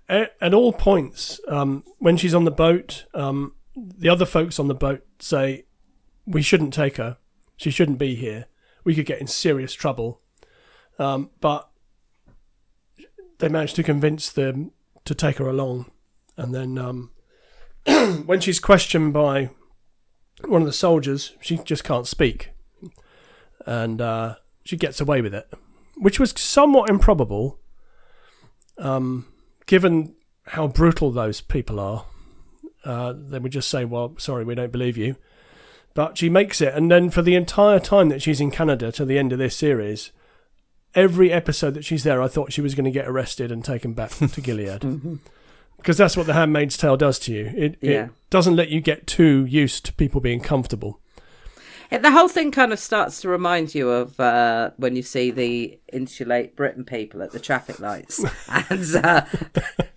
at, 0.09 0.35
at 0.41 0.53
all 0.53 0.73
points, 0.73 1.39
um, 1.47 1.83
when 1.99 2.17
she's 2.17 2.33
on 2.33 2.43
the 2.43 2.51
boat, 2.51 3.05
um, 3.13 3.53
the 3.75 4.09
other 4.09 4.25
folks 4.25 4.59
on 4.59 4.67
the 4.67 4.75
boat 4.75 5.05
say, 5.19 5.65
"We 6.25 6.41
shouldn't 6.41 6.73
take 6.73 6.97
her. 6.97 7.17
She 7.57 7.71
shouldn't 7.71 7.99
be 7.99 8.15
here. 8.15 8.45
We 8.83 8.95
could 8.95 9.05
get 9.05 9.21
in 9.21 9.27
serious 9.27 9.73
trouble." 9.73 10.21
Um, 10.99 11.31
but 11.39 11.69
they 13.39 13.49
managed 13.49 13.75
to 13.77 13.83
convince 13.83 14.31
them 14.31 14.71
to 15.05 15.15
take 15.15 15.37
her 15.37 15.47
along, 15.47 15.91
and 16.37 16.53
then 16.53 16.77
um, 16.77 17.11
when 18.25 18.39
she's 18.39 18.59
questioned 18.59 19.13
by 19.13 19.49
one 20.45 20.61
of 20.61 20.67
the 20.67 20.73
soldiers, 20.73 21.35
she 21.41 21.57
just 21.57 21.83
can't 21.83 22.07
speak, 22.07 22.51
and 23.65 24.01
uh, 24.01 24.35
she 24.63 24.77
gets 24.77 25.01
away 25.01 25.21
with 25.21 25.33
it, 25.33 25.51
which 25.95 26.19
was 26.19 26.33
somewhat 26.39 26.89
improbable 26.89 27.59
um, 28.77 29.27
given 29.65 30.15
how 30.47 30.67
brutal 30.67 31.11
those 31.11 31.41
people 31.41 31.79
are, 31.79 32.05
uh, 32.85 33.13
they 33.15 33.39
would 33.39 33.51
just 33.51 33.69
say, 33.69 33.85
"Well, 33.85 34.13
sorry, 34.17 34.43
we 34.43 34.55
don't 34.55 34.71
believe 34.71 34.97
you." 34.97 35.15
But 35.93 36.17
she 36.17 36.29
makes 36.29 36.61
it, 36.61 36.73
and 36.73 36.89
then 36.89 37.09
for 37.09 37.21
the 37.21 37.35
entire 37.35 37.79
time 37.79 38.09
that 38.09 38.21
she's 38.21 38.39
in 38.39 38.49
Canada 38.51 38.91
to 38.93 39.03
the 39.05 39.17
end 39.19 39.33
of 39.33 39.39
this 39.39 39.55
series, 39.57 40.11
every 40.95 41.31
episode 41.31 41.73
that 41.73 41.83
she's 41.85 42.03
there, 42.03 42.21
I 42.21 42.27
thought 42.29 42.53
she 42.53 42.61
was 42.61 42.75
going 42.75 42.85
to 42.85 42.91
get 42.91 43.07
arrested 43.07 43.51
and 43.51 43.63
taken 43.63 43.93
back 43.93 44.11
to 44.11 44.27
Gilead, 44.41 45.19
because 45.77 45.97
that's 45.97 46.15
what 46.15 46.27
The 46.27 46.33
Handmaid's 46.33 46.77
Tale 46.77 46.95
does 46.95 47.19
to 47.19 47.33
you. 47.33 47.51
It, 47.55 47.77
Yeah. 47.81 48.05
it 48.05 48.09
doesn't 48.29 48.55
let 48.55 48.69
you 48.69 48.79
get 48.79 49.05
too 49.05 49.45
used 49.45 49.83
to 49.85 49.93
people 49.93 50.21
being 50.21 50.39
comfortable. 50.39 50.99
The 51.97 52.11
whole 52.11 52.29
thing 52.29 52.51
kind 52.51 52.71
of 52.71 52.79
starts 52.79 53.19
to 53.21 53.27
remind 53.29 53.75
you 53.75 53.89
of 53.89 54.17
uh, 54.19 54.71
when 54.77 54.95
you 54.95 55.01
see 55.03 55.29
the 55.29 55.77
insulate 55.91 56.55
Britain 56.55 56.85
people 56.85 57.21
at 57.21 57.31
the 57.31 57.39
traffic 57.39 57.79
lights, 57.79 58.23
and 58.47 58.95
uh, 59.05 59.25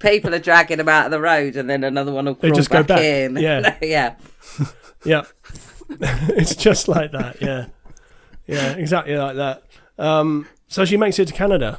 people 0.00 0.35
are 0.35 0.40
dragging 0.40 0.78
them 0.78 0.88
out 0.88 1.07
of 1.07 1.12
the 1.12 1.20
road, 1.20 1.54
and 1.54 1.70
then 1.70 1.85
another 1.85 2.12
one 2.12 2.24
will 2.24 2.35
They 2.35 2.48
crawl 2.48 2.57
just 2.57 2.70
go 2.70 2.78
back, 2.83 2.88
back. 2.88 3.00
in. 3.04 3.37
Yeah. 3.37 3.76
yeah, 3.83 4.16
Yeah, 5.04 5.22
it's 6.00 6.57
just 6.57 6.88
like 6.88 7.12
that. 7.12 7.40
Yeah, 7.40 7.66
yeah, 8.46 8.72
exactly 8.72 9.16
like 9.16 9.37
that. 9.37 9.62
Um, 9.96 10.48
so 10.66 10.85
she 10.85 10.96
makes 10.96 11.18
it 11.20 11.28
to 11.28 11.35
Canada, 11.35 11.78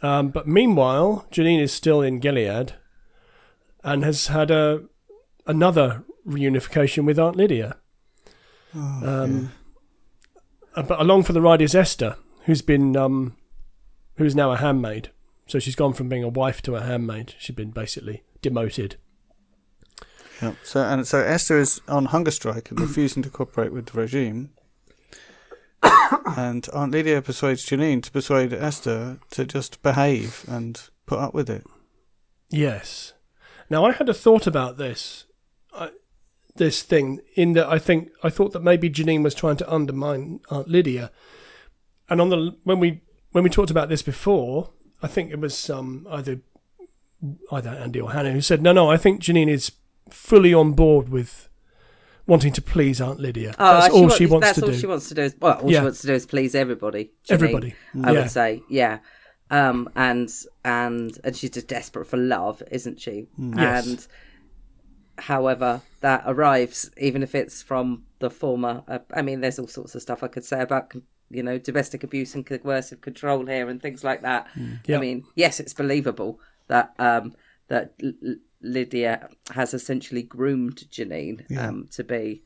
um, 0.00 0.28
but 0.30 0.48
meanwhile, 0.48 1.26
Janine 1.30 1.60
is 1.60 1.72
still 1.72 2.00
in 2.00 2.18
Gilead, 2.20 2.74
and 3.84 4.04
has 4.04 4.28
had 4.28 4.50
a 4.50 4.84
another 5.46 6.04
reunification 6.26 7.04
with 7.04 7.18
Aunt 7.18 7.36
Lydia. 7.36 7.76
Um, 8.74 9.52
uh, 10.74 10.82
but 10.82 11.00
along 11.00 11.24
for 11.24 11.32
the 11.32 11.40
ride 11.40 11.62
is 11.62 11.74
Esther, 11.74 12.16
who's 12.44 12.62
been 12.62 12.96
um, 12.96 13.36
who's 14.16 14.34
now 14.34 14.52
a 14.52 14.56
handmaid. 14.56 15.10
So 15.46 15.58
she's 15.58 15.74
gone 15.74 15.92
from 15.92 16.08
being 16.08 16.22
a 16.22 16.28
wife 16.28 16.62
to 16.62 16.76
a 16.76 16.82
handmaid. 16.82 17.34
She's 17.38 17.56
been 17.56 17.70
basically 17.70 18.22
demoted. 18.40 18.96
Yep. 20.40 20.56
So 20.62 20.80
and 20.82 21.06
so 21.06 21.18
Esther 21.18 21.58
is 21.58 21.80
on 21.88 22.06
hunger 22.06 22.30
strike 22.30 22.70
and 22.70 22.80
refusing 22.80 23.22
to 23.24 23.30
cooperate 23.30 23.72
with 23.72 23.86
the 23.86 24.00
regime. 24.00 24.50
and 26.36 26.68
Aunt 26.72 26.92
Lydia 26.92 27.22
persuades 27.22 27.64
Janine 27.64 28.02
to 28.02 28.10
persuade 28.10 28.52
Esther 28.52 29.18
to 29.30 29.44
just 29.44 29.82
behave 29.82 30.44
and 30.48 30.80
put 31.06 31.18
up 31.18 31.34
with 31.34 31.48
it. 31.50 31.64
Yes. 32.48 33.14
Now 33.68 33.84
I 33.84 33.92
had 33.92 34.08
a 34.08 34.14
thought 34.14 34.46
about 34.46 34.76
this, 34.76 35.26
I, 35.72 35.90
this 36.60 36.82
thing 36.82 37.20
in 37.34 37.54
that 37.54 37.66
I 37.66 37.78
think 37.80 38.10
I 38.22 38.30
thought 38.30 38.52
that 38.52 38.62
maybe 38.62 38.88
Janine 38.88 39.24
was 39.24 39.34
trying 39.34 39.56
to 39.56 39.72
undermine 39.72 40.40
Aunt 40.50 40.68
Lydia, 40.68 41.10
and 42.08 42.20
on 42.20 42.28
the 42.28 42.56
when 42.62 42.78
we 42.78 43.00
when 43.32 43.42
we 43.42 43.50
talked 43.50 43.70
about 43.72 43.88
this 43.88 44.02
before, 44.02 44.70
I 45.02 45.08
think 45.08 45.32
it 45.32 45.40
was 45.40 45.68
um, 45.70 46.06
either 46.10 46.40
either 47.52 47.70
Andy 47.70 48.00
or 48.00 48.12
Hannah 48.12 48.30
who 48.32 48.40
said 48.40 48.62
no, 48.62 48.72
no, 48.72 48.88
I 48.90 48.96
think 48.96 49.22
Janine 49.22 49.48
is 49.50 49.72
fully 50.10 50.54
on 50.54 50.72
board 50.72 51.08
with 51.08 51.48
wanting 52.26 52.52
to 52.52 52.62
please 52.62 53.00
Aunt 53.00 53.18
Lydia. 53.20 53.54
Oh, 53.58 53.80
that's 53.80 53.94
all 53.94 54.02
wa- 54.04 54.08
she 54.10 54.26
wants 54.26 54.46
that's 54.46 54.58
to 54.60 54.64
all 54.66 54.70
do. 54.72 54.78
she 54.78 54.86
wants 54.86 55.08
to 55.08 55.14
do 55.14 55.22
is 55.22 55.34
well, 55.40 55.58
all 55.60 55.70
Yeah. 55.70 55.80
she 55.80 55.84
wants 55.84 56.00
to 56.02 56.06
do 56.06 56.14
is 56.14 56.26
please 56.26 56.54
everybody. 56.54 57.04
Janine, 57.26 57.32
Everybody. 57.34 57.74
I 58.04 58.12
Yeah. 58.12 58.20
would 58.20 58.30
say, 58.30 58.62
yeah. 58.68 58.98
Um, 59.50 59.88
and 59.96 60.30
and 60.64 61.18
and 61.24 61.36
she's 61.36 61.50
just 61.50 61.66
desperate 61.68 62.06
for 62.06 62.16
love, 62.16 62.62
isn't 62.70 63.00
she? 63.00 63.26
Yes. 63.36 63.86
And 63.86 64.06
however 65.20 65.82
that 66.00 66.22
arrives, 66.26 66.90
even 66.96 67.22
if 67.22 67.34
it's 67.34 67.62
from 67.62 68.04
the 68.18 68.30
former, 68.30 68.82
uh, 68.88 68.98
I 69.12 69.22
mean, 69.22 69.40
there's 69.40 69.58
all 69.58 69.68
sorts 69.68 69.94
of 69.94 70.02
stuff 70.02 70.22
I 70.22 70.28
could 70.28 70.44
say 70.44 70.60
about 70.60 70.92
you 71.30 71.42
know 71.42 71.58
domestic 71.58 72.02
abuse 72.02 72.34
and 72.34 72.44
coercive 72.44 73.00
control 73.00 73.46
here 73.46 73.68
and 73.68 73.80
things 73.80 74.02
like 74.02 74.22
that. 74.22 74.48
Yeah. 74.86 74.96
I 74.96 75.00
mean, 75.00 75.24
yes, 75.34 75.60
it's 75.60 75.74
believable 75.74 76.40
that 76.68 76.94
um, 76.98 77.34
that 77.68 77.94
L- 78.02 78.36
Lydia 78.62 79.28
has 79.52 79.72
essentially 79.74 80.22
groomed 80.22 80.84
Janine 80.90 81.56
um, 81.58 81.88
to 81.92 82.04
be 82.04 82.42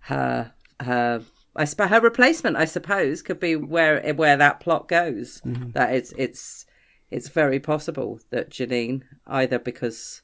her 0.00 0.52
her 0.80 1.22
I 1.56 1.64
suppose 1.64 1.90
her 1.90 2.00
replacement. 2.00 2.56
I 2.56 2.64
suppose 2.64 3.22
could 3.22 3.40
be 3.40 3.56
where 3.56 4.14
where 4.14 4.36
that 4.36 4.60
plot 4.60 4.88
goes. 4.88 5.40
That 5.72 5.94
it's 5.94 6.12
it's 6.16 6.66
it's 7.10 7.28
very 7.28 7.58
possible 7.60 8.20
that 8.30 8.50
Janine 8.50 9.02
either 9.26 9.58
because 9.58 10.22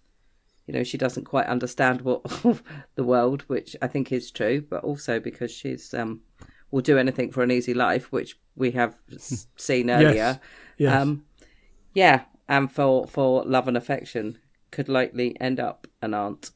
you 0.66 0.74
know 0.74 0.82
she 0.82 0.98
doesn't 0.98 1.24
quite 1.24 1.46
understand 1.46 2.02
what 2.02 2.22
the 2.94 3.04
world, 3.04 3.42
which 3.42 3.76
I 3.80 3.86
think 3.86 4.12
is 4.12 4.30
true, 4.30 4.60
but 4.68 4.84
also 4.84 5.20
because 5.20 5.50
she's 5.50 5.94
um 5.94 6.20
will 6.70 6.82
do 6.82 6.98
anything 6.98 7.30
for 7.30 7.42
an 7.42 7.50
easy 7.50 7.74
life, 7.74 8.10
which 8.12 8.38
we 8.56 8.72
have 8.72 8.94
seen 9.56 9.90
earlier. 9.90 10.40
Yes. 10.78 11.02
Um, 11.02 11.24
yeah, 11.94 12.24
and 12.48 12.70
for 12.70 13.06
for 13.06 13.44
love 13.44 13.68
and 13.68 13.76
affection 13.76 14.38
could 14.70 14.88
likely 14.88 15.40
end 15.40 15.60
up 15.60 15.86
an 16.02 16.14
aunt. 16.14 16.50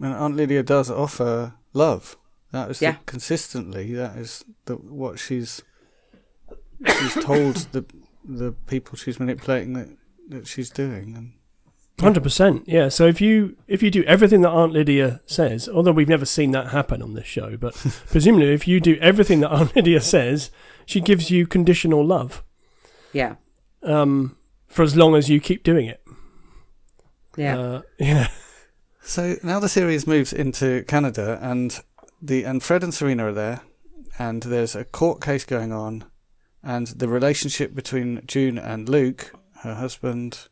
And 0.00 0.14
Aunt 0.14 0.36
Lydia 0.36 0.62
does 0.62 0.90
offer 0.90 1.54
love. 1.72 2.16
That 2.52 2.70
is 2.70 2.80
the- 2.80 2.98
consistently. 3.06 3.94
That 3.94 4.16
is 4.16 4.44
the, 4.64 4.76
what 4.76 5.18
she's 5.18 5.62
she's 6.86 7.14
told 7.24 7.56
the 7.72 7.84
the 8.24 8.52
people 8.66 8.96
she's 8.96 9.20
manipulating 9.20 9.74
that, 9.74 9.88
that 10.28 10.46
she's 10.46 10.70
doing. 10.70 11.14
And 11.16 11.32
Hundred 12.00 12.22
percent, 12.22 12.64
yeah. 12.66 12.88
So 12.88 13.06
if 13.06 13.20
you 13.20 13.56
if 13.68 13.82
you 13.82 13.90
do 13.90 14.02
everything 14.04 14.40
that 14.42 14.50
Aunt 14.50 14.72
Lydia 14.72 15.20
says, 15.26 15.68
although 15.68 15.92
we've 15.92 16.08
never 16.08 16.24
seen 16.24 16.50
that 16.52 16.68
happen 16.68 17.00
on 17.02 17.14
this 17.14 17.26
show, 17.26 17.56
but 17.56 17.74
presumably 18.10 18.52
if 18.54 18.66
you 18.66 18.80
do 18.80 18.96
everything 19.00 19.40
that 19.40 19.50
Aunt 19.52 19.76
Lydia 19.76 20.00
says, 20.00 20.50
she 20.86 21.00
gives 21.00 21.30
you 21.30 21.46
conditional 21.46 22.04
love 22.04 22.42
Yeah, 23.12 23.36
um, 23.82 24.36
for 24.66 24.82
as 24.82 24.96
long 24.96 25.14
as 25.14 25.28
you 25.28 25.38
keep 25.38 25.62
doing 25.62 25.86
it. 25.86 26.02
yeah. 27.36 27.58
Uh, 27.58 27.82
yeah, 27.98 28.28
So 29.02 29.36
now 29.42 29.60
the 29.60 29.68
series 29.68 30.06
moves 30.06 30.32
into 30.32 30.84
Canada, 30.88 31.38
and 31.42 31.78
the 32.20 32.42
and 32.44 32.62
Fred 32.62 32.82
and 32.82 32.92
Serena 32.94 33.26
are 33.26 33.32
there, 33.32 33.60
and 34.18 34.42
there's 34.42 34.74
a 34.74 34.84
court 34.84 35.20
case 35.20 35.44
going 35.44 35.72
on, 35.72 36.04
and 36.64 36.86
the 36.88 37.06
relationship 37.08 37.74
between 37.74 38.22
June 38.26 38.58
and 38.58 38.88
Luke, 38.88 39.32
her 39.62 39.74
husband, 39.74 40.48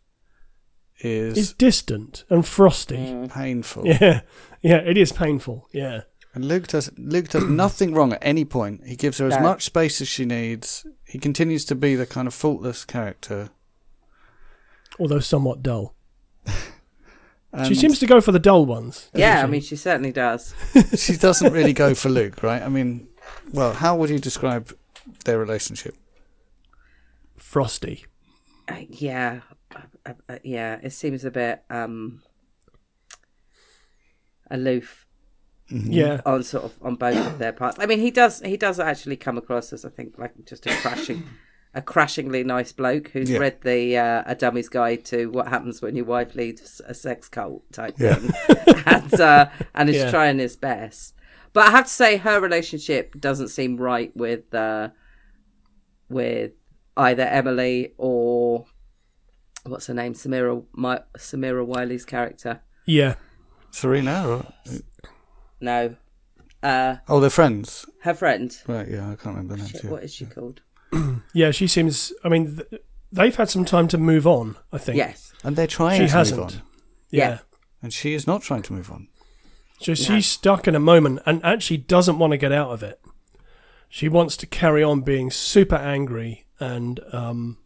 is 1.01 1.37
it's 1.39 1.53
distant 1.53 2.25
and 2.31 2.47
frosty. 2.47 2.97
Mm. 2.97 3.31
painful. 3.33 3.87
Yeah, 3.87 4.21
yeah, 4.63 4.77
it 4.79 4.97
is 4.99 5.13
painful. 5.13 5.69
Yeah, 5.73 6.03
And 6.35 6.45
Luke 6.47 6.67
does 6.69 6.91
Luke 6.99 7.29
does 7.29 7.45
nothing 7.65 7.95
wrong 7.95 8.13
at 8.13 8.19
any 8.23 8.45
point. 8.45 8.87
He 8.87 8.97
gives 8.97 9.19
her 9.19 9.27
as 9.27 9.35
No. 9.37 9.41
much 9.41 9.65
space 9.65 10.01
as 10.01 10.09
she 10.09 10.25
needs. 10.25 10.87
He 11.05 11.19
continues 11.19 11.65
to 11.67 11.75
be 11.75 11.95
the 11.97 12.07
kind 12.07 12.29
of 12.29 12.35
faultless 12.35 12.85
character. 12.85 13.51
although 14.99 15.21
somewhat 15.21 15.63
dull. 15.63 15.95
She 17.67 17.75
seems 17.75 17.99
to 17.99 18.07
go 18.07 18.21
for 18.21 18.31
the 18.31 18.39
dull 18.39 18.65
ones. 18.65 19.09
doesn't 19.13 19.19
Yeah, 19.19 19.43
I 19.43 19.47
mean, 19.49 19.61
she 19.61 19.75
certainly 19.75 20.13
does. 20.13 20.55
she 20.97 21.17
doesn't 21.17 21.53
really 21.53 21.73
go 21.73 21.95
for 21.97 22.09
Luke, 22.09 22.45
right? 22.45 22.63
I 22.63 22.69
mean, 22.69 23.09
well, 23.53 23.73
how 23.73 23.97
would 23.97 24.09
you 24.09 24.21
describe 24.21 24.73
their 25.25 25.37
relationship? 25.37 25.97
frosty. 27.37 28.07
Uh, 28.69 28.77
yeah, 28.89 29.41
uh, 29.75 30.13
uh, 30.29 30.39
yeah. 30.45 30.79
It 30.83 30.91
seems 30.93 31.25
a 31.25 31.31
bit. 31.31 31.63
um 31.71 32.23
aloof 34.51 35.07
Yeah. 35.69 36.21
on 36.27 36.43
sort 36.43 36.65
of 36.65 36.75
on 36.83 36.97
both 36.97 37.17
of 37.17 37.39
their 37.39 37.53
parts. 37.53 37.79
I 37.81 37.87
mean, 37.87 38.01
he 38.01 38.11
does 38.11 38.41
he 38.41 38.57
does 38.57 38.81
actually 38.81 39.17
come 39.17 39.39
across 39.39 39.73
as 39.73 39.85
I 39.85 39.89
think 39.91 40.19
like 40.19 40.33
just 40.45 40.67
a 40.67 40.71
crashing. 40.77 41.23
A 41.73 41.81
crashingly 41.81 42.43
nice 42.43 42.73
bloke 42.73 43.11
who's 43.11 43.31
Yeah. 43.31 43.39
read 43.39 43.61
the 43.63 43.97
uh, 43.97 44.25
a 44.27 44.35
dummy's 44.35 44.69
guide 44.69 45.05
to 45.05 45.31
what 45.31 45.47
happens 45.47 45.81
when 45.81 45.95
your 45.95 46.05
wife 46.05 46.35
leaves 46.35 46.81
a 46.85 46.93
sex 46.95 47.29
cult 47.29 47.63
type 47.73 47.95
Yeah. 47.97 48.17
thing, 48.17 48.83
and 48.87 49.21
uh, 49.21 49.47
and 49.73 49.89
is 49.89 49.95
Yeah. 49.99 50.11
trying 50.11 50.41
his 50.41 50.57
best. 50.57 51.15
But 51.53 51.69
I 51.69 51.71
have 51.71 51.85
to 51.85 51.91
say, 51.93 52.17
her 52.17 52.41
relationship 52.41 53.15
doesn't 53.21 53.51
seem 53.51 53.77
right 53.77 54.11
with 54.17 54.53
uh, 54.53 54.89
with 56.09 56.55
either 56.97 57.23
Emily 57.23 57.95
or 57.99 58.65
what's 59.65 59.87
her 59.87 59.95
name, 59.95 60.15
Samira 60.15 60.65
My, 60.73 61.01
Samira 61.19 61.65
Wiley's 61.67 62.05
character. 62.05 62.61
Yeah. 62.87 63.15
Serena? 63.71 64.29
Or... 64.29 64.47
No, 65.61 65.95
uh, 66.63 66.97
Oh, 67.09 67.21
they're 67.21 67.31
friends. 67.31 67.87
her 68.03 68.15
friend. 68.15 68.57
Right, 68.67 68.89
yeah, 68.89 69.05
I 69.11 69.15
can't 69.17 69.37
remember 69.37 69.55
the 69.55 69.59
names. 69.63 69.71
Shit, 69.71 69.85
what 69.85 70.03
is 70.05 70.13
she 70.15 70.27
called? 70.27 70.61
Yeah, 71.33 71.53
she 71.53 71.69
seems. 71.69 72.13
I 72.25 72.29
mean, 72.29 72.57
th- 72.57 72.83
they've 73.13 73.37
had 73.37 73.49
some 73.49 73.65
time 73.65 73.87
to 73.89 73.99
move 73.99 74.27
on. 74.27 74.57
I 74.73 74.79
think. 74.79 74.97
Yes, 74.99 75.33
And 75.45 75.55
they're 75.55 75.69
trying 75.69 76.01
She 76.01 76.07
to 76.09 76.13
hasn't. 76.13 76.41
move 76.41 76.47
on. 76.57 76.63
Yeah. 77.11 77.29
Yeah. 77.29 77.39
And 77.83 77.93
she 77.93 78.13
is 78.15 78.27
not 78.27 78.43
trying 78.43 78.63
to 78.63 78.73
move 78.73 78.91
on. 78.91 79.07
So 79.81 79.95
she's 79.95 80.27
stuck 80.27 80.67
in 80.67 80.75
a 80.75 80.81
moment 80.81 81.21
and 81.25 81.43
actually 81.45 81.77
doesn't 81.79 82.19
want 82.19 82.33
to 82.33 82.37
get 82.37 82.51
out 82.53 82.71
of 82.73 82.83
it. 82.83 83.01
She 83.89 84.09
wants 84.09 84.37
to 84.39 84.47
carry 84.47 84.83
on 84.83 85.01
being 85.03 85.31
super 85.31 85.77
angry 85.77 86.45
and 86.59 86.99
um, 87.13 87.59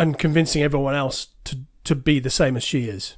and 0.00 0.18
convincing 0.18 0.62
everyone 0.62 0.94
else 0.94 1.28
to 1.44 1.58
to 1.84 1.94
be 1.94 2.18
the 2.20 2.30
same 2.30 2.56
as 2.56 2.64
she 2.64 2.88
is. 2.88 3.16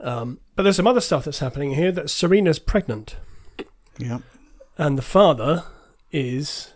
Um, 0.00 0.40
but 0.56 0.62
there's 0.64 0.76
some 0.76 0.86
other 0.86 1.00
stuff 1.00 1.24
that's 1.24 1.38
happening 1.38 1.74
here. 1.74 1.92
That 1.92 2.10
Serena's 2.10 2.58
pregnant, 2.58 3.16
Yeah. 3.98 4.18
and 4.76 4.98
the 4.98 5.02
father 5.02 5.64
is 6.12 6.74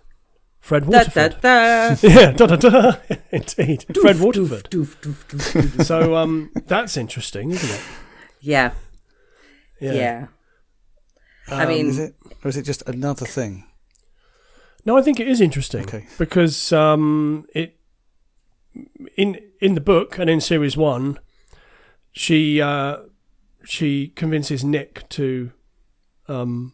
Fred 0.60 0.84
da, 0.84 0.90
da, 0.90 0.98
Waterford. 0.98 1.40
da. 1.40 1.96
Yeah, 2.02 2.30
da 2.32 2.46
da 2.46 2.56
da. 2.56 2.92
Indeed, 3.30 3.84
Fred 4.00 4.20
Waterford. 4.20 4.70
Doof, 4.70 4.96
doof, 5.00 5.26
doof, 5.28 5.62
doof. 5.62 5.84
So 5.90 6.16
um, 6.16 6.50
that's 6.66 6.96
interesting, 6.96 7.50
isn't 7.50 7.70
it? 7.70 7.82
yeah, 8.40 8.72
yeah. 9.80 10.26
I 11.48 11.62
Um, 11.64 11.68
mean, 11.68 11.88
Is 11.88 11.98
it? 11.98 12.14
Or 12.44 12.48
is 12.48 12.56
it 12.56 12.62
just 12.62 12.82
another 12.88 13.26
thing? 13.26 13.64
No, 14.84 14.96
I 14.98 15.02
think 15.02 15.18
it 15.20 15.28
is 15.28 15.40
interesting 15.40 15.82
Okay. 15.82 16.06
because 16.18 16.72
um, 16.72 17.46
it 17.54 17.77
in 19.16 19.40
in 19.60 19.74
the 19.74 19.80
book 19.80 20.18
and 20.18 20.28
in 20.28 20.40
series 20.40 20.76
one, 20.76 21.18
she 22.12 22.60
uh, 22.60 22.98
she 23.64 24.08
convinces 24.08 24.64
Nick 24.64 25.08
to 25.10 25.52
um, 26.28 26.72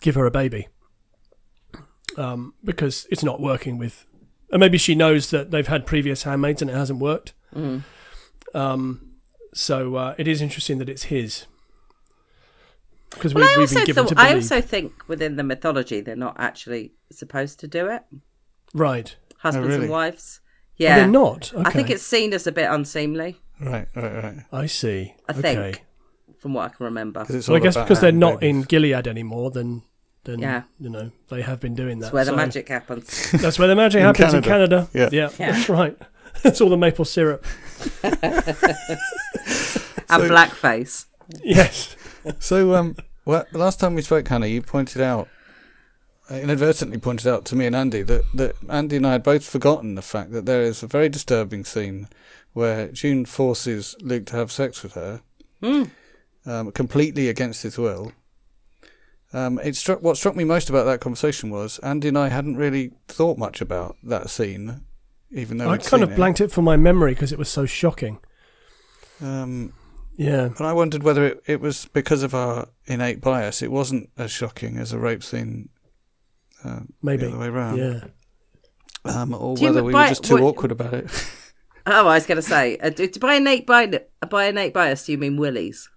give 0.00 0.14
her 0.14 0.26
a 0.26 0.30
baby 0.30 0.68
um, 2.16 2.54
because 2.64 3.06
it's 3.10 3.22
not 3.22 3.40
working 3.40 3.78
with, 3.78 4.06
and 4.50 4.60
maybe 4.60 4.78
she 4.78 4.94
knows 4.94 5.30
that 5.30 5.50
they've 5.50 5.66
had 5.66 5.86
previous 5.86 6.22
handmaids 6.24 6.62
and 6.62 6.70
it 6.70 6.74
hasn't 6.74 6.98
worked. 6.98 7.34
mm. 7.54 7.82
Um, 8.54 9.12
so 9.54 9.94
uh, 9.96 10.14
it 10.18 10.28
is 10.28 10.42
interesting 10.42 10.78
that 10.78 10.88
it's 10.88 11.04
his 11.04 11.46
because 13.10 13.34
well, 13.34 13.44
we, 13.44 13.54
I 13.54 13.58
we've 13.58 13.68
been 13.68 13.78
also, 13.78 13.86
given 13.86 14.04
thought, 14.06 14.14
to 14.16 14.20
I 14.20 14.34
also 14.34 14.60
think 14.60 15.08
within 15.08 15.36
the 15.36 15.42
mythology 15.42 16.00
they're 16.00 16.16
not 16.16 16.36
actually 16.38 16.92
supposed 17.10 17.60
to 17.60 17.68
do 17.68 17.88
it. 17.88 18.02
right. 18.74 19.14
Husbands 19.38 19.68
really? 19.68 19.82
and 19.82 19.90
wives. 19.90 20.40
Oh, 20.82 20.88
Yeah, 20.88 20.96
they're 20.96 21.08
not. 21.08 21.52
I 21.56 21.70
think 21.70 21.90
it's 21.90 22.02
seen 22.02 22.32
as 22.32 22.46
a 22.46 22.52
bit 22.52 22.68
unseemly, 22.70 23.36
Right, 23.60 23.86
right, 23.94 24.24
right. 24.24 24.36
I 24.52 24.66
see. 24.66 25.14
I 25.28 25.32
okay. 25.32 25.42
think. 25.42 25.84
from 26.38 26.54
what 26.54 26.64
I 26.64 26.68
can 26.74 26.84
remember. 26.86 27.20
Because 27.20 27.36
it's 27.36 27.48
Well, 27.48 27.56
I 27.56 27.60
guess 27.60 27.76
because 27.76 28.00
they're 28.00 28.10
not 28.12 28.40
babies. 28.40 28.56
in 28.56 28.62
Gilead 28.62 29.06
anymore, 29.06 29.50
then 29.52 29.82
then 30.24 30.38
Yeah. 30.40 30.62
you 30.78 30.88
know 30.90 31.10
they 31.28 31.42
have 31.42 31.60
been 31.60 31.74
doing 31.74 31.98
that. 31.98 32.06
That's 32.06 32.14
where 32.14 32.24
the 32.24 32.32
magic 32.36 32.68
happens. 32.68 33.30
That's 33.42 33.58
where 33.58 33.68
the 33.68 33.76
magic 33.76 34.00
In 34.00 34.06
happens 34.06 34.34
in 34.34 34.42
Canada. 34.42 34.88
Canada. 34.92 35.12
Yeah. 35.14 35.30
Yeah. 35.38 35.52
that's 35.52 35.68
right. 35.68 35.96
That's 36.42 36.60
all 36.60 36.70
the 36.70 36.76
maple 36.76 37.04
syrup. 37.04 37.44
and 38.02 38.18
So- 40.08 40.28
blackface. 40.28 41.06
Yes. 41.42 41.96
So, 42.40 42.74
um, 42.74 42.96
well, 43.24 43.46
the 43.52 43.58
last 43.58 43.80
time 43.80 43.94
we 43.94 44.02
spoke, 44.02 44.26
Hannah, 44.28 44.46
you 44.46 44.60
pointed 44.62 45.00
out, 45.00 45.28
inadvertently 46.40 46.98
pointed 46.98 47.26
out 47.26 47.44
to 47.46 47.56
me 47.56 47.66
and 47.66 47.74
Andy 47.76 48.02
that, 48.02 48.24
that 48.34 48.56
Andy 48.68 48.96
and 48.96 49.06
I 49.06 49.12
had 49.12 49.22
both 49.22 49.44
forgotten 49.44 49.94
the 49.94 50.02
fact 50.02 50.32
that 50.32 50.46
there 50.46 50.62
is 50.62 50.82
a 50.82 50.86
very 50.86 51.08
disturbing 51.08 51.64
scene 51.64 52.08
where 52.52 52.88
June 52.88 53.24
forces 53.24 53.96
Luke 54.00 54.26
to 54.26 54.36
have 54.36 54.52
sex 54.52 54.82
with 54.82 54.92
her, 54.94 55.22
Hmm. 55.62 55.84
um, 56.44 56.72
completely 56.72 57.28
against 57.28 57.62
his 57.62 57.78
will. 57.78 58.12
Um, 59.32 59.58
it 59.60 59.76
struck 59.76 60.02
what 60.02 60.16
struck 60.16 60.36
me 60.36 60.44
most 60.44 60.68
about 60.68 60.84
that 60.84 61.00
conversation 61.00 61.48
was 61.50 61.78
Andy 61.78 62.08
and 62.08 62.18
I 62.18 62.28
hadn't 62.28 62.56
really 62.56 62.92
thought 63.08 63.38
much 63.38 63.60
about 63.62 63.96
that 64.02 64.28
scene, 64.28 64.82
even 65.30 65.56
though 65.56 65.68
I 65.68 65.72
we'd 65.72 65.84
kind 65.84 66.02
seen 66.02 66.10
of 66.10 66.16
blanked 66.16 66.40
it 66.42 66.50
from 66.52 66.64
my 66.64 66.76
memory 66.76 67.14
because 67.14 67.32
it 67.32 67.38
was 67.38 67.48
so 67.48 67.64
shocking. 67.64 68.18
Um, 69.20 69.72
Yeah. 70.16 70.50
And 70.58 70.66
I 70.66 70.74
wondered 70.74 71.02
whether 71.02 71.24
it, 71.26 71.42
it 71.46 71.60
was 71.60 71.86
because 71.86 72.22
of 72.22 72.34
our 72.34 72.68
innate 72.86 73.22
bias. 73.22 73.62
It 73.62 73.70
wasn't 73.72 74.10
as 74.18 74.30
shocking 74.30 74.76
as 74.76 74.92
a 74.92 74.98
rape 74.98 75.22
scene 75.24 75.70
uh, 76.64 76.80
Maybe. 77.02 77.22
the 77.26 77.28
other 77.30 77.38
way 77.38 77.46
around. 77.48 77.76
Yeah. 77.78 78.00
Um, 79.04 79.34
or 79.34 79.56
Do 79.56 79.62
you 79.62 79.68
whether 79.68 79.82
we 79.84 79.92
buy- 79.92 80.04
were 80.04 80.08
just 80.10 80.24
too 80.24 80.34
what- 80.34 80.42
awkward 80.42 80.72
about 80.72 80.94
it. 80.94 81.10
Oh, 81.84 82.06
I 82.06 82.14
was 82.14 82.26
going 82.26 82.36
to 82.36 82.42
say, 82.42 82.76
uh, 82.78 82.90
do- 82.90 83.08
by 83.18 83.34
innate 83.34 83.66
bias, 83.66 83.96
by 84.30 84.44
innate 84.44 84.72
bias, 84.72 85.04
do 85.04 85.10
you 85.10 85.18
mean 85.18 85.36
willies? 85.36 85.90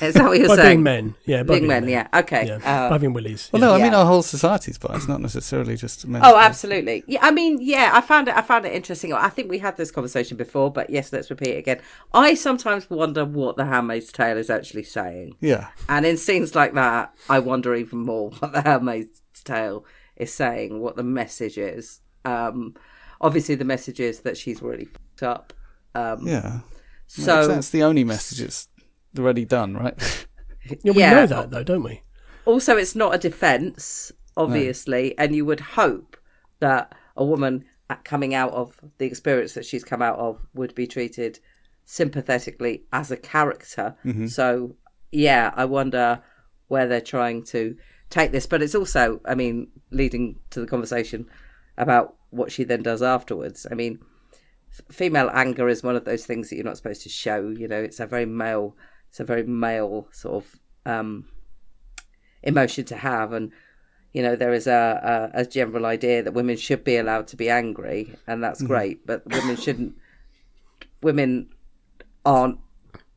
Is 0.00 0.14
that 0.14 0.22
what 0.22 0.38
you're 0.38 0.46
By 0.54 0.54
saying? 0.54 0.68
being 0.68 0.82
men. 0.84 1.14
Yeah. 1.26 1.42
By 1.42 1.54
Being 1.56 1.66
men, 1.66 1.88
yeah. 1.88 2.06
Okay. 2.14 2.46
Yeah. 2.46 2.58
Uh, 2.86 2.90
by 2.90 2.98
being 2.98 3.12
willies. 3.12 3.48
well, 3.50 3.60
yeah. 3.60 3.66
no, 3.66 3.74
I 3.74 3.78
mean 3.82 3.90
Yeah. 3.90 3.98
our 3.98 4.06
whole 4.06 4.22
society's 4.22 4.78
biased, 4.78 5.08
not 5.08 5.20
necessarily 5.20 5.74
just 5.74 6.06
men. 6.06 6.22
Oh, 6.24 6.36
absolutely. 6.38 7.02
Yeah, 7.08 7.18
I 7.22 7.32
mean, 7.32 7.58
yeah, 7.60 7.90
I 7.92 8.00
found 8.00 8.28
it. 8.28 8.36
I 8.36 8.42
found 8.42 8.66
it 8.66 8.72
interesting. 8.72 9.12
I 9.12 9.30
think 9.30 9.50
we 9.50 9.58
had 9.58 9.76
this 9.76 9.90
conversation 9.90 10.36
before, 10.36 10.70
but 10.72 10.90
yes, 10.90 11.12
let's 11.12 11.28
repeat 11.28 11.48
it 11.56 11.58
again. 11.58 11.80
I 12.14 12.34
sometimes 12.34 12.88
wonder 12.88 13.24
what 13.24 13.56
the 13.56 13.64
Handmaid's 13.64 14.12
Tale 14.12 14.38
is 14.38 14.48
actually 14.48 14.84
saying, 14.84 15.34
Yeah, 15.40 15.70
and 15.88 16.06
in 16.06 16.18
scenes 16.18 16.54
like 16.54 16.74
that, 16.74 17.12
I 17.28 17.40
wonder 17.40 17.74
even 17.74 17.98
more 17.98 18.30
what 18.38 18.52
the 18.52 18.62
Handmaid's 18.62 19.22
Tale 19.42 19.84
is 20.16 20.32
saying, 20.32 20.80
what 20.80 20.96
the 20.96 21.02
message 21.02 21.58
is. 21.58 22.00
Um, 22.24 22.74
obviously, 23.20 23.54
the 23.54 23.64
message 23.64 24.00
is 24.00 24.20
that 24.20 24.36
she's 24.36 24.62
really 24.62 24.86
fucked 24.86 25.22
up. 25.22 25.52
Um, 25.94 26.26
yeah. 26.26 26.60
so 27.06 27.46
that's 27.48 27.70
the 27.70 27.82
only 27.82 28.04
message 28.04 28.40
it's 28.40 28.68
already 29.18 29.44
done, 29.44 29.74
right? 29.74 30.26
Yeah, 30.84 30.92
we 30.92 31.00
yeah. 31.00 31.14
know 31.14 31.26
that 31.26 31.50
though, 31.50 31.64
don't 31.64 31.82
we? 31.82 32.02
also 32.44 32.76
it's 32.76 32.94
not 32.94 33.14
a 33.14 33.18
defense 33.18 34.12
obviously 34.36 35.16
and 35.18 35.34
you 35.34 35.44
would 35.44 35.60
hope 35.60 36.16
that 36.60 36.94
a 37.16 37.24
woman 37.24 37.64
coming 38.04 38.34
out 38.34 38.52
of 38.52 38.78
the 38.98 39.06
experience 39.06 39.54
that 39.54 39.66
she's 39.66 39.84
come 39.84 40.02
out 40.02 40.18
of 40.18 40.40
would 40.54 40.74
be 40.74 40.86
treated 40.86 41.38
sympathetically 41.84 42.84
as 42.92 43.10
a 43.10 43.16
character 43.16 43.96
so 44.26 44.76
yeah 45.10 45.52
i 45.56 45.64
wonder 45.64 46.22
where 46.68 46.86
they're 46.86 47.00
trying 47.00 47.42
to 47.42 47.76
take 48.10 48.32
this 48.32 48.46
but 48.46 48.62
it's 48.62 48.74
also 48.74 49.20
i 49.24 49.34
mean 49.34 49.68
leading 49.90 50.38
to 50.50 50.60
the 50.60 50.66
conversation 50.66 51.26
about 51.78 52.16
what 52.30 52.52
she 52.52 52.64
then 52.64 52.82
does 52.82 53.02
afterwards. 53.02 53.66
I 53.70 53.74
mean 53.74 53.98
f- 54.72 54.94
female 54.94 55.30
anger 55.32 55.68
is 55.68 55.82
one 55.82 55.96
of 55.96 56.04
those 56.04 56.26
things 56.26 56.48
that 56.48 56.56
you're 56.56 56.64
not 56.64 56.76
supposed 56.76 57.02
to 57.02 57.08
show 57.08 57.48
you 57.48 57.68
know 57.68 57.80
it's 57.82 58.00
a 58.00 58.06
very 58.06 58.26
male 58.26 58.76
it's 59.08 59.20
a 59.20 59.24
very 59.24 59.42
male 59.42 60.08
sort 60.12 60.44
of 60.44 60.60
um 60.86 61.28
emotion 62.42 62.84
to 62.86 62.96
have. 62.96 63.32
And 63.32 63.50
you 64.12 64.22
know 64.22 64.36
there 64.36 64.52
is 64.52 64.66
a, 64.66 65.30
a, 65.34 65.40
a 65.40 65.46
general 65.46 65.86
idea 65.86 66.22
that 66.22 66.32
women 66.32 66.56
should 66.56 66.84
be 66.84 66.96
allowed 66.96 67.26
to 67.28 67.36
be 67.36 67.48
angry 67.48 68.16
and 68.26 68.42
that's 68.42 68.60
great 68.60 69.06
but 69.06 69.24
women 69.26 69.54
shouldn't 69.54 69.94
women 71.00 71.48
aren't 72.24 72.58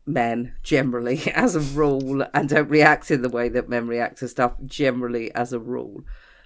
men 0.06 0.54
generally 0.64 1.22
as 1.34 1.56
a 1.56 1.60
rule 1.60 2.26
and 2.34 2.50
don't 2.50 2.70
react 2.70 3.10
in 3.12 3.22
the 3.22 3.30
way 3.30 3.50
that 3.50 3.70
men 3.70 3.88
react 3.88 4.18
to 4.18 4.28
stuff 4.28 4.54
generally 4.66 5.34
as 5.34 5.54
a 5.54 5.60
rule 5.60 6.04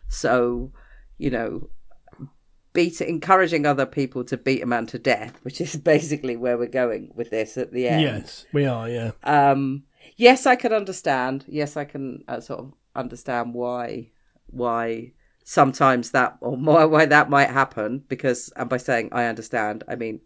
so 0.08 0.72
you 1.18 1.30
know 1.30 1.70
beat 2.74 3.02
encouraging 3.02 3.66
other 3.66 3.86
people 3.88 4.24
to 4.24 4.38
beat 4.38 4.62
a 4.62 4.66
man 4.68 4.86
to 4.86 5.00
death 5.00 5.40
which 5.42 5.60
is 5.60 5.76
basically 5.94 6.36
where 6.36 6.58
we're 6.58 6.68
going 6.68 7.12
with 7.16 7.30
this 7.32 7.58
at 7.58 7.72
the 7.74 7.88
end 7.88 8.02
Yes, 8.02 8.46
we 8.54 8.66
are. 8.66 8.88
Yeah. 8.88 9.12
um 9.24 9.84
yes 10.16 10.46
i 10.46 10.56
can 10.56 10.72
understand 10.72 11.44
yes 11.48 11.76
i 11.76 11.84
can 11.84 12.24
uh, 12.28 12.40
sort 12.40 12.60
of 12.60 12.74
understand 12.96 13.54
why 13.54 14.12
why 14.48 15.12
sometimes 15.44 16.12
that 16.12 16.38
or 16.42 16.56
why, 16.56 16.84
why 16.86 17.06
that 17.06 17.30
might 17.30 17.50
happen 17.50 18.04
because 18.08 18.52
and 18.56 18.70
by 18.70 18.78
saying 18.78 19.10
i 19.12 19.26
understand 19.26 19.84
i 19.88 19.96
mean 19.96 20.20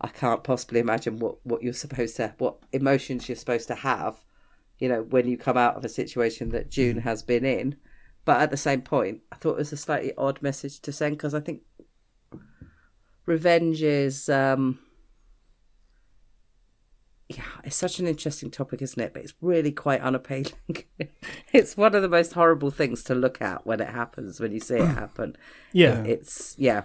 i 0.00 0.08
can't 0.08 0.44
possibly 0.44 0.80
imagine 0.80 1.18
what 1.18 1.36
what 1.44 1.62
you're 1.62 1.72
supposed 1.72 2.16
to 2.16 2.34
what 2.38 2.58
emotions 2.72 3.28
you're 3.28 3.36
supposed 3.36 3.68
to 3.68 3.74
have 3.74 4.16
you 4.78 4.88
know 4.88 5.02
when 5.02 5.26
you 5.26 5.36
come 5.36 5.56
out 5.56 5.76
of 5.76 5.84
a 5.84 5.88
situation 5.88 6.50
that 6.50 6.70
june 6.70 6.98
has 6.98 7.22
been 7.22 7.44
in 7.44 7.76
but 8.24 8.40
at 8.40 8.50
the 8.50 8.56
same 8.56 8.82
point 8.82 9.20
i 9.32 9.36
thought 9.36 9.54
it 9.54 9.58
was 9.58 9.72
a 9.72 9.76
slightly 9.76 10.12
odd 10.16 10.40
message 10.42 10.80
to 10.80 10.92
send 10.92 11.16
because 11.16 11.34
i 11.34 11.40
think 11.40 11.62
revenge 13.26 13.82
is 13.82 14.28
um 14.28 14.78
yeah, 17.28 17.44
it's 17.64 17.76
such 17.76 17.98
an 17.98 18.06
interesting 18.06 18.50
topic, 18.50 18.82
isn't 18.82 19.00
it? 19.00 19.14
But 19.14 19.22
it's 19.22 19.34
really 19.40 19.72
quite 19.72 20.00
unappealing. 20.00 20.52
it's 21.52 21.76
one 21.76 21.94
of 21.94 22.02
the 22.02 22.08
most 22.08 22.34
horrible 22.34 22.70
things 22.70 23.02
to 23.04 23.14
look 23.14 23.40
at 23.40 23.66
when 23.66 23.80
it 23.80 23.88
happens, 23.88 24.40
when 24.40 24.52
you 24.52 24.60
see 24.60 24.76
it 24.76 24.86
happen. 24.86 25.36
Yeah. 25.72 26.02
It's 26.04 26.54
yeah, 26.58 26.82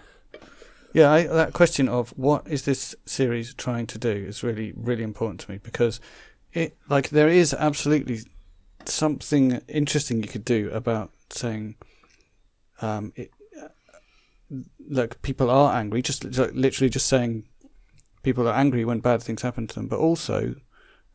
Yeah, 0.93 1.11
I, 1.11 1.27
that 1.27 1.53
question 1.53 1.87
of 1.87 2.09
what 2.17 2.47
is 2.47 2.65
this 2.65 2.95
series 3.05 3.53
trying 3.53 3.85
to 3.87 3.97
do 3.97 4.09
is 4.09 4.43
really, 4.43 4.73
really 4.75 5.03
important 5.03 5.41
to 5.41 5.51
me 5.51 5.59
because 5.61 5.99
it, 6.53 6.77
like, 6.89 7.09
there 7.09 7.27
is 7.27 7.53
absolutely 7.53 8.21
something 8.85 9.61
interesting 9.67 10.23
you 10.23 10.29
could 10.29 10.45
do 10.45 10.69
about 10.71 11.11
saying, 11.29 11.75
um, 12.81 13.13
it, 13.15 13.29
uh, 13.61 13.67
look, 14.87 15.21
people 15.21 15.49
are 15.51 15.75
angry, 15.75 16.01
just 16.01 16.23
like, 16.23 16.51
literally 16.53 16.89
just 16.89 17.07
saying 17.07 17.45
people 18.23 18.47
are 18.47 18.55
angry 18.55 18.83
when 18.83 18.99
bad 18.99 19.21
things 19.21 19.43
happen 19.43 19.67
to 19.67 19.75
them, 19.75 19.87
but 19.87 19.99
also 19.99 20.55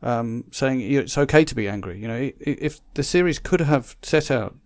um, 0.03 0.45
saying 0.53 0.81
it's 0.81 1.19
okay 1.19 1.45
to 1.45 1.55
be 1.55 1.69
angry. 1.69 1.99
You 1.99 2.09
know, 2.09 2.31
if 2.39 2.81
the 2.95 3.03
series 3.03 3.39
could 3.39 3.61
have 3.61 3.97
set 4.03 4.31
out 4.31 4.57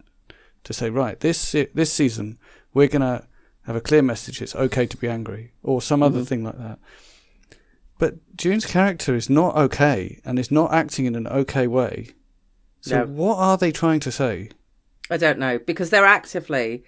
to 0.65 0.73
say, 0.73 0.91
right, 0.91 1.19
this 1.21 1.53
this 1.53 1.93
season 1.93 2.39
we're 2.75 2.89
gonna 2.89 3.27
have 3.69 3.77
a 3.77 3.81
clear 3.81 4.03
message. 4.03 4.43
It's 4.43 4.57
okay 4.57 4.87
to 4.87 4.97
be 4.97 5.09
angry, 5.09 5.53
or 5.63 5.81
some 5.81 6.03
other 6.03 6.25
thing 6.25 6.43
like 6.43 6.59
that. 6.59 6.79
But 7.99 8.15
June's 8.37 8.67
character 8.67 9.15
is 9.15 9.29
not 9.31 9.57
okay, 9.57 10.21
and 10.25 10.39
is 10.39 10.51
not 10.51 10.73
acting 10.73 11.05
in 11.07 11.15
an 11.15 11.27
okay 11.29 11.67
way. 11.67 12.09
So 12.81 13.01
No. 13.01 13.07
what 13.07 13.37
are 13.39 13.57
they 13.57 13.71
trying 13.73 14.01
to 14.01 14.11
say? 14.13 14.51
I 15.11 15.17
don't 15.17 15.39
know 15.39 15.59
because 15.59 15.91
they're 15.91 16.05
actively 16.05 16.85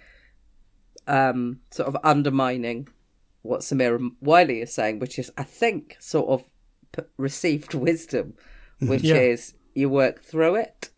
um, 1.07 1.59
sort 1.71 1.87
of 1.87 1.97
undermining 2.03 2.87
what 3.41 3.61
Samira 3.61 4.09
Wiley 4.21 4.61
is 4.61 4.71
saying, 4.73 4.99
which 4.99 5.17
is, 5.17 5.31
I 5.37 5.43
think, 5.43 5.97
sort 5.99 6.29
of 6.29 6.43
p- 6.91 7.09
received 7.17 7.73
wisdom, 7.73 8.35
which 8.79 9.03
Yeah. 9.03 9.15
is 9.15 9.53
you 9.73 9.89
work 9.89 10.21
through 10.23 10.55
it. 10.55 10.89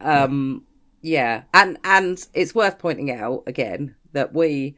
Um, 0.00 0.66
yeah, 1.00 1.44
and 1.54 1.78
and 1.84 2.18
it's 2.34 2.54
worth 2.54 2.78
pointing 2.78 3.10
out 3.10 3.44
again 3.46 3.94
that 4.16 4.32
we 4.34 4.76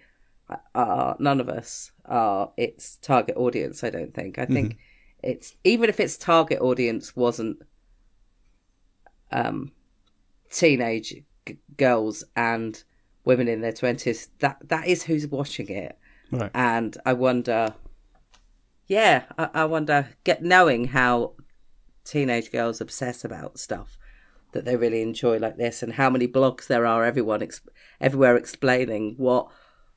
are 0.74 1.16
none 1.18 1.41
of 1.41 1.49
us 1.49 1.93
are 2.05 2.53
its 2.57 2.97
target 2.97 3.36
audience. 3.36 3.82
I 3.84 3.91
don't 3.91 4.14
think. 4.14 4.39
I 4.39 4.47
think 4.47 4.76
it's 5.22 5.55
even 5.64 5.89
if 5.89 5.99
its 6.01 6.16
target 6.16 6.61
audience 6.61 7.14
wasn't 7.16 7.59
um 9.32 9.72
teenage 10.51 11.14
g- 11.47 11.59
girls 11.76 12.24
and 12.34 12.82
women 13.24 13.47
in 13.49 13.61
their 13.61 13.72
20s 13.72 14.28
that 14.39 14.57
that 14.68 14.86
is 14.86 15.03
who's 15.05 15.26
watching 15.26 15.68
it 15.68 15.99
Right. 16.30 16.51
and 16.55 16.97
i 17.05 17.12
wonder 17.12 17.74
yeah 18.86 19.24
i, 19.36 19.51
I 19.53 19.64
wonder 19.66 20.09
get 20.24 20.43
knowing 20.43 20.86
how 20.86 21.34
teenage 22.05 22.51
girls 22.51 22.80
obsess 22.80 23.24
about 23.24 23.59
stuff 23.59 23.99
that 24.53 24.64
they 24.64 24.76
really 24.76 25.03
enjoy 25.03 25.38
like 25.38 25.57
this 25.57 25.82
and 25.82 25.94
how 25.94 26.11
many 26.11 26.26
blogs 26.26 26.66
there 26.66 26.86
are 26.86 27.05
everyone 27.05 27.42
ex- 27.42 27.61
everywhere 28.01 28.36
explaining 28.36 29.14
what 29.16 29.49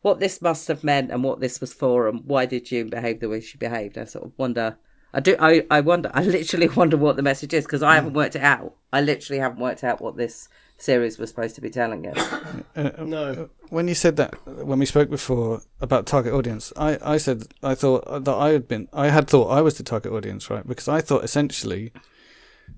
what 0.02 0.20
this 0.20 0.42
must 0.42 0.68
have 0.68 0.84
meant 0.84 1.12
and 1.12 1.24
what 1.24 1.40
this 1.40 1.62
was 1.62 1.74
for 1.74 2.08
and 2.08 2.26
why 2.26 2.46
did 2.46 2.66
June 2.66 2.90
behave 2.90 3.20
the 3.20 3.30
way 3.30 3.40
she 3.40 3.58
behaved 3.58 3.98
i 3.98 4.04
sort 4.04 4.26
of 4.26 4.32
wonder 4.38 4.78
I 5.14 5.20
do. 5.20 5.36
I, 5.40 5.66
I 5.70 5.82
wonder. 5.82 6.10
I 6.14 6.24
literally 6.24 6.68
wonder 6.76 6.98
what 6.98 7.16
the 7.16 7.22
message 7.22 7.54
is 7.54 7.66
because 7.66 7.84
I 7.84 7.96
haven't 7.96 8.14
mm. 8.14 8.16
worked 8.16 8.36
it 8.36 8.44
out. 8.44 8.76
I 8.94 9.02
literally 9.02 9.40
haven't 9.40 9.60
worked 9.60 9.84
out 9.84 10.02
what 10.02 10.18
this 10.18 10.48
series 10.78 11.20
was 11.20 11.30
supposed 11.30 11.56
to 11.56 11.62
be 11.62 11.70
telling 11.70 12.08
us. 12.08 12.18
Uh, 12.74 12.90
uh, 12.98 13.04
no. 13.04 13.24
Uh, 13.32 13.48
when 13.70 13.90
you 13.90 13.94
said 13.94 14.16
that 14.16 14.34
when 14.46 14.80
we 14.80 14.86
spoke 14.86 15.10
before 15.10 15.62
about 15.82 16.06
target 16.06 16.34
audience, 16.34 16.72
I, 16.78 16.98
I 17.02 17.18
said 17.18 17.44
I 17.62 17.76
thought 17.76 18.24
that 18.24 18.34
I 18.34 18.52
had 18.52 18.66
been 18.66 18.88
I 18.94 19.10
had 19.10 19.28
thought 19.28 19.50
I 19.50 19.60
was 19.60 19.78
the 19.78 19.84
target 19.84 20.14
audience, 20.14 20.50
right? 20.50 20.66
Because 20.66 20.88
I 20.88 21.02
thought 21.02 21.26
essentially 21.26 21.92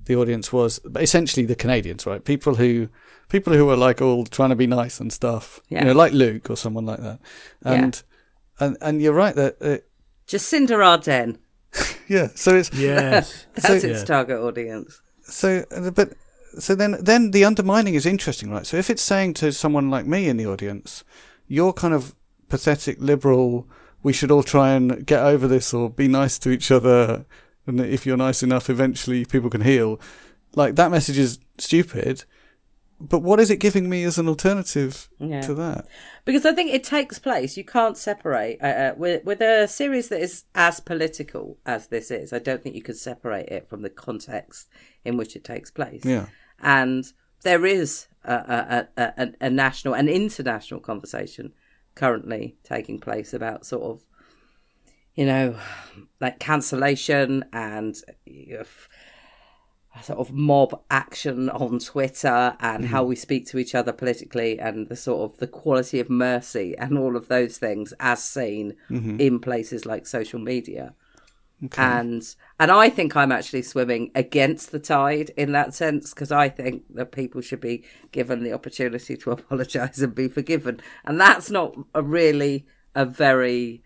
the 0.06 0.16
audience 0.16 0.52
was 0.54 0.80
essentially 0.98 1.46
the 1.46 1.56
Canadians, 1.56 2.06
right? 2.06 2.24
People 2.24 2.56
who 2.56 2.90
people 3.30 3.54
who 3.54 3.66
were 3.66 3.78
like 3.78 4.02
all 4.02 4.26
trying 4.26 4.50
to 4.50 4.56
be 4.56 4.68
nice 4.68 5.00
and 5.00 5.12
stuff, 5.12 5.60
Yeah. 5.70 5.80
you 5.80 5.86
know, 5.86 5.94
like 5.94 6.14
Luke 6.14 6.50
or 6.50 6.58
someone 6.58 6.86
like 6.86 7.00
that. 7.00 7.20
And 7.64 8.02
and 8.60 8.78
and 8.82 9.02
you're 9.02 9.14
right 9.14 9.36
that 9.36 9.56
uh, 9.62 9.78
Jacinda 10.28 10.78
Ardern. 10.78 11.38
yeah. 12.08 12.28
So 12.36 12.56
it's 12.56 12.72
Yes. 12.78 13.46
That's 13.56 13.68
So- 13.68 13.74
its 13.76 13.86
Yeah. 14.00 14.06
target 14.06 14.40
audience. 14.40 15.02
so 15.24 15.64
but 15.96 16.14
so 16.60 16.76
then 16.76 16.98
then 17.02 17.32
the 17.32 17.46
undermining 17.46 17.96
is 17.96 18.06
interesting 18.06 18.52
right 18.52 18.68
so 18.68 18.78
if 18.78 18.90
it's 18.90 19.02
saying 19.02 19.34
to 19.34 19.52
someone 19.52 19.90
like 19.90 20.06
me 20.06 20.28
in 20.28 20.38
the 20.38 20.46
audience 20.46 21.04
you're 21.48 21.74
kind 21.74 21.94
of 21.94 22.14
pathetic 22.50 22.98
liberal 23.00 23.66
we 24.04 24.14
should 24.14 24.30
all 24.30 24.44
try 24.44 24.72
and 24.72 25.06
get 25.08 25.22
over 25.24 25.48
this 25.48 25.74
or 25.74 25.90
be 25.90 26.08
nice 26.08 26.38
to 26.38 26.50
each 26.52 26.70
other 26.72 27.26
and 27.68 27.80
if 27.80 28.06
you're 28.06 28.18
nice 28.18 28.44
enough 28.44 28.70
eventually 28.70 29.26
people 29.26 29.50
can 29.50 29.62
heal 29.62 30.00
like 30.56 30.76
that 30.76 30.92
message 30.92 31.18
is 31.18 31.40
stupid 31.58 32.24
but 33.00 33.20
what 33.20 33.40
is 33.40 33.50
it 33.50 33.58
giving 33.58 33.90
me 33.90 34.04
as 34.04 34.18
an 34.18 34.28
alternative 34.30 35.10
Yeah. 35.20 35.42
to 35.42 35.54
that 35.56 35.88
Because 36.26 36.46
I 36.46 36.54
think 36.54 36.72
it 36.74 36.86
takes 36.86 37.20
place. 37.20 37.58
You 37.58 37.66
can't 37.66 37.98
separate 37.98 38.60
uh, 38.62 38.66
uh, 38.66 38.94
with 38.96 39.26
with 39.26 39.42
a 39.42 39.68
series 39.68 40.08
that 40.10 40.22
is 40.22 40.46
as 40.56 40.80
political 40.80 41.58
as 41.66 41.88
this 41.88 42.12
is. 42.12 42.32
I 42.32 42.40
don't 42.40 42.62
think 42.64 42.76
you 42.76 42.82
could 42.82 42.96
separate 42.98 43.50
it 43.50 43.68
from 43.68 43.82
the 43.82 43.90
context 43.90 44.70
in 45.04 45.18
which 45.18 45.36
it 45.36 45.44
takes 45.44 45.70
place. 45.72 46.06
yeah 46.06 46.28
and 46.62 47.04
there 47.42 47.66
is 47.66 48.08
a, 48.24 48.88
a, 48.96 49.04
a, 49.22 49.28
a 49.42 49.50
national 49.50 49.94
and 49.96 50.08
international 50.08 50.80
conversation 50.80 51.52
currently 51.96 52.56
taking 52.64 53.00
place 53.00 53.34
about 53.34 53.66
sort 53.66 53.84
of 53.84 54.00
you 55.16 55.26
know 55.26 55.56
like 56.20 56.40
cancellation 56.40 57.46
and 57.54 58.02
sort 60.02 60.18
of 60.18 60.34
mob 60.34 60.82
action 60.90 61.50
on 61.50 61.78
twitter 61.78 62.56
and 62.60 62.86
how 62.86 63.02
mm-hmm. 63.02 63.10
we 63.10 63.16
speak 63.16 63.46
to 63.46 63.60
each 63.60 63.76
other 63.76 63.94
politically 63.94 64.60
and 64.60 64.90
the 64.90 64.96
sort 64.96 65.32
of 65.32 65.38
the 65.40 65.48
quality 65.48 66.00
of 66.00 66.10
mercy 66.10 66.76
and 66.78 66.98
all 66.98 67.16
of 67.16 67.28
those 67.28 67.58
things 67.58 67.94
as 68.00 68.24
seen 68.24 68.76
mm-hmm. 68.90 69.20
in 69.20 69.40
places 69.40 69.86
like 69.86 70.08
social 70.08 70.40
media. 70.40 70.96
And 71.78 72.36
and 72.60 72.72
I 72.72 72.90
think 72.90 73.16
I'm 73.16 73.32
actually 73.32 73.62
swimming 73.62 74.12
against 74.16 74.72
the 74.72 74.80
tide 74.80 75.32
in 75.38 75.54
that 75.54 75.74
sense 75.74 76.14
because 76.14 76.32
I 76.32 76.50
think 76.50 76.84
that 76.96 77.12
people 77.12 77.40
should 77.42 77.62
be 77.62 77.86
given 78.12 78.44
the 78.44 78.52
opportunity 78.52 79.16
to 79.18 79.32
apologise 79.38 80.00
and 80.00 80.14
be 80.14 80.28
forgiven, 80.28 80.82
and 81.06 81.22
that's 81.22 81.50
not 81.50 81.76
a 81.94 82.02
really 82.02 82.66
a 82.96 83.06
very 83.06 83.83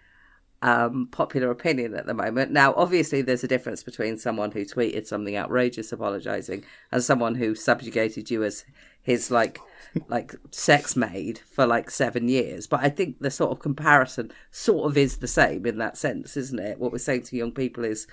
um, 0.61 1.07
popular 1.11 1.51
opinion 1.51 1.93
at 1.95 2.05
the 2.05 2.13
moment. 2.13 2.51
Now, 2.51 2.73
obviously, 2.75 3.21
there's 3.21 3.43
a 3.43 3.47
difference 3.47 3.83
between 3.83 4.17
someone 4.17 4.51
who 4.51 4.65
tweeted 4.65 5.05
something 5.05 5.37
outrageous 5.37 5.91
apologising 5.91 6.63
and 6.91 7.03
someone 7.03 7.35
who 7.35 7.55
subjugated 7.55 8.31
you 8.31 8.43
as 8.43 8.65
his 9.01 9.31
like 9.31 9.59
like 10.07 10.35
sex 10.51 10.95
maid 10.95 11.39
for 11.49 11.65
like 11.65 11.89
seven 11.89 12.27
years. 12.27 12.67
But 12.67 12.81
I 12.83 12.89
think 12.89 13.19
the 13.19 13.31
sort 13.31 13.51
of 13.51 13.59
comparison 13.59 14.31
sort 14.51 14.89
of 14.89 14.97
is 14.97 15.17
the 15.17 15.27
same 15.27 15.65
in 15.65 15.77
that 15.77 15.97
sense, 15.97 16.35
isn't 16.35 16.59
it? 16.59 16.79
What 16.79 16.91
we're 16.91 16.97
saying 16.97 17.23
to 17.23 17.37
young 17.37 17.51
people 17.51 17.85
is 17.85 18.07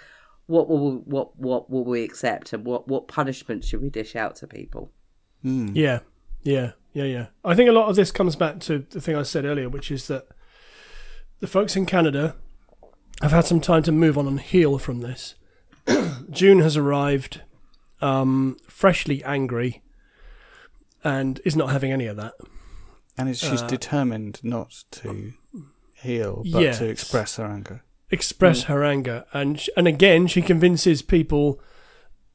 what 0.47 0.68
will 0.68 0.99
what 0.99 1.38
what 1.38 1.70
will 1.70 1.84
we 1.84 2.03
accept 2.05 2.53
and 2.53 2.64
what 2.64 2.86
what 2.88 3.09
punishment 3.09 3.64
should 3.64 3.80
we 3.80 3.90
dish 3.90 4.14
out 4.14 4.36
to 4.36 4.47
people? 4.47 4.92
Yeah, 5.74 6.01
yeah, 6.42 6.72
yeah, 6.92 7.05
yeah. 7.05 7.26
I 7.45 7.55
think 7.55 7.68
a 7.70 7.72
lot 7.72 7.88
of 7.88 7.97
this 7.97 8.12
comes 8.12 8.36
back 8.36 8.61
to 8.61 8.84
the 8.90 9.01
thing 9.01 9.16
I 9.16 9.22
said 9.22 9.45
earlier, 9.45 9.68
which 9.68 9.90
is 9.90 10.09
that 10.09 10.28
the 11.45 11.51
folks 11.51 11.76
in 11.76 11.84
Canada 11.84 12.36
have 13.20 13.30
had 13.32 13.45
some 13.45 13.61
time 13.61 13.82
to 13.82 13.92
move 13.92 14.16
on 14.16 14.26
and 14.26 14.40
heal 14.40 14.78
from 14.78 15.01
this. 15.01 15.34
June 16.30 16.61
has 16.61 16.74
arrived, 16.74 17.42
um, 18.01 18.57
freshly 18.66 19.22
angry, 19.24 19.82
and 21.05 21.42
is 21.45 21.55
not 21.55 21.68
having 21.68 21.92
any 21.92 22.07
of 22.07 22.16
that. 22.16 22.32
and 23.18 23.28
it's, 23.28 23.40
she's 23.40 23.61
Uh, 23.61 23.66
determined 23.66 24.40
not 24.42 24.84
to 24.90 25.34
heal 25.97 26.42
but 26.51 26.62
Yes. 26.62 26.78
to 26.78 26.86
express 26.88 27.36
her 27.36 27.45
anger 27.45 27.82
Express 28.11 28.62
her 28.64 28.82
anger, 28.82 29.24
and 29.34 29.61
sh- 29.61 29.68
and 29.76 29.86
again 29.86 30.26
she 30.26 30.40
convinces 30.40 31.03
people 31.03 31.61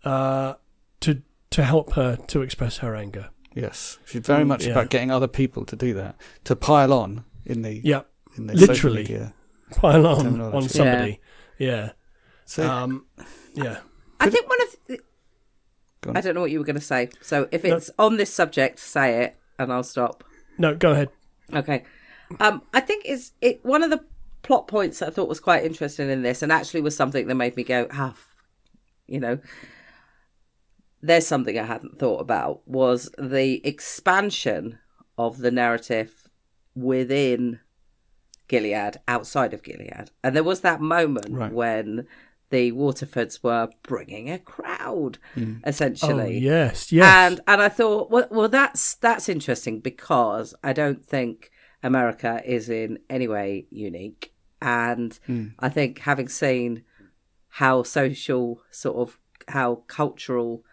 uh, 0.03 0.53
to 0.99 1.24
to 1.49 1.64
help 1.64 1.93
her 1.93 2.16
to 2.28 2.41
express 2.43 2.78
her 2.78 2.95
anger. 2.95 3.30
yes 3.55 3.97
she's 4.05 4.22
very 4.22 4.45
much 4.45 4.66
yeah. 4.66 4.72
about 4.74 4.89
getting 4.91 5.10
other 5.10 5.28
people 5.28 5.66
to 5.66 5.76
do 5.76 5.95
that 5.95 6.16
to 6.43 6.55
pile 6.55 6.93
on 6.93 7.24
in 7.43 7.64
the 7.64 7.82
Yeah, 7.84 8.03
in 8.40 8.48
the 8.48 8.58
social 8.58 8.92
Literally. 8.92 9.02
media. 9.04 9.34
pile 9.72 10.08
on 10.08 10.42
on 10.42 10.68
somebody. 10.70 11.20
Yeah, 11.58 11.92
So 12.46 12.68
um, 12.70 13.06
yeah. 13.54 13.80
I 14.20 14.30
think 14.30 14.50
one 14.50 14.62
of 14.62 14.76
the, 14.88 15.00
on. 16.08 16.18
I 16.18 16.22
don't 16.22 16.34
know 16.36 16.42
what 16.42 16.52
you 16.52 16.60
were 16.60 16.66
going 16.66 16.76
to 16.78 16.82
say. 16.82 17.10
So 17.22 17.48
if 17.52 17.64
No. 17.64 17.76
it's 17.76 17.92
on 18.00 18.18
this 18.18 18.34
subject, 18.34 18.80
say 18.80 19.24
it, 19.24 19.38
and 19.60 19.72
I'll 19.72 19.84
stop. 19.84 20.24
No, 20.58 20.74
go 20.76 20.92
ahead. 20.92 21.10
Okay. 21.54 21.84
Um, 22.40 22.62
I 22.74 22.80
think 22.80 23.06
is 23.06 23.32
it 23.42 23.64
one 23.66 23.84
of 23.84 23.90
the 23.90 24.04
plot 24.42 24.68
points 24.68 25.00
that 25.00 25.08
I 25.10 25.12
thought 25.12 25.28
was 25.30 25.40
quite 25.40 25.64
interesting 25.66 26.10
in 26.10 26.22
this, 26.22 26.42
and 26.42 26.52
actually 26.52 26.82
was 26.82 26.96
something 26.96 27.28
that 27.28 27.36
made 27.36 27.56
me 27.58 27.64
go, 27.64 27.88
ah, 27.92 28.16
you 29.08 29.20
know, 29.20 29.40
there's 31.02 31.28
something 31.28 31.58
I 31.58 31.64
hadn't 31.64 31.98
thought 32.00 32.22
about 32.22 32.62
was 32.68 33.10
the 33.18 33.66
expansion 33.68 34.80
of 35.18 35.40
the 35.40 35.52
narrative 35.52 36.30
within 36.76 37.60
Gilead, 38.50 39.00
outside 39.08 39.54
of 39.54 39.64
Gilead, 39.64 40.12
and 40.24 40.36
there 40.36 40.43
was 40.43 40.60
that 40.62 40.82
moment 40.82 41.30
Right. 41.30 41.54
when 41.54 42.06
the 42.50 42.72
Waterfords 42.72 43.43
were 43.43 43.70
bringing 43.84 44.30
a 44.30 44.39
crowd, 44.39 45.20
hmm. 45.36 45.58
Oh 45.64 45.70
essentially. 45.70 46.39
yes, 46.39 46.91
yes. 46.91 47.06
And 47.06 47.39
and 47.47 47.62
I 47.62 47.70
thought, 47.70 48.12
well, 48.12 48.28
well, 48.30 48.50
that's 48.50 48.95
that's 48.95 49.30
interesting 49.30 49.80
because 49.80 50.54
I 50.64 50.74
don't 50.74 51.06
think 51.06 51.52
America 51.84 52.41
is 52.43 52.70
in 52.70 53.00
any 53.10 53.28
way 53.28 53.68
unique, 53.70 54.34
and 54.62 55.18
hmm. 55.26 55.47
I 55.60 55.70
think 55.70 56.00
having 56.00 56.28
seen 56.28 56.84
how 57.54 57.84
social, 57.84 58.62
sort 58.72 58.97
of 58.97 59.20
how 59.47 59.84
cultural, 59.88 60.64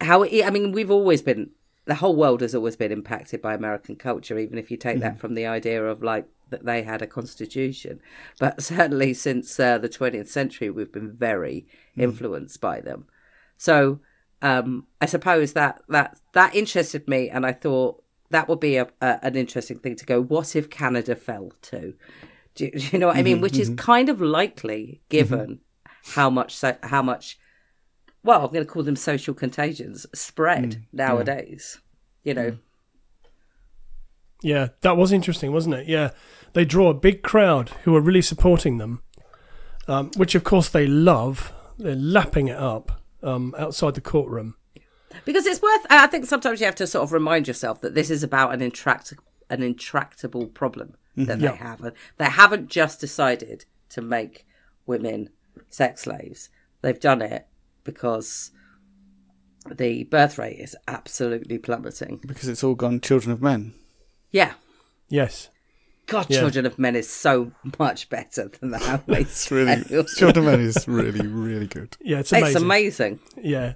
how 0.00 0.24
I 0.24 0.50
mean, 0.50 0.70
we've 0.72 0.90
always 0.90 1.20
been 1.20 1.50
the 1.86 1.96
whole 1.96 2.16
world 2.16 2.40
has 2.40 2.54
always 2.54 2.76
been 2.76 2.92
impacted 2.92 3.42
by 3.42 3.54
American 3.54 3.96
culture, 3.96 4.38
even 4.38 4.58
if 4.58 4.70
you 4.70 4.76
take 4.76 5.00
that 5.00 5.16
mm. 5.16 5.18
from 5.18 5.34
the 5.34 5.46
idea 5.46 5.84
of 5.84 6.02
like 6.02 6.26
that 6.50 6.64
they 6.64 6.82
had 6.82 7.02
a 7.02 7.06
constitution. 7.06 8.00
But 8.38 8.62
certainly 8.72 9.14
since 9.14 9.58
uh, 9.58 9.78
the 9.78 9.88
20th 9.88 10.28
century, 10.28 10.70
we've 10.70 10.92
been 10.92 11.12
very 11.12 11.66
mm. 11.96 12.02
influenced 12.02 12.60
by 12.60 12.80
them. 12.80 13.06
So 13.56 14.00
um, 14.42 14.86
I 15.00 15.06
suppose 15.06 15.54
that 15.54 15.82
that 15.88 16.18
that 16.32 16.54
interested 16.54 17.08
me, 17.08 17.30
and 17.30 17.46
I 17.46 17.52
thought 17.52 18.02
that 18.30 18.48
would 18.48 18.60
be 18.60 18.76
a, 18.76 18.88
a, 19.00 19.18
an 19.22 19.36
interesting 19.36 19.78
thing 19.78 19.96
to 19.96 20.04
go. 20.04 20.20
What 20.20 20.54
if 20.54 20.70
Canada 20.70 21.16
fell 21.16 21.52
too? 21.62 21.94
Do, 22.54 22.66
you- 22.66 22.70
do 22.78 22.88
you 22.92 22.98
know 22.98 23.06
what 23.08 23.16
I 23.16 23.22
mean? 23.22 23.36
Mm-hmm, 23.36 23.42
Which 23.42 23.58
is 23.58 23.68
mm-hmm. 23.70 23.76
kind 23.76 24.08
of 24.08 24.20
likely 24.20 24.82
mm-hmm. 24.82 25.08
given 25.08 25.60
how 26.14 26.30
much 26.30 26.54
so, 26.56 26.76
how 26.82 27.02
much. 27.02 27.38
Well, 28.24 28.40
I'm 28.46 28.52
going 28.52 28.64
to 28.64 28.70
call 28.70 28.82
them 28.82 28.96
social 28.96 29.34
contagions 29.34 30.06
spread 30.14 30.84
nowadays. 30.92 31.78
You 32.24 32.34
know, 32.34 32.58
Yeah, 34.42 34.68
that 34.80 34.96
was 34.96 35.12
interesting, 35.12 35.52
wasn't 35.52 35.74
it? 35.76 35.86
Yeah, 35.88 36.10
they 36.54 36.64
draw 36.64 36.90
a 36.90 36.94
big 36.94 37.22
crowd 37.22 37.68
who 37.84 37.94
are 37.96 38.00
really 38.00 38.22
supporting 38.22 38.78
them, 38.78 39.02
um, 39.88 40.10
which 40.16 40.34
of 40.34 40.42
course 40.44 40.68
they 40.68 40.86
love. 40.86 41.52
They're 41.78 41.94
lapping 41.94 42.48
it 42.48 42.56
up 42.56 43.00
um, 43.22 43.54
outside 43.58 43.94
the 43.94 44.00
courtroom. 44.00 44.56
because 45.24 45.46
it's 45.46 45.60
worth. 45.62 45.86
I 45.90 46.06
think 46.06 46.24
sometimes 46.26 46.60
you 46.60 46.66
have 46.66 46.74
to 46.76 46.86
sort 46.86 47.04
of 47.04 47.12
remind 47.12 47.46
yourself 47.48 47.80
that 47.82 47.94
this 47.94 48.10
is 48.10 48.22
about 48.22 48.52
an 48.54 48.60
intract 48.62 49.12
an 49.50 49.62
intractable 49.62 50.46
problem 50.46 50.94
that 51.16 51.38
Yeah. 51.40 51.50
they 51.52 51.56
have. 51.58 51.92
They 52.16 52.24
haven't 52.24 52.68
just 52.70 53.00
decided 53.00 53.66
to 53.90 54.00
make 54.00 54.46
women 54.86 55.28
sex 55.68 56.02
slaves. 56.02 56.48
They've 56.80 56.98
done 56.98 57.20
it 57.22 57.46
because 57.84 58.50
the 59.70 60.04
birth 60.04 60.38
rate 60.38 60.58
is 60.58 60.76
absolutely 60.88 61.58
plummeting. 61.58 62.20
because 62.26 62.48
it's 62.48 62.62
all 62.64 62.74
gone 62.74 63.00
children 63.00 63.32
of 63.32 63.40
men. 63.42 63.74
Yeah. 64.30 64.54
Yes, 65.08 65.48
God, 66.06 66.26
Yeah. 66.28 66.40
Children 66.40 66.66
of 66.66 66.78
Men 66.78 66.96
is 66.96 67.08
so 67.08 67.52
much 67.78 68.08
better 68.10 68.48
than 68.60 68.70
the 68.70 68.78
Handmaid's 68.78 69.30
It's 69.30 69.50
really 69.50 69.82
Tale. 69.88 70.04
children 70.04 70.44
of 70.46 70.52
men 70.52 70.60
is 70.60 70.86
really 70.88 71.26
really 71.26 71.66
good. 71.66 71.96
yeah, 72.00 72.18
it's 72.20 72.32
amazing. 72.32 72.48
It's 72.56 72.62
amazing. 72.62 73.20
Yeah, 73.40 73.72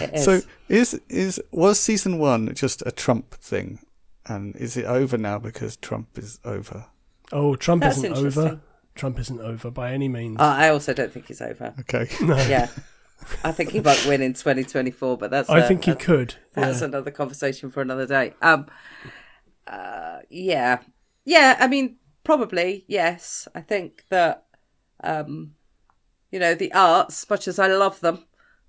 It 0.00 0.14
is. 0.14 0.24
So 0.24 0.40
is 0.68 1.00
is 1.08 1.40
was 1.52 1.78
season 1.78 2.18
one 2.18 2.52
just 2.54 2.82
a 2.86 2.90
Trump 2.90 3.34
thing, 3.34 3.80
and 4.26 4.56
is 4.56 4.76
it 4.76 4.86
over 4.86 5.16
now 5.18 5.38
because 5.38 5.76
Trump 5.76 6.16
is 6.18 6.40
over? 6.44 6.86
Oh, 7.32 7.54
Trump 7.54 7.82
That's 7.82 7.98
isn't 7.98 8.16
over. 8.16 8.60
Trump 8.98 9.18
isn't 9.18 9.40
over 9.40 9.70
by 9.70 9.92
any 9.92 10.08
means. 10.08 10.36
Uh, 10.38 10.44
I 10.44 10.68
also 10.68 10.92
don't 10.92 11.12
think 11.12 11.28
he's 11.28 11.40
over. 11.40 11.74
Okay, 11.80 12.08
Yeah. 12.20 12.68
I 13.42 13.50
think 13.52 13.70
he 13.70 13.80
might 13.80 14.04
win 14.06 14.22
in 14.22 14.32
2024, 14.32 15.18
but 15.18 15.30
that's 15.30 15.50
I 15.50 15.58
a- 15.60 15.68
think 15.68 15.84
he 15.84 15.90
that's- 15.92 16.06
could. 16.06 16.34
That's 16.54 16.80
yeah. 16.80 16.86
another 16.86 17.10
conversation 17.10 17.70
for 17.70 17.80
another 17.80 18.06
day. 18.06 18.34
Um, 18.42 18.66
uh, 19.66 20.18
yeah, 20.30 20.78
yeah. 21.24 21.56
I 21.58 21.66
mean, 21.66 21.96
probably 22.24 22.84
yes. 22.88 23.48
I 23.54 23.60
think 23.60 24.04
that, 24.10 24.44
um, 25.02 25.54
you 26.30 26.38
know, 26.38 26.54
the 26.54 26.72
arts, 26.72 27.28
much 27.28 27.48
as 27.48 27.58
I 27.58 27.66
love 27.68 28.00
them, 28.00 28.24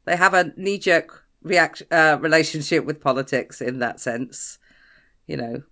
they 0.06 0.16
have 0.16 0.34
a 0.34 0.52
knee-jerk 0.58 1.26
reaction 1.42 1.88
uh, 1.92 2.18
relationship 2.20 2.86
with 2.86 3.00
politics 3.02 3.62
in 3.62 3.80
that 3.80 4.00
sense. 4.00 4.58
You 5.28 5.38
know, 5.38 5.64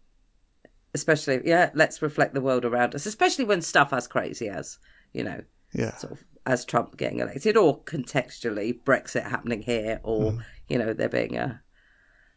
especially 0.97 1.41
yeah. 1.45 1.69
Let's 1.73 2.01
reflect 2.01 2.33
the 2.33 2.41
world 2.41 2.65
around 2.65 2.95
us, 2.95 3.05
especially 3.05 3.45
when 3.45 3.61
stuff 3.61 3.93
as 3.93 4.07
crazy 4.07 4.49
as 4.49 4.79
you 5.13 5.23
know 5.23 5.41
yeah, 5.73 5.95
sort 5.97 6.13
of 6.13 6.23
as 6.45 6.65
Trump 6.65 6.97
getting 6.97 7.19
elected, 7.19 7.57
or 7.57 7.83
contextually 7.83 8.81
Brexit 8.83 9.29
happening 9.29 9.61
here, 9.61 9.99
or 10.03 10.43
you 10.67 10.77
know 10.77 10.93
there 10.93 11.09
being 11.09 11.37
a 11.37 11.61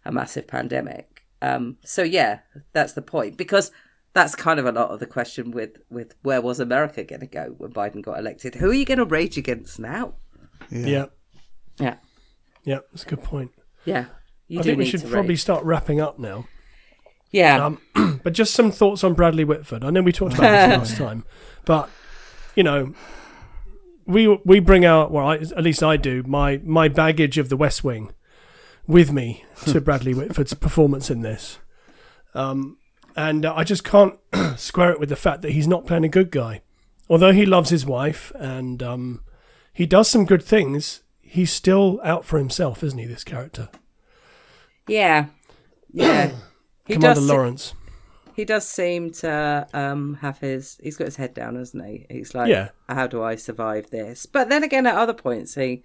a 0.04 0.12
massive 0.12 0.46
pandemic. 0.46 1.26
Um, 1.42 1.78
so 1.84 2.02
yeah, 2.02 2.40
that's 2.72 2.92
the 2.92 3.02
point 3.02 3.36
because 3.36 3.70
that's 4.12 4.34
kind 4.34 4.58
of 4.58 4.66
a 4.66 4.72
lot 4.72 4.90
of 4.90 5.00
the 5.00 5.06
question 5.06 5.50
with 5.50 5.78
with 5.88 6.14
where 6.22 6.40
was 6.40 6.60
America 6.60 7.04
going 7.04 7.20
to 7.20 7.26
go 7.26 7.54
when 7.58 7.72
Biden 7.72 8.02
got 8.02 8.18
elected? 8.18 8.56
Who 8.56 8.70
are 8.70 8.74
you 8.74 8.84
going 8.84 8.98
to 8.98 9.04
rage 9.04 9.36
against 9.38 9.78
now? 9.78 10.14
yeah. 10.70 10.86
yeah, 10.86 11.06
Yeah, 11.78 11.94
yeah, 12.64 12.78
that's 12.92 13.04
a 13.04 13.08
good 13.08 13.22
point. 13.22 13.52
yeah. 13.84 14.06
You 14.48 14.58
I 14.58 14.62
do 14.62 14.70
think 14.70 14.78
we 14.78 14.84
need 14.84 14.90
should 14.90 15.02
probably 15.02 15.30
rage. 15.30 15.40
start 15.40 15.64
wrapping 15.64 16.00
up 16.00 16.18
now. 16.18 16.46
Yeah. 17.30 17.64
Um, 17.64 18.20
but 18.22 18.32
just 18.32 18.54
some 18.54 18.70
thoughts 18.70 19.04
on 19.04 19.14
Bradley 19.14 19.44
Whitford. 19.44 19.84
I 19.84 19.90
know 19.90 20.02
we 20.02 20.12
talked 20.12 20.34
about 20.34 20.50
this 20.50 20.78
last 20.90 20.96
time, 20.96 21.24
but 21.64 21.90
you 22.54 22.62
know, 22.62 22.94
we 24.06 24.28
we 24.44 24.60
bring 24.60 24.84
out 24.84 25.10
well, 25.10 25.26
I, 25.26 25.36
at 25.36 25.62
least 25.62 25.82
I 25.82 25.96
do 25.96 26.22
my 26.24 26.60
my 26.64 26.88
baggage 26.88 27.38
of 27.38 27.48
the 27.48 27.56
West 27.56 27.84
Wing 27.84 28.12
with 28.86 29.12
me 29.12 29.44
to 29.66 29.80
Bradley 29.80 30.14
Whitford's 30.14 30.54
performance 30.54 31.10
in 31.10 31.20
this, 31.20 31.58
um, 32.34 32.78
and 33.16 33.46
uh, 33.46 33.54
I 33.54 33.64
just 33.64 33.84
can't 33.84 34.18
square 34.56 34.90
it 34.90 35.00
with 35.00 35.08
the 35.08 35.16
fact 35.16 35.42
that 35.42 35.52
he's 35.52 35.68
not 35.68 35.86
playing 35.86 36.04
a 36.04 36.08
good 36.08 36.30
guy. 36.30 36.62
Although 37.08 37.32
he 37.32 37.44
loves 37.44 37.70
his 37.70 37.84
wife 37.84 38.30
and 38.36 38.80
um, 38.84 39.24
he 39.72 39.84
does 39.84 40.08
some 40.08 40.24
good 40.24 40.44
things, 40.44 41.02
he's 41.20 41.52
still 41.52 42.00
out 42.04 42.24
for 42.24 42.38
himself, 42.38 42.84
isn't 42.84 42.98
he? 42.98 43.06
This 43.06 43.24
character, 43.24 43.68
yeah, 44.86 45.26
yeah. 45.92 46.32
He 46.90 46.96
Commander 46.96 47.20
does. 47.20 47.28
Lawrence. 47.28 47.74
he 48.34 48.44
does 48.44 48.66
seem 48.68 49.10
to 49.12 49.66
um, 49.74 50.14
have 50.20 50.38
his. 50.38 50.78
He's 50.82 50.96
got 50.96 51.06
his 51.06 51.16
head 51.16 51.34
down, 51.34 51.56
hasn't 51.56 51.84
he? 51.86 52.06
He's 52.10 52.34
like, 52.34 52.48
Yeah. 52.48 52.70
how 52.88 53.06
do 53.06 53.22
I 53.22 53.36
survive 53.36 53.90
this? 53.90 54.26
But 54.26 54.48
then 54.48 54.62
again, 54.64 54.86
at 54.86 54.94
other 54.94 55.14
points, 55.14 55.54
he 55.54 55.82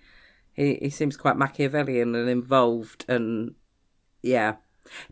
he, 0.53 0.75
he 0.81 0.89
seems 0.89 1.17
quite 1.17 1.37
Machiavellian 1.37 2.15
and 2.15 2.29
involved, 2.29 3.05
and 3.07 3.55
yeah. 4.21 4.55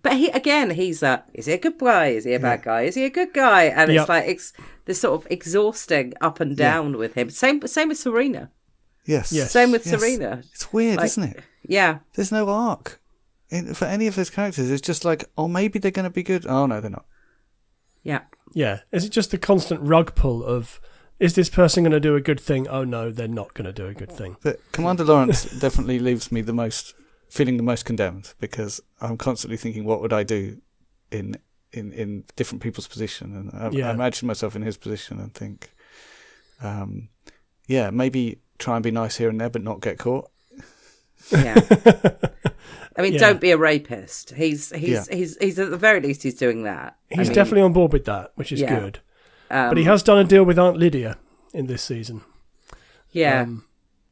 But 0.04 0.14
he 0.14 0.30
again, 0.30 0.70
he's 0.72 1.02
a. 1.04 1.24
Is 1.34 1.48
he 1.48 1.54
a 1.54 1.58
good 1.58 1.80
guy? 1.80 2.08
Is 2.08 2.26
he 2.26 2.34
a 2.36 2.40
bad 2.40 2.62
guy? 2.62 2.84
Is 2.84 2.96
he 2.96 3.06
a 3.06 3.10
good 3.10 3.34
guy? 3.34 3.64
And 3.64 3.92
Yep. 3.92 4.02
it's 4.02 4.10
like 4.10 4.26
it's 4.28 4.54
this 4.86 5.02
sort 5.02 5.20
of 5.20 5.32
exhausting 5.32 6.14
up 6.22 6.40
and 6.40 6.56
down 6.56 6.96
with 6.98 7.16
him. 7.16 7.30
Same 7.32 7.60
same 7.68 7.90
with 7.90 7.98
Serena. 7.98 8.52
Yes, 9.06 9.34
Yes. 9.34 9.52
Same 9.52 9.72
with 9.72 9.86
Yes. 9.86 10.00
Serena. 10.00 10.44
It's 10.54 10.72
weird, 10.72 10.98
Like- 10.98 11.06
isn't 11.08 11.24
it? 11.24 11.40
Yeah, 11.64 12.00
There's 12.14 12.32
no 12.32 12.48
arc 12.50 13.02
in, 13.54 13.74
for 13.74 13.86
any 13.86 14.08
of 14.08 14.16
those 14.16 14.30
characters. 14.30 14.70
It's 14.72 14.82
just 14.82 15.06
like, 15.06 15.26
oh, 15.38 15.48
maybe 15.48 15.80
they're 15.80 15.92
going 15.92 16.04
to 16.04 16.10
be 16.10 16.24
good. 16.24 16.46
Oh 16.48 16.66
no, 16.66 16.82
they're 16.82 16.90
not. 16.92 17.06
yeah, 18.04 18.22
Yeah. 18.54 18.80
Is 18.92 19.06
it 19.06 19.10
just 19.10 19.32
the 19.32 19.38
constant 19.38 19.82
rug 19.82 20.16
pull 20.16 20.44
of 20.44 20.80
is 21.20 21.36
this 21.36 21.50
person 21.50 21.84
going 21.84 21.92
to 21.92 22.00
do 22.00 22.16
a 22.16 22.22
good 22.22 22.40
thing? 22.40 22.68
Oh 22.68 22.84
no, 22.84 23.12
they're 23.12 23.28
not 23.28 23.54
going 23.54 23.66
to 23.66 23.72
do 23.74 23.88
a 23.88 23.94
good 23.94 24.12
thing. 24.12 24.36
But 24.42 24.60
Commander 24.72 25.04
Lawrence 25.06 25.44
definitely 25.60 26.00
leaves 26.00 26.32
me 26.32 26.42
the 26.42 26.54
most 26.54 26.94
feeling 27.30 27.58
the 27.58 27.64
most 27.64 27.86
condemned 27.86 28.34
because 28.40 28.82
I'm 29.02 29.18
constantly 29.18 29.58
thinking, 29.58 29.86
what 29.86 30.02
would 30.02 30.14
I 30.14 30.24
do 30.24 30.58
in 31.12 31.38
in 31.72 31.92
in 31.94 32.24
different 32.36 32.62
people's 32.62 32.88
position, 32.88 33.36
and 33.36 33.52
I, 33.54 33.70
Yeah. 33.70 33.90
I 33.90 33.94
imagine 33.94 34.28
myself 34.28 34.56
in 34.56 34.62
his 34.64 34.78
position 34.78 35.20
and 35.20 35.34
think, 35.34 35.72
um, 36.62 37.10
yeah, 37.68 37.90
maybe 37.92 38.40
try 38.60 38.76
and 38.76 38.84
be 38.84 38.92
nice 38.92 39.18
here 39.18 39.30
and 39.30 39.40
there, 39.40 39.50
but 39.50 39.64
not 39.64 39.82
get 39.82 39.98
caught. 39.98 40.30
Yeah. 41.32 41.56
I 42.96 43.02
mean, 43.02 43.14
Yeah. 43.14 43.20
don't 43.20 43.42
be 43.42 43.52
a 43.52 43.58
rapist. 43.58 44.32
He's 44.36 44.72
he's 44.72 45.08
Yeah. 45.10 45.16
he's 45.16 45.38
he's 45.42 45.58
at 45.60 45.72
the 45.72 45.78
very 45.78 46.00
least 46.00 46.24
he's 46.24 46.36
doing 46.36 46.64
that. 46.64 46.96
I 47.12 47.16
He's 47.16 47.30
mean, 47.30 47.36
definitely 47.36 47.62
on 47.64 47.74
board 47.74 47.92
with 47.94 48.06
that, 48.06 48.32
which 48.36 48.52
is 48.52 48.62
Yeah. 48.62 48.80
good. 48.80 49.00
um, 49.50 49.70
But 49.70 49.78
he 49.78 49.84
has 49.86 50.04
done 50.04 50.20
a 50.20 50.24
deal 50.24 50.44
with 50.44 50.60
Aunt 50.60 50.78
Lydia 50.78 51.18
in 51.54 51.66
this 51.68 51.82
season. 51.84 52.22
yeah. 53.12 53.42
Um, 53.44 53.66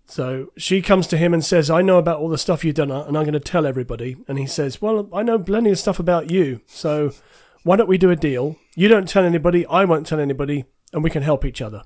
so 0.06 0.48
she 0.58 0.82
comes 0.82 1.08
to 1.08 1.18
him 1.18 1.34
and 1.34 1.44
says, 1.46 1.70
I 1.70 1.82
know 1.82 1.98
about 1.98 2.20
all 2.20 2.28
the 2.28 2.38
stuff 2.38 2.66
you've 2.66 2.76
done, 2.76 2.92
and 2.92 3.18
I'm 3.18 3.24
going 3.24 3.32
to 3.32 3.40
tell 3.40 3.66
everybody. 3.66 4.18
And 4.28 4.38
he 4.38 4.46
says, 4.46 4.82
Well, 4.82 5.08
I 5.14 5.24
know 5.24 5.40
plenty 5.40 5.72
of 5.72 5.80
stuff 5.80 6.00
about 6.00 6.30
you. 6.30 6.60
So 6.68 7.14
why 7.64 7.78
don't 7.78 7.88
we 7.88 7.98
do 7.98 8.10
a 8.12 8.16
deal? 8.18 8.58
You 8.76 8.88
don't 8.90 9.08
tell 9.08 9.24
anybody, 9.24 9.66
I 9.68 9.86
won't 9.86 10.06
tell 10.08 10.20
anybody, 10.20 10.66
and 10.92 11.02
we 11.04 11.10
can 11.10 11.24
help 11.24 11.46
each 11.46 11.62
other. 11.62 11.84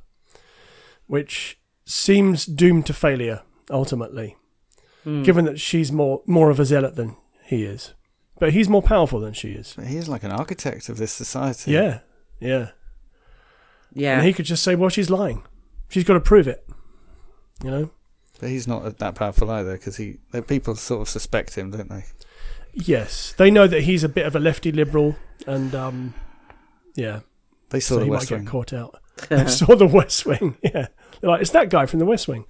Which 1.08 1.60
seems 1.86 2.46
doomed 2.48 2.88
to 2.88 2.94
failure, 2.94 3.42
ultimately, 3.70 4.38
Hmm. 5.06 5.24
given 5.24 5.46
that 5.46 5.60
she's 5.60 5.92
more, 5.92 6.22
more 6.26 6.50
of 6.50 6.60
a 6.60 6.66
zealot 6.66 6.96
than 6.96 7.16
he 7.44 7.64
is. 7.64 7.94
But 8.40 8.52
he's 8.52 8.68
more 8.68 8.82
powerful 8.82 9.22
than 9.22 9.32
she 9.34 9.52
is. 9.52 9.74
But 9.78 9.88
he's 9.88 10.10
like 10.10 10.24
an 10.24 10.32
architect 10.32 10.90
of 10.90 10.98
this 10.98 11.14
society. 11.14 11.72
Yeah, 11.72 12.00
yeah. 12.42 12.72
yeah. 13.94 14.18
And 14.18 14.26
he 14.26 14.34
could 14.34 14.46
just 14.46 14.64
say, 14.64 14.76
Well, 14.76 14.90
she's 14.90 15.10
lying. 15.10 15.44
She's 15.88 16.04
got 16.04 16.16
to 16.16 16.20
prove 16.20 16.48
it. 16.48 16.68
You 17.64 17.72
know? 17.72 17.90
but 18.40 18.50
he's 18.50 18.68
not 18.68 18.98
that 18.98 19.16
powerful 19.16 19.50
either 19.50 19.74
because 19.78 19.96
he 19.96 20.18
the 20.32 20.42
people 20.42 20.76
sort 20.76 21.02
of 21.04 21.08
suspect 21.08 21.56
him, 21.56 21.72
don't 21.72 21.88
they? 21.90 22.04
Yes, 22.74 23.34
they 23.38 23.50
know 23.50 23.68
that 23.68 23.84
he's 23.84 24.04
a 24.04 24.10
bit 24.10 24.26
of 24.26 24.36
a 24.36 24.40
lefty 24.40 24.74
liberal, 24.74 25.16
and 25.48 25.74
um, 25.74 26.14
yeah, 26.96 27.22
They 27.70 27.80
saw 27.80 27.94
so 27.94 28.00
the 28.00 28.06
he 28.06 28.10
might 28.10 28.16
West 28.18 28.30
get 28.30 28.36
Wing. 28.40 28.46
caught 28.46 28.74
out. 28.74 29.00
They 29.30 29.48
saw 29.48 29.76
the 29.78 29.88
West 29.88 30.26
Wing. 30.26 30.58
Yeah, 30.64 30.88
they're 31.22 31.30
like, 31.30 31.40
it's 31.42 31.52
that 31.52 31.70
guy 31.70 31.86
from 31.86 32.00
the 32.00 32.06
West 32.06 32.28
Wing. 32.28 32.44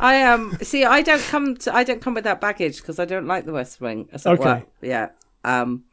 I 0.00 0.22
um 0.22 0.56
see. 0.62 0.84
I 0.84 1.02
don't 1.02 1.22
come 1.22 1.56
to. 1.58 1.74
I 1.74 1.84
don't 1.84 2.00
come 2.02 2.14
with 2.14 2.24
that 2.24 2.40
baggage 2.40 2.78
because 2.78 2.98
I 2.98 3.04
don't 3.04 3.26
like 3.26 3.44
the 3.44 3.52
West 3.52 3.80
Wing. 3.80 4.08
So, 4.16 4.32
Okay. 4.32 4.42
well, 4.44 4.62
yeah. 4.82 5.08
Um, 5.44 5.84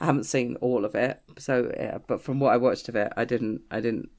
I 0.00 0.06
haven't 0.06 0.24
seen 0.24 0.56
all 0.60 0.84
of 0.84 0.94
it. 0.94 1.20
So 1.38 1.70
yeah, 1.76 1.98
but 2.06 2.20
from 2.22 2.40
what 2.40 2.52
I 2.52 2.56
watched 2.56 2.88
of 2.88 2.96
it, 2.96 3.12
I 3.16 3.24
didn't. 3.24 3.62
I 3.70 3.80
didn't 3.80 4.10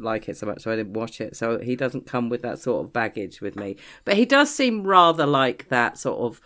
like 0.00 0.28
it 0.28 0.36
so 0.36 0.46
much, 0.46 0.62
so 0.62 0.70
I 0.70 0.76
didn't 0.76 0.92
watch 0.92 1.20
it. 1.20 1.34
So 1.36 1.58
he 1.58 1.74
doesn't 1.74 2.06
come 2.06 2.28
with 2.28 2.42
that 2.42 2.60
sort 2.60 2.84
of 2.84 2.92
baggage 2.92 3.40
with 3.40 3.56
me. 3.56 3.76
But 4.04 4.14
he 4.16 4.24
does 4.24 4.54
seem 4.54 4.84
rather 4.84 5.26
like 5.26 5.68
that 5.70 5.98
sort 5.98 6.20
of 6.20 6.40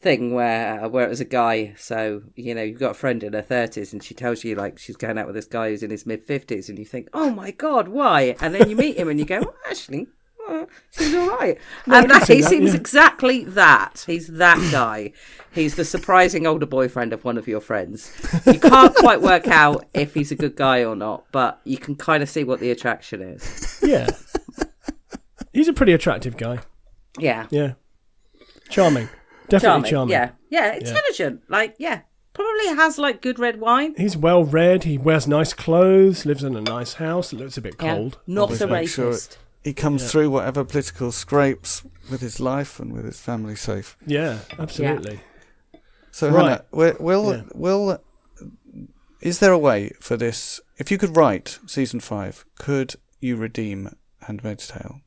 thing 0.00 0.32
where 0.34 0.88
where 0.88 1.04
it 1.04 1.08
was 1.10 1.20
a 1.20 1.26
guy. 1.26 1.74
So 1.76 2.22
you 2.36 2.54
know, 2.54 2.62
you've 2.62 2.78
got 2.80 2.92
a 2.92 2.94
friend 2.94 3.22
in 3.22 3.34
her 3.34 3.42
thirties, 3.42 3.92
and 3.92 4.02
she 4.02 4.14
tells 4.14 4.44
you 4.44 4.54
like 4.54 4.78
she's 4.78 4.96
going 4.96 5.18
out 5.18 5.26
with 5.26 5.34
this 5.34 5.46
guy 5.46 5.68
who's 5.70 5.82
in 5.82 5.90
his 5.90 6.06
mid 6.06 6.22
fifties, 6.22 6.68
and 6.70 6.78
you 6.78 6.86
think, 6.86 7.08
oh 7.12 7.30
my 7.30 7.50
god, 7.50 7.88
why? 7.88 8.34
And 8.40 8.54
then 8.54 8.70
you 8.70 8.76
meet 8.76 8.96
him, 8.96 9.08
and 9.08 9.18
you 9.18 9.26
go, 9.26 9.40
well, 9.40 9.54
actually. 9.68 10.06
She's 10.90 11.14
all 11.14 11.28
right, 11.28 11.58
and 11.86 12.10
that, 12.10 12.28
he 12.28 12.40
that, 12.40 12.48
seems 12.48 12.70
yeah. 12.72 12.76
exactly 12.80 13.44
that. 13.44 14.04
He's 14.06 14.28
that 14.28 14.58
guy. 14.72 15.12
He's 15.52 15.74
the 15.74 15.84
surprising 15.84 16.46
older 16.46 16.66
boyfriend 16.66 17.12
of 17.12 17.24
one 17.24 17.38
of 17.38 17.48
your 17.48 17.60
friends. 17.60 18.12
You 18.46 18.60
can't 18.60 18.94
quite 18.96 19.22
work 19.22 19.48
out 19.48 19.86
if 19.94 20.14
he's 20.14 20.30
a 20.30 20.36
good 20.36 20.54
guy 20.56 20.84
or 20.84 20.94
not, 20.94 21.24
but 21.32 21.60
you 21.64 21.78
can 21.78 21.96
kind 21.96 22.22
of 22.22 22.28
see 22.28 22.44
what 22.44 22.60
the 22.60 22.70
attraction 22.70 23.22
is. 23.22 23.80
Yeah, 23.82 24.08
he's 25.52 25.68
a 25.68 25.72
pretty 25.72 25.92
attractive 25.92 26.36
guy. 26.36 26.60
Yeah, 27.18 27.46
Yeah, 27.50 27.72
charming, 28.68 29.08
definitely 29.48 29.90
charming. 29.90 30.12
Yeah, 30.12 30.30
yeah, 30.50 30.74
intelligent. 30.74 31.42
Like, 31.48 31.74
yeah, 31.78 32.00
probably 32.34 32.66
has 32.74 32.98
like 32.98 33.22
good 33.22 33.38
red 33.38 33.58
wine. 33.60 33.94
He's 33.96 34.16
well 34.16 34.44
read. 34.44 34.84
He 34.84 34.98
wears 34.98 35.26
nice 35.26 35.54
clothes. 35.54 36.26
Lives 36.26 36.44
in 36.44 36.54
a 36.54 36.60
nice 36.60 36.94
house. 36.94 37.32
It 37.32 37.36
looks 37.38 37.56
a 37.56 37.62
bit 37.62 37.76
Yeah. 37.80 37.94
cold. 37.96 38.18
Not 38.26 38.40
a 38.40 38.42
obviously. 38.52 38.70
make 38.70 38.88
sure 38.90 39.12
racist. 39.12 39.36
He 39.66 39.74
comes 39.74 40.08
through 40.08 40.30
whatever 40.30 40.64
political 40.64 41.10
scrapes 41.10 41.82
with 42.08 42.20
his 42.20 42.38
life 42.38 42.78
and 42.78 42.92
with 42.92 43.04
his 43.04 43.20
family 43.20 43.56
safe. 43.56 43.96
Yeah, 44.06 44.38
absolutely. 44.60 45.18
So 46.12 46.30
Right. 46.30 46.44
Hannah, 46.44 46.64
will 46.70 46.96
will, 47.00 47.32
Yeah. 47.34 47.42
will 47.52 47.98
is 49.20 49.40
there 49.40 49.50
a 49.50 49.58
way 49.58 49.90
for 49.98 50.16
this? 50.16 50.60
If 50.78 50.92
you 50.92 50.98
could 50.98 51.16
write 51.16 51.58
season 51.66 51.98
five, 51.98 52.44
could 52.60 52.94
you 53.18 53.34
redeem 53.34 53.96
*Handmaid's 54.20 54.68
Tale*? 54.68 55.00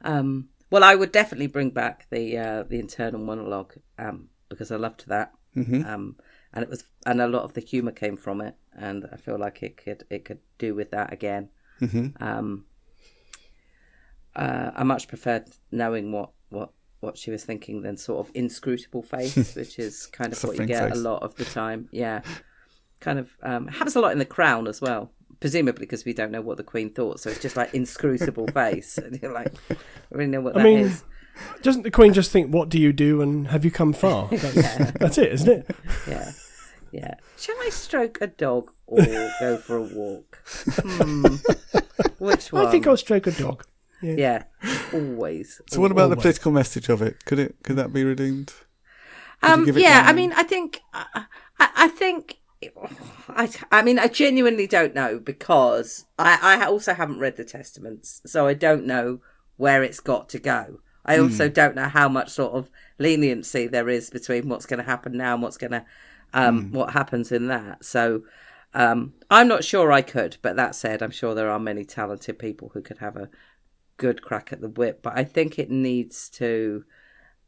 Um, 0.00 0.48
well, 0.70 0.82
I 0.82 0.94
would 0.94 1.12
definitely 1.12 1.48
bring 1.48 1.68
back 1.68 2.06
the 2.08 2.38
uh, 2.38 2.62
the 2.62 2.78
internal 2.78 3.20
monologue 3.20 3.74
um, 3.98 4.30
because 4.48 4.72
I 4.72 4.76
loved 4.76 5.06
that. 5.08 5.32
hmm 5.52 5.82
um, 5.84 6.16
and 6.54 6.62
it 6.62 6.70
was 6.70 6.84
and 7.04 7.20
a 7.20 7.28
lot 7.28 7.42
of 7.42 7.52
the 7.52 7.60
humor 7.60 7.92
came 7.92 8.16
from 8.16 8.40
it, 8.40 8.54
and 8.74 9.06
I 9.12 9.18
feel 9.18 9.38
like 9.38 9.62
it 9.62 9.76
could 9.76 10.04
it 10.08 10.24
could 10.24 10.40
do 10.56 10.74
with 10.74 10.92
that 10.92 11.12
again. 11.12 11.50
hmm 11.80 12.06
Um, 12.20 12.64
uh, 14.38 14.70
I 14.74 14.84
much 14.84 15.08
preferred 15.08 15.44
knowing 15.70 16.12
what 16.12 16.30
what 16.50 16.70
what 17.00 17.18
she 17.18 17.30
was 17.30 17.44
thinking 17.44 17.82
than 17.82 17.96
sort 17.96 18.26
of 18.26 18.32
inscrutable 18.34 19.02
face, 19.02 19.54
which 19.56 19.78
is 19.78 20.06
kind 20.06 20.32
of 20.32 20.42
what 20.44 20.58
you 20.58 20.66
get 20.66 20.88
face. 20.88 20.98
a 20.98 21.00
lot 21.00 21.22
of 21.22 21.34
the 21.36 21.44
time. 21.44 21.88
Yeah, 21.92 22.22
kind 23.00 23.18
of 23.18 23.30
um, 23.42 23.66
happens 23.68 23.96
a 23.96 24.00
lot 24.00 24.12
in 24.12 24.18
the 24.18 24.24
Crown 24.24 24.66
as 24.66 24.80
well. 24.80 25.10
Presumably 25.40 25.86
because 25.86 26.04
we 26.04 26.12
don't 26.12 26.32
know 26.32 26.40
what 26.40 26.56
the 26.56 26.64
Queen 26.64 26.90
thought, 26.90 27.20
so 27.20 27.30
it's 27.30 27.40
just 27.40 27.56
like 27.56 27.72
inscrutable 27.74 28.46
face, 28.54 28.98
and 28.98 29.20
you're 29.22 29.32
like, 29.32 29.52
I 29.70 29.76
really 30.10 30.30
know 30.30 30.40
what 30.40 30.56
I 30.56 30.62
that 30.62 30.64
mean, 30.64 30.78
is. 30.80 31.04
Doesn't 31.62 31.82
the 31.82 31.92
Queen 31.92 32.12
just 32.12 32.32
think, 32.32 32.52
"What 32.52 32.68
do 32.68 32.78
you 32.80 32.92
do?" 32.92 33.22
and 33.22 33.48
have 33.48 33.64
you 33.64 33.70
come 33.70 33.92
far? 33.92 34.28
That's, 34.32 34.92
that's 34.92 35.18
it, 35.18 35.32
isn't 35.32 35.48
it? 35.48 35.76
Yeah. 36.08 36.32
Yeah. 36.90 37.14
Shall 37.36 37.54
I 37.60 37.68
stroke 37.70 38.18
a 38.20 38.26
dog 38.26 38.72
or 38.86 39.04
go 39.38 39.58
for 39.58 39.76
a 39.76 39.82
walk? 39.82 40.42
Hmm. 40.46 41.36
Which 42.18 42.52
one? 42.52 42.66
I 42.66 42.70
think 42.70 42.86
I'll 42.86 42.96
stroke 42.96 43.26
a 43.26 43.30
dog. 43.30 43.64
Yeah. 44.02 44.44
Always. 44.92 45.60
So, 45.68 45.80
what 45.80 45.90
about 45.90 46.10
the 46.10 46.16
political 46.16 46.52
message 46.52 46.88
of 46.88 47.02
it? 47.02 47.24
Could 47.24 47.38
it 47.38 47.56
could 47.62 47.76
that 47.76 47.92
be 47.92 48.04
redeemed? 48.04 48.52
Could 49.42 49.50
Um, 49.50 49.66
yeah, 49.76 50.04
I 50.06 50.12
mean, 50.12 50.32
I 50.32 50.42
think, 50.42 50.80
I, 50.92 51.26
I, 51.58 51.88
think, 51.88 52.38
I, 53.28 53.48
I 53.70 53.82
mean, 53.82 53.98
I 53.98 54.08
genuinely 54.08 54.66
don't 54.66 54.94
know 54.94 55.18
because 55.18 56.06
I, 56.18 56.38
I 56.60 56.66
also 56.66 56.94
haven't 56.94 57.20
read 57.20 57.36
the 57.36 57.44
testaments, 57.44 58.20
so 58.26 58.46
I 58.46 58.54
don't 58.54 58.84
know 58.86 59.20
where 59.56 59.82
it's 59.82 60.00
got 60.00 60.28
to 60.30 60.38
go. 60.38 60.80
I 61.04 61.16
Hmm. 61.16 61.22
also 61.24 61.48
don't 61.48 61.76
know 61.76 61.88
how 61.88 62.08
much 62.08 62.30
sort 62.30 62.52
of 62.54 62.68
leniency 62.98 63.66
there 63.66 63.88
is 63.88 64.10
between 64.10 64.48
what's 64.48 64.66
going 64.66 64.78
to 64.78 64.84
happen 64.90 65.16
now 65.16 65.34
and 65.34 65.42
what's 65.42 65.56
going 65.56 65.70
to, 65.72 65.84
um, 66.34 66.64
Hmm. 66.64 66.72
what 66.76 66.90
happens 66.92 67.30
in 67.32 67.46
that. 67.48 67.84
So, 67.84 68.22
um, 68.74 69.14
I'm 69.30 69.48
not 69.48 69.64
sure 69.64 69.92
I 69.92 70.02
could, 70.02 70.36
but 70.42 70.56
that 70.56 70.74
said, 70.74 71.02
I'm 71.02 71.10
sure 71.10 71.34
there 71.34 71.50
are 71.50 71.60
many 71.60 71.84
talented 71.84 72.38
people 72.38 72.70
who 72.74 72.82
could 72.82 72.98
have 72.98 73.16
a 73.16 73.30
good 73.98 74.22
crack 74.22 74.52
at 74.52 74.62
the 74.62 74.68
whip. 74.68 75.02
But 75.02 75.18
I 75.18 75.24
think 75.24 75.58
it 75.58 75.70
needs 75.70 76.30
to 76.30 76.84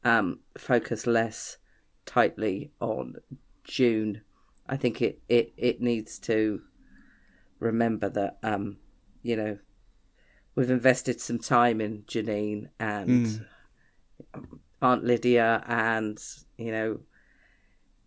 um, 0.05 0.41
focus 0.59 1.07
less 1.07 1.57
tightly 2.05 2.73
on 2.81 3.17
June. 3.65 4.21
I 4.69 4.77
think 4.77 5.01
it, 5.01 5.21
it, 5.29 5.53
it 5.57 5.81
needs 5.81 6.19
to 6.21 6.61
remember 7.59 8.09
that, 8.11 8.39
um, 8.43 8.77
you 9.23 9.37
know, 9.37 9.59
we've 10.55 10.71
invested 10.71 11.21
some 11.21 11.39
time 11.39 11.81
in 11.81 12.03
Janine 12.03 12.69
and 12.79 13.47
Aunt 14.83 15.05
Lydia 15.05 15.65
and, 15.67 16.19
you 16.59 16.73
know, 16.73 17.01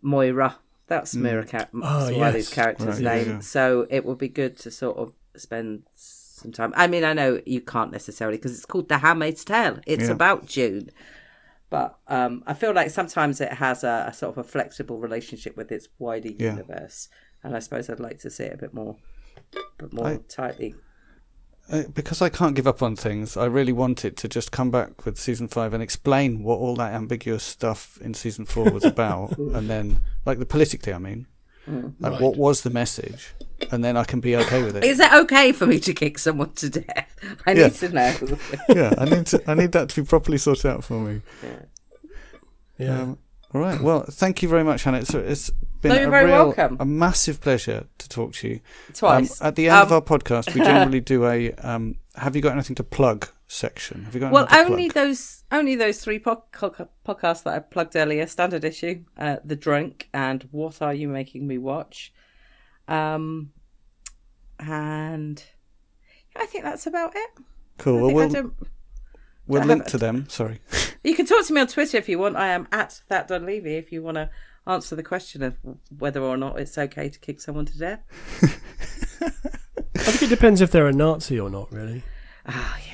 Moira. 0.01 0.57
That's 0.87 1.15
Mira 1.15 1.45
Ca- 1.45 1.69
Oh, 1.81 2.09
yes. 2.09 2.49
character's 2.53 2.87
Right, 2.87 3.01
yeah, 3.01 3.15
name. 3.15 3.27
yeah. 3.27 3.39
So 3.39 3.87
it 3.89 4.05
would 4.05 4.17
be 4.17 4.27
good 4.27 4.57
to 4.59 4.71
sort 4.71 4.97
of 4.97 5.13
spend 5.36 5.84
some 5.95 6.51
time. 6.51 6.73
I 6.75 6.88
mean, 6.88 7.03
I 7.03 7.13
know 7.13 7.41
you 7.45 7.61
can't 7.61 7.91
necessarily 7.91 8.38
because 8.38 8.55
it's 8.55 8.65
called 8.65 8.89
The 8.89 8.97
Handmaid's 8.99 9.43
Tale. 9.45 9.79
It's 9.86 10.05
Yeah. 10.05 10.11
about 10.11 10.45
June. 10.45 10.89
But 11.69 11.97
um, 12.07 12.43
I 12.45 12.53
feel 12.53 12.73
like 12.73 12.91
sometimes 12.91 13.41
it 13.41 13.53
has 13.53 13.84
a, 13.84 14.05
a 14.09 14.13
sort 14.13 14.38
of 14.38 14.38
a 14.38 14.47
flexible 14.47 14.99
relationship 14.99 15.57
with 15.57 15.71
its 15.71 15.88
wider 15.97 16.29
Yeah. 16.29 16.51
universe, 16.51 17.09
and 17.43 17.55
I 17.55 17.59
suppose 17.59 17.89
I'd 17.89 17.99
like 17.99 18.19
to 18.19 18.29
see 18.29 18.43
it 18.43 18.53
a 18.53 18.57
bit 18.57 18.73
more, 18.73 18.97
but 19.77 19.91
more 19.93 20.07
I- 20.07 20.19
tightly. 20.29 20.75
Uh, 21.71 21.84
because 21.93 22.21
I 22.21 22.27
can't 22.27 22.55
give 22.57 22.67
up 22.67 22.84
on 22.84 22.97
things, 22.97 23.38
I 23.38 23.45
really 23.45 23.71
want 23.71 24.03
it 24.03 24.17
to 24.17 24.27
just 24.27 24.51
come 24.51 24.69
back 24.69 25.05
with 25.05 25.17
season 25.17 25.47
five 25.47 25.73
and 25.73 25.81
explain 25.81 26.43
what 26.43 26.57
all 26.59 26.75
that 26.75 26.93
ambiguous 26.93 27.41
stuff 27.41 27.97
in 28.01 28.13
season 28.13 28.45
four 28.45 28.69
was 28.69 28.84
about, 28.84 29.38
and 29.38 29.69
then 29.69 30.01
like 30.25 30.39
the 30.39 30.45
politically, 30.45 30.93
I 30.93 30.97
mean, 30.99 31.25
Mm. 31.70 31.93
like 31.99 32.11
Right. 32.14 32.22
what 32.22 32.36
was 32.38 32.61
the 32.61 32.70
message, 32.70 33.34
and 33.72 33.84
then 33.86 33.95
I 33.95 34.03
can 34.03 34.20
be 34.20 34.36
okay 34.36 34.64
with 34.64 34.76
it. 34.76 34.84
Is 34.84 34.99
it 34.99 35.11
okay 35.14 35.51
for 35.53 35.66
me 35.66 35.80
to 35.80 35.93
kick 35.93 36.20
someone 36.20 36.51
to 36.55 36.70
death? 36.70 37.07
I 37.45 37.53
Yeah. 37.53 37.64
need 37.68 37.74
to 37.76 37.89
know. 37.89 38.14
yeah, 38.70 38.93
I 38.97 39.05
need 39.05 39.26
to. 39.28 39.41
I 39.47 39.53
need 39.53 39.72
that 39.72 39.89
to 39.89 40.01
be 40.01 40.05
properly 40.05 40.38
sorted 40.38 40.66
out 40.66 40.84
for 40.84 40.99
me. 40.99 41.22
Yeah. 42.78 43.01
Um, 43.01 43.18
all 43.53 43.61
right. 43.61 43.80
Well, 43.80 44.03
thank 44.09 44.41
you 44.41 44.49
very 44.49 44.64
much, 44.64 44.84
Hannah. 44.84 44.97
It's, 44.99 45.14
it's 45.14 45.51
been 45.82 45.95
No, 45.95 46.07
a 46.07 46.09
very 46.09 46.26
real, 46.26 46.47
welcome. 46.53 46.78
a 46.80 46.86
massive 46.86 47.39
pleasure 47.39 47.86
to 47.99 48.09
talk 48.09 48.34
to 48.34 48.47
you. 48.47 48.59
Twice. 48.93 49.39
Um, 49.41 49.47
at 49.47 49.55
the 49.55 49.70
end 49.70 49.78
of 49.84 49.91
Um, 49.91 49.95
our 49.95 50.01
podcast, 50.01 50.53
we 50.53 50.61
generally 50.66 50.99
do 50.99 51.26
a 51.26 51.51
um, 51.53 51.95
"Have 52.16 52.36
you 52.36 52.41
got 52.41 52.53
anything 52.53 52.76
to 52.78 52.84
plug?" 52.84 53.30
Section. 53.53 54.03
Have 54.05 54.13
you 54.13 54.19
got 54.19 54.31
Well, 54.31 54.47
only 54.51 54.89
plug? 54.89 55.05
those 55.05 55.43
only 55.51 55.75
those 55.75 55.99
three 56.03 56.19
po- 56.19 56.43
co- 56.51 56.89
podcasts 57.05 57.43
that 57.43 57.53
I 57.53 57.59
plugged 57.59 57.95
earlier: 57.95 58.25
Standard 58.27 58.63
Issue, 58.65 59.03
uh, 59.17 59.37
The 59.45 59.55
Drink, 59.55 60.09
and 60.13 60.47
What 60.51 60.81
Are 60.81 60.93
You 60.93 61.07
Making 61.07 61.47
Me 61.47 61.57
Watch? 61.57 62.13
Um, 62.87 63.51
and 64.59 65.43
I 66.35 66.45
think 66.45 66.63
that's 66.63 66.87
about 66.87 67.13
it. 67.15 67.29
Cool. 67.77 68.01
Well, 68.01 68.13
we'll, 68.13 68.29
don't- 68.29 68.53
we'll 69.47 69.63
link 69.65 69.85
to 69.87 69.97
them. 69.97 70.27
Sorry. 70.29 70.59
You 71.05 71.15
can 71.15 71.25
talk 71.25 71.45
to 71.47 71.53
me 71.53 71.59
on 71.59 71.67
Twitter 71.67 71.97
if 71.97 72.07
you 72.07 72.17
want. 72.17 72.37
I 72.37 72.47
am 72.47 72.65
at 72.71 73.01
that 73.09 73.27
Dunleavy 73.27 73.75
if 73.75 73.91
you 73.91 74.01
want 74.01 74.15
to 74.15 74.29
answer 74.65 74.95
the 74.95 75.03
question 75.03 75.43
of 75.43 75.57
whether 75.99 76.21
or 76.21 76.37
not 76.37 76.57
it's 76.57 76.77
okay 76.77 77.09
to 77.09 77.19
kick 77.19 77.41
someone 77.41 77.65
to 77.65 77.77
death. 77.77 77.99
I 79.21 79.99
think 79.99 80.23
it 80.23 80.29
depends 80.29 80.61
if 80.61 80.71
they're 80.71 80.87
a 80.87 80.93
Nazi 80.93 81.37
or 81.37 81.49
not. 81.49 81.69
Really, 81.73 82.03
Oh 82.47 82.77
yeah, 82.87 82.92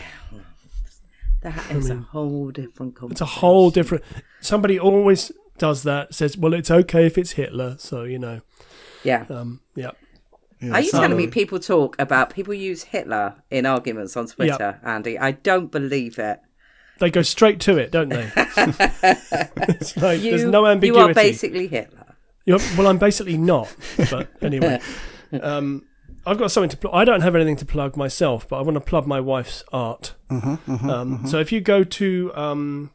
that 1.41 1.71
is 1.71 1.89
a 1.89 1.95
whole 1.97 2.51
different 2.51 2.95
conversation. 2.95 3.11
it's 3.11 3.21
a 3.21 3.39
whole 3.39 3.69
different. 3.69 4.03
Somebody 4.41 4.79
always 4.79 5.31
does 5.57 5.83
that. 5.83 6.13
Says, 6.13 6.37
"Well, 6.37 6.53
it's 6.53 6.69
okay 6.71 7.05
if 7.05 7.17
it's 7.17 7.31
Hitler." 7.31 7.75
So 7.79 8.03
you 8.03 8.19
know, 8.19 8.41
Yeah. 9.03 9.25
um, 9.29 9.61
yeah. 9.75 9.91
Yeah, 10.61 10.73
Are 10.73 10.81
you 10.81 10.89
so- 10.89 10.99
telling 10.99 11.15
me 11.17 11.27
people 11.27 11.57
talk 11.59 11.95
about 11.99 12.31
people 12.31 12.53
use 12.53 12.83
Hitler 12.83 13.35
in 13.49 13.65
arguments 13.65 14.17
on 14.17 14.27
Twitter, 14.27 14.79
Andy? 14.83 15.17
I 15.17 15.31
don't 15.31 15.71
believe 15.71 16.19
it. 16.19 16.39
They 16.99 17.09
go 17.09 17.21
straight 17.21 17.61
to 17.61 17.77
it, 17.77 17.91
don't 17.91 18.09
they? 18.09 18.29
it's 18.35 19.95
like 19.97 20.19
You, 20.21 20.31
there's 20.31 20.43
no 20.43 20.65
ambiguity. 20.67 20.99
You 21.01 21.09
are 21.11 21.13
basically 21.13 21.67
Hitler. 21.67 22.15
You're- 22.45 22.61
well, 22.77 22.87
I'm 22.87 22.97
basically 22.97 23.37
not. 23.37 23.73
But 24.09 24.27
anyway, 24.41 24.81
um, 25.41 25.85
I've 26.29 26.37
got 26.37 26.51
something 26.51 26.69
to. 26.69 26.77
Pl- 26.77 26.93
I 26.93 27.05
don't 27.05 27.21
have 27.21 27.35
anything 27.35 27.55
to 27.57 27.65
plug 27.65 27.97
myself, 27.97 28.47
but 28.47 28.57
I 28.57 28.61
want 28.61 28.75
to 28.75 28.81
plug 28.81 29.07
my 29.07 29.19
wife's 29.19 29.63
art. 29.71 30.13
Uh-huh, 30.29 30.57
um, 30.91 31.25
So 31.25 31.39
if 31.39 31.51
you 31.51 31.59
go 31.61 31.83
to 31.83 32.31
um, 32.35 32.91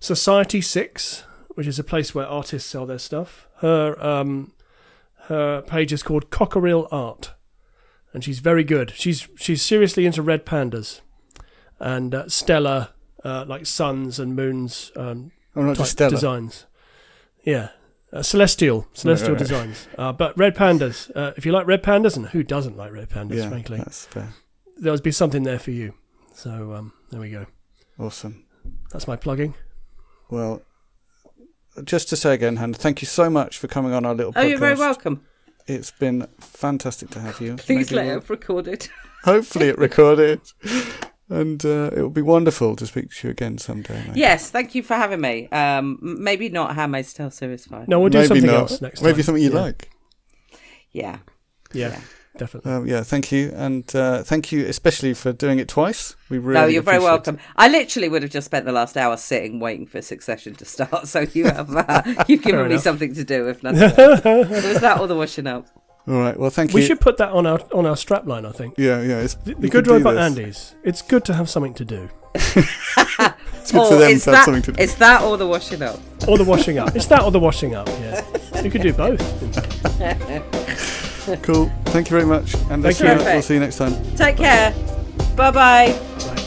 Society 0.00 0.60
Six, 0.60 1.24
which 1.50 1.66
is 1.66 1.78
a 1.78 1.84
place 1.84 2.14
where 2.14 2.26
artists 2.26 2.68
sell 2.68 2.86
their 2.86 2.98
stuff, 2.98 3.46
her 3.58 4.02
um, 4.04 4.52
her 5.28 5.62
page 5.62 5.92
is 5.92 6.02
called 6.02 6.30
Cockerill 6.30 6.88
Art, 6.90 7.34
and 8.12 8.24
she's 8.24 8.38
very 8.40 8.64
good. 8.64 8.92
She's 8.96 9.28
she's 9.36 9.62
seriously 9.62 10.06
into 10.06 10.22
red 10.22 10.44
pandas, 10.46 11.00
and 11.78 12.14
uh, 12.14 12.28
stellar 12.28 12.88
uh, 13.24 13.44
like 13.46 13.66
suns 13.66 14.18
and 14.18 14.34
moons 14.36 14.90
um, 14.96 15.32
Oh, 15.56 15.62
not 15.62 15.76
type 15.76 15.86
just 15.86 15.98
designs. 15.98 16.66
Yeah, 17.44 17.68
uh, 18.14 18.22
celestial 18.22 18.86
celestial 18.94 19.30
right, 19.34 19.40
right. 19.40 19.48
designs. 19.48 19.88
Uh, 19.98 20.12
but 20.12 20.36
red 20.38 20.54
pandas. 20.56 21.10
Uh, 21.14 21.32
if 21.36 21.44
you 21.44 21.52
like 21.52 21.66
red 21.66 21.82
pandas, 21.82 22.16
and 22.16 22.26
who 22.28 22.42
doesn't 22.42 22.76
like 22.76 22.92
red 22.92 23.10
pandas? 23.10 23.36
Yeah, 23.36 23.48
frankly, 23.48 23.78
that's 23.78 24.06
fair. 24.06 24.30
there'll 24.78 25.00
be 25.00 25.10
something 25.12 25.42
there 25.42 25.58
for 25.58 25.72
you. 25.72 25.94
So 26.34 26.72
um, 26.74 26.92
there 27.10 27.20
we 27.20 27.30
go. 27.30 27.46
Awesome. 27.98 28.44
That's 28.92 29.06
my 29.06 29.16
plugging. 29.16 29.54
Well, 30.30 30.62
just 31.84 32.08
to 32.08 32.16
say 32.16 32.34
again, 32.34 32.56
Hannah, 32.56 32.74
thank 32.74 33.02
you 33.02 33.06
so 33.06 33.28
much 33.28 33.58
for 33.58 33.68
coming 33.68 33.92
on 33.92 34.04
our 34.06 34.14
little 34.14 34.32
Oh, 34.34 34.40
podcast. 34.40 34.48
you're 34.48 34.58
very 34.58 34.74
welcome. 34.76 35.24
It's 35.66 35.90
been 35.90 36.26
fantastic 36.40 37.10
to 37.10 37.20
have 37.20 37.40
you. 37.40 37.56
Please 37.56 37.90
Maybe 37.90 37.96
let 37.96 38.06
we'll- 38.06 38.18
it 38.18 38.30
recorded. 38.30 38.88
Hopefully 39.24 39.68
it 39.68 39.78
recorded. 39.78 40.40
And 41.30 41.64
uh, 41.64 41.90
it 41.96 42.02
will 42.02 42.10
be 42.10 42.20
wonderful 42.22 42.76
to 42.76 42.86
speak 42.86 43.10
to 43.10 43.28
you 43.28 43.30
again 43.32 43.56
someday. 43.58 44.06
Mate. 44.08 44.16
Yes, 44.16 44.50
thank 44.50 44.74
you 44.74 44.82
for 44.82 44.94
having 44.94 45.20
me. 45.22 45.48
Um, 45.48 45.98
maybe 46.02 46.50
not 46.50 46.74
Handmaid's 46.74 47.14
Tale 47.14 47.30
Series 47.30 47.64
5. 47.66 47.88
No, 47.88 47.98
we'll 48.00 48.10
do 48.10 48.18
Maybe 48.18 48.28
something 48.28 48.46
not. 48.46 48.54
else 48.54 48.80
next 48.82 49.00
time. 49.00 49.06
Maybe 49.06 49.16
time. 49.16 49.22
something 49.24 49.42
you 49.42 49.50
yeah. 49.52 49.60
like. 49.60 49.90
Yeah. 50.92 51.18
Yeah, 51.72 51.88
Yeah. 51.88 52.00
definitely. 52.36 52.72
Um, 52.72 52.86
yeah, 52.86 53.02
thank 53.02 53.32
you, 53.32 53.52
and 53.56 53.96
uh, 53.96 54.22
thank 54.22 54.52
you 54.52 54.66
especially 54.66 55.14
for 55.14 55.32
doing 55.32 55.58
it 55.58 55.66
twice. 55.68 56.14
We 56.28 56.38
really 56.38 56.60
no, 56.60 56.66
you're 56.66 56.82
very 56.82 56.98
appreciate 56.98 57.10
welcome. 57.10 57.38
I 57.56 57.68
literally 57.68 58.08
would 58.10 58.22
have 58.22 58.30
just 58.30 58.44
spent 58.44 58.64
the 58.66 58.72
last 58.72 58.96
hour 58.96 59.16
sitting 59.16 59.60
waiting 59.60 59.86
for 59.86 60.02
Succession 60.02 60.54
to 60.56 60.64
start. 60.64 61.08
So 61.08 61.20
you 61.32 61.46
have 61.46 61.74
uh, 61.74 62.02
you've 62.28 62.42
given 62.42 62.60
Fair 62.60 62.64
me 62.66 62.72
enough. 62.74 62.82
something 62.82 63.14
to 63.14 63.24
do, 63.24 63.48
if 63.48 63.62
nothing 63.62 63.82
else. 63.82 63.94
it 64.24 64.64
was 64.72 64.80
that 64.82 65.00
or 65.00 65.06
the 65.06 65.16
washing 65.16 65.46
up. 65.46 65.66
It. 66.06 66.12
All 66.12 66.18
right, 66.20 66.38
well, 66.38 66.50
thank 66.50 66.72
We 66.72 66.80
you. 66.80 66.84
We 66.84 66.86
should 66.86 67.00
put 67.00 67.16
that 67.18 67.30
on 67.32 67.46
our 67.46 67.60
on 67.72 67.86
our 67.86 67.94
strapline. 67.96 68.46
I 68.46 68.52
think 68.52 68.74
Yeah, 68.76 69.00
yeah. 69.00 69.20
It's, 69.20 69.34
the, 69.34 69.54
the 69.54 69.68
good 69.68 69.84
do 69.86 69.92
robot 69.92 70.14
this. 70.14 70.74
Andys. 70.74 70.74
It's 70.84 71.02
good 71.02 71.24
to 71.26 71.34
have 71.34 71.48
something 71.48 71.74
to 71.74 71.84
do, 71.84 72.08
It's 72.34 72.54
good 73.72 73.80
or 73.80 73.86
for 73.86 73.94
oh, 73.94 73.98
them 73.98 74.10
it's 74.10 74.24
to 74.24 74.30
have 74.30 74.38
that, 74.40 74.44
something 74.44 74.62
to 74.62 74.72
do. 74.72 74.82
it's 74.82 74.94
that 74.96 75.22
or 75.22 75.36
the 75.38 75.46
washing 75.46 75.82
up. 75.82 75.98
or 76.28 76.36
the 76.36 76.44
washing 76.44 76.78
up. 76.78 76.94
It's 76.94 77.06
that 77.06 77.22
or 77.22 77.30
the 77.30 77.40
washing 77.40 77.74
up. 77.74 77.88
Yeah, 77.88 78.22
you 78.62 78.70
could 78.70 78.82
do 78.82 78.92
both. 78.92 79.20
Cool. 81.42 81.72
Thank 81.86 82.10
you 82.10 82.16
very 82.18 82.26
much, 82.26 82.52
and 82.70 82.82
Thank 82.82 83.00
we'll, 83.00 83.14
you. 83.14 83.18
see 83.20 83.24
we'll 83.24 83.42
see 83.42 83.54
you 83.54 83.60
next 83.60 83.76
time. 83.78 83.94
Take 84.16 84.36
care. 84.36 84.72
Bye 85.36 85.50
bye. 85.50 86.40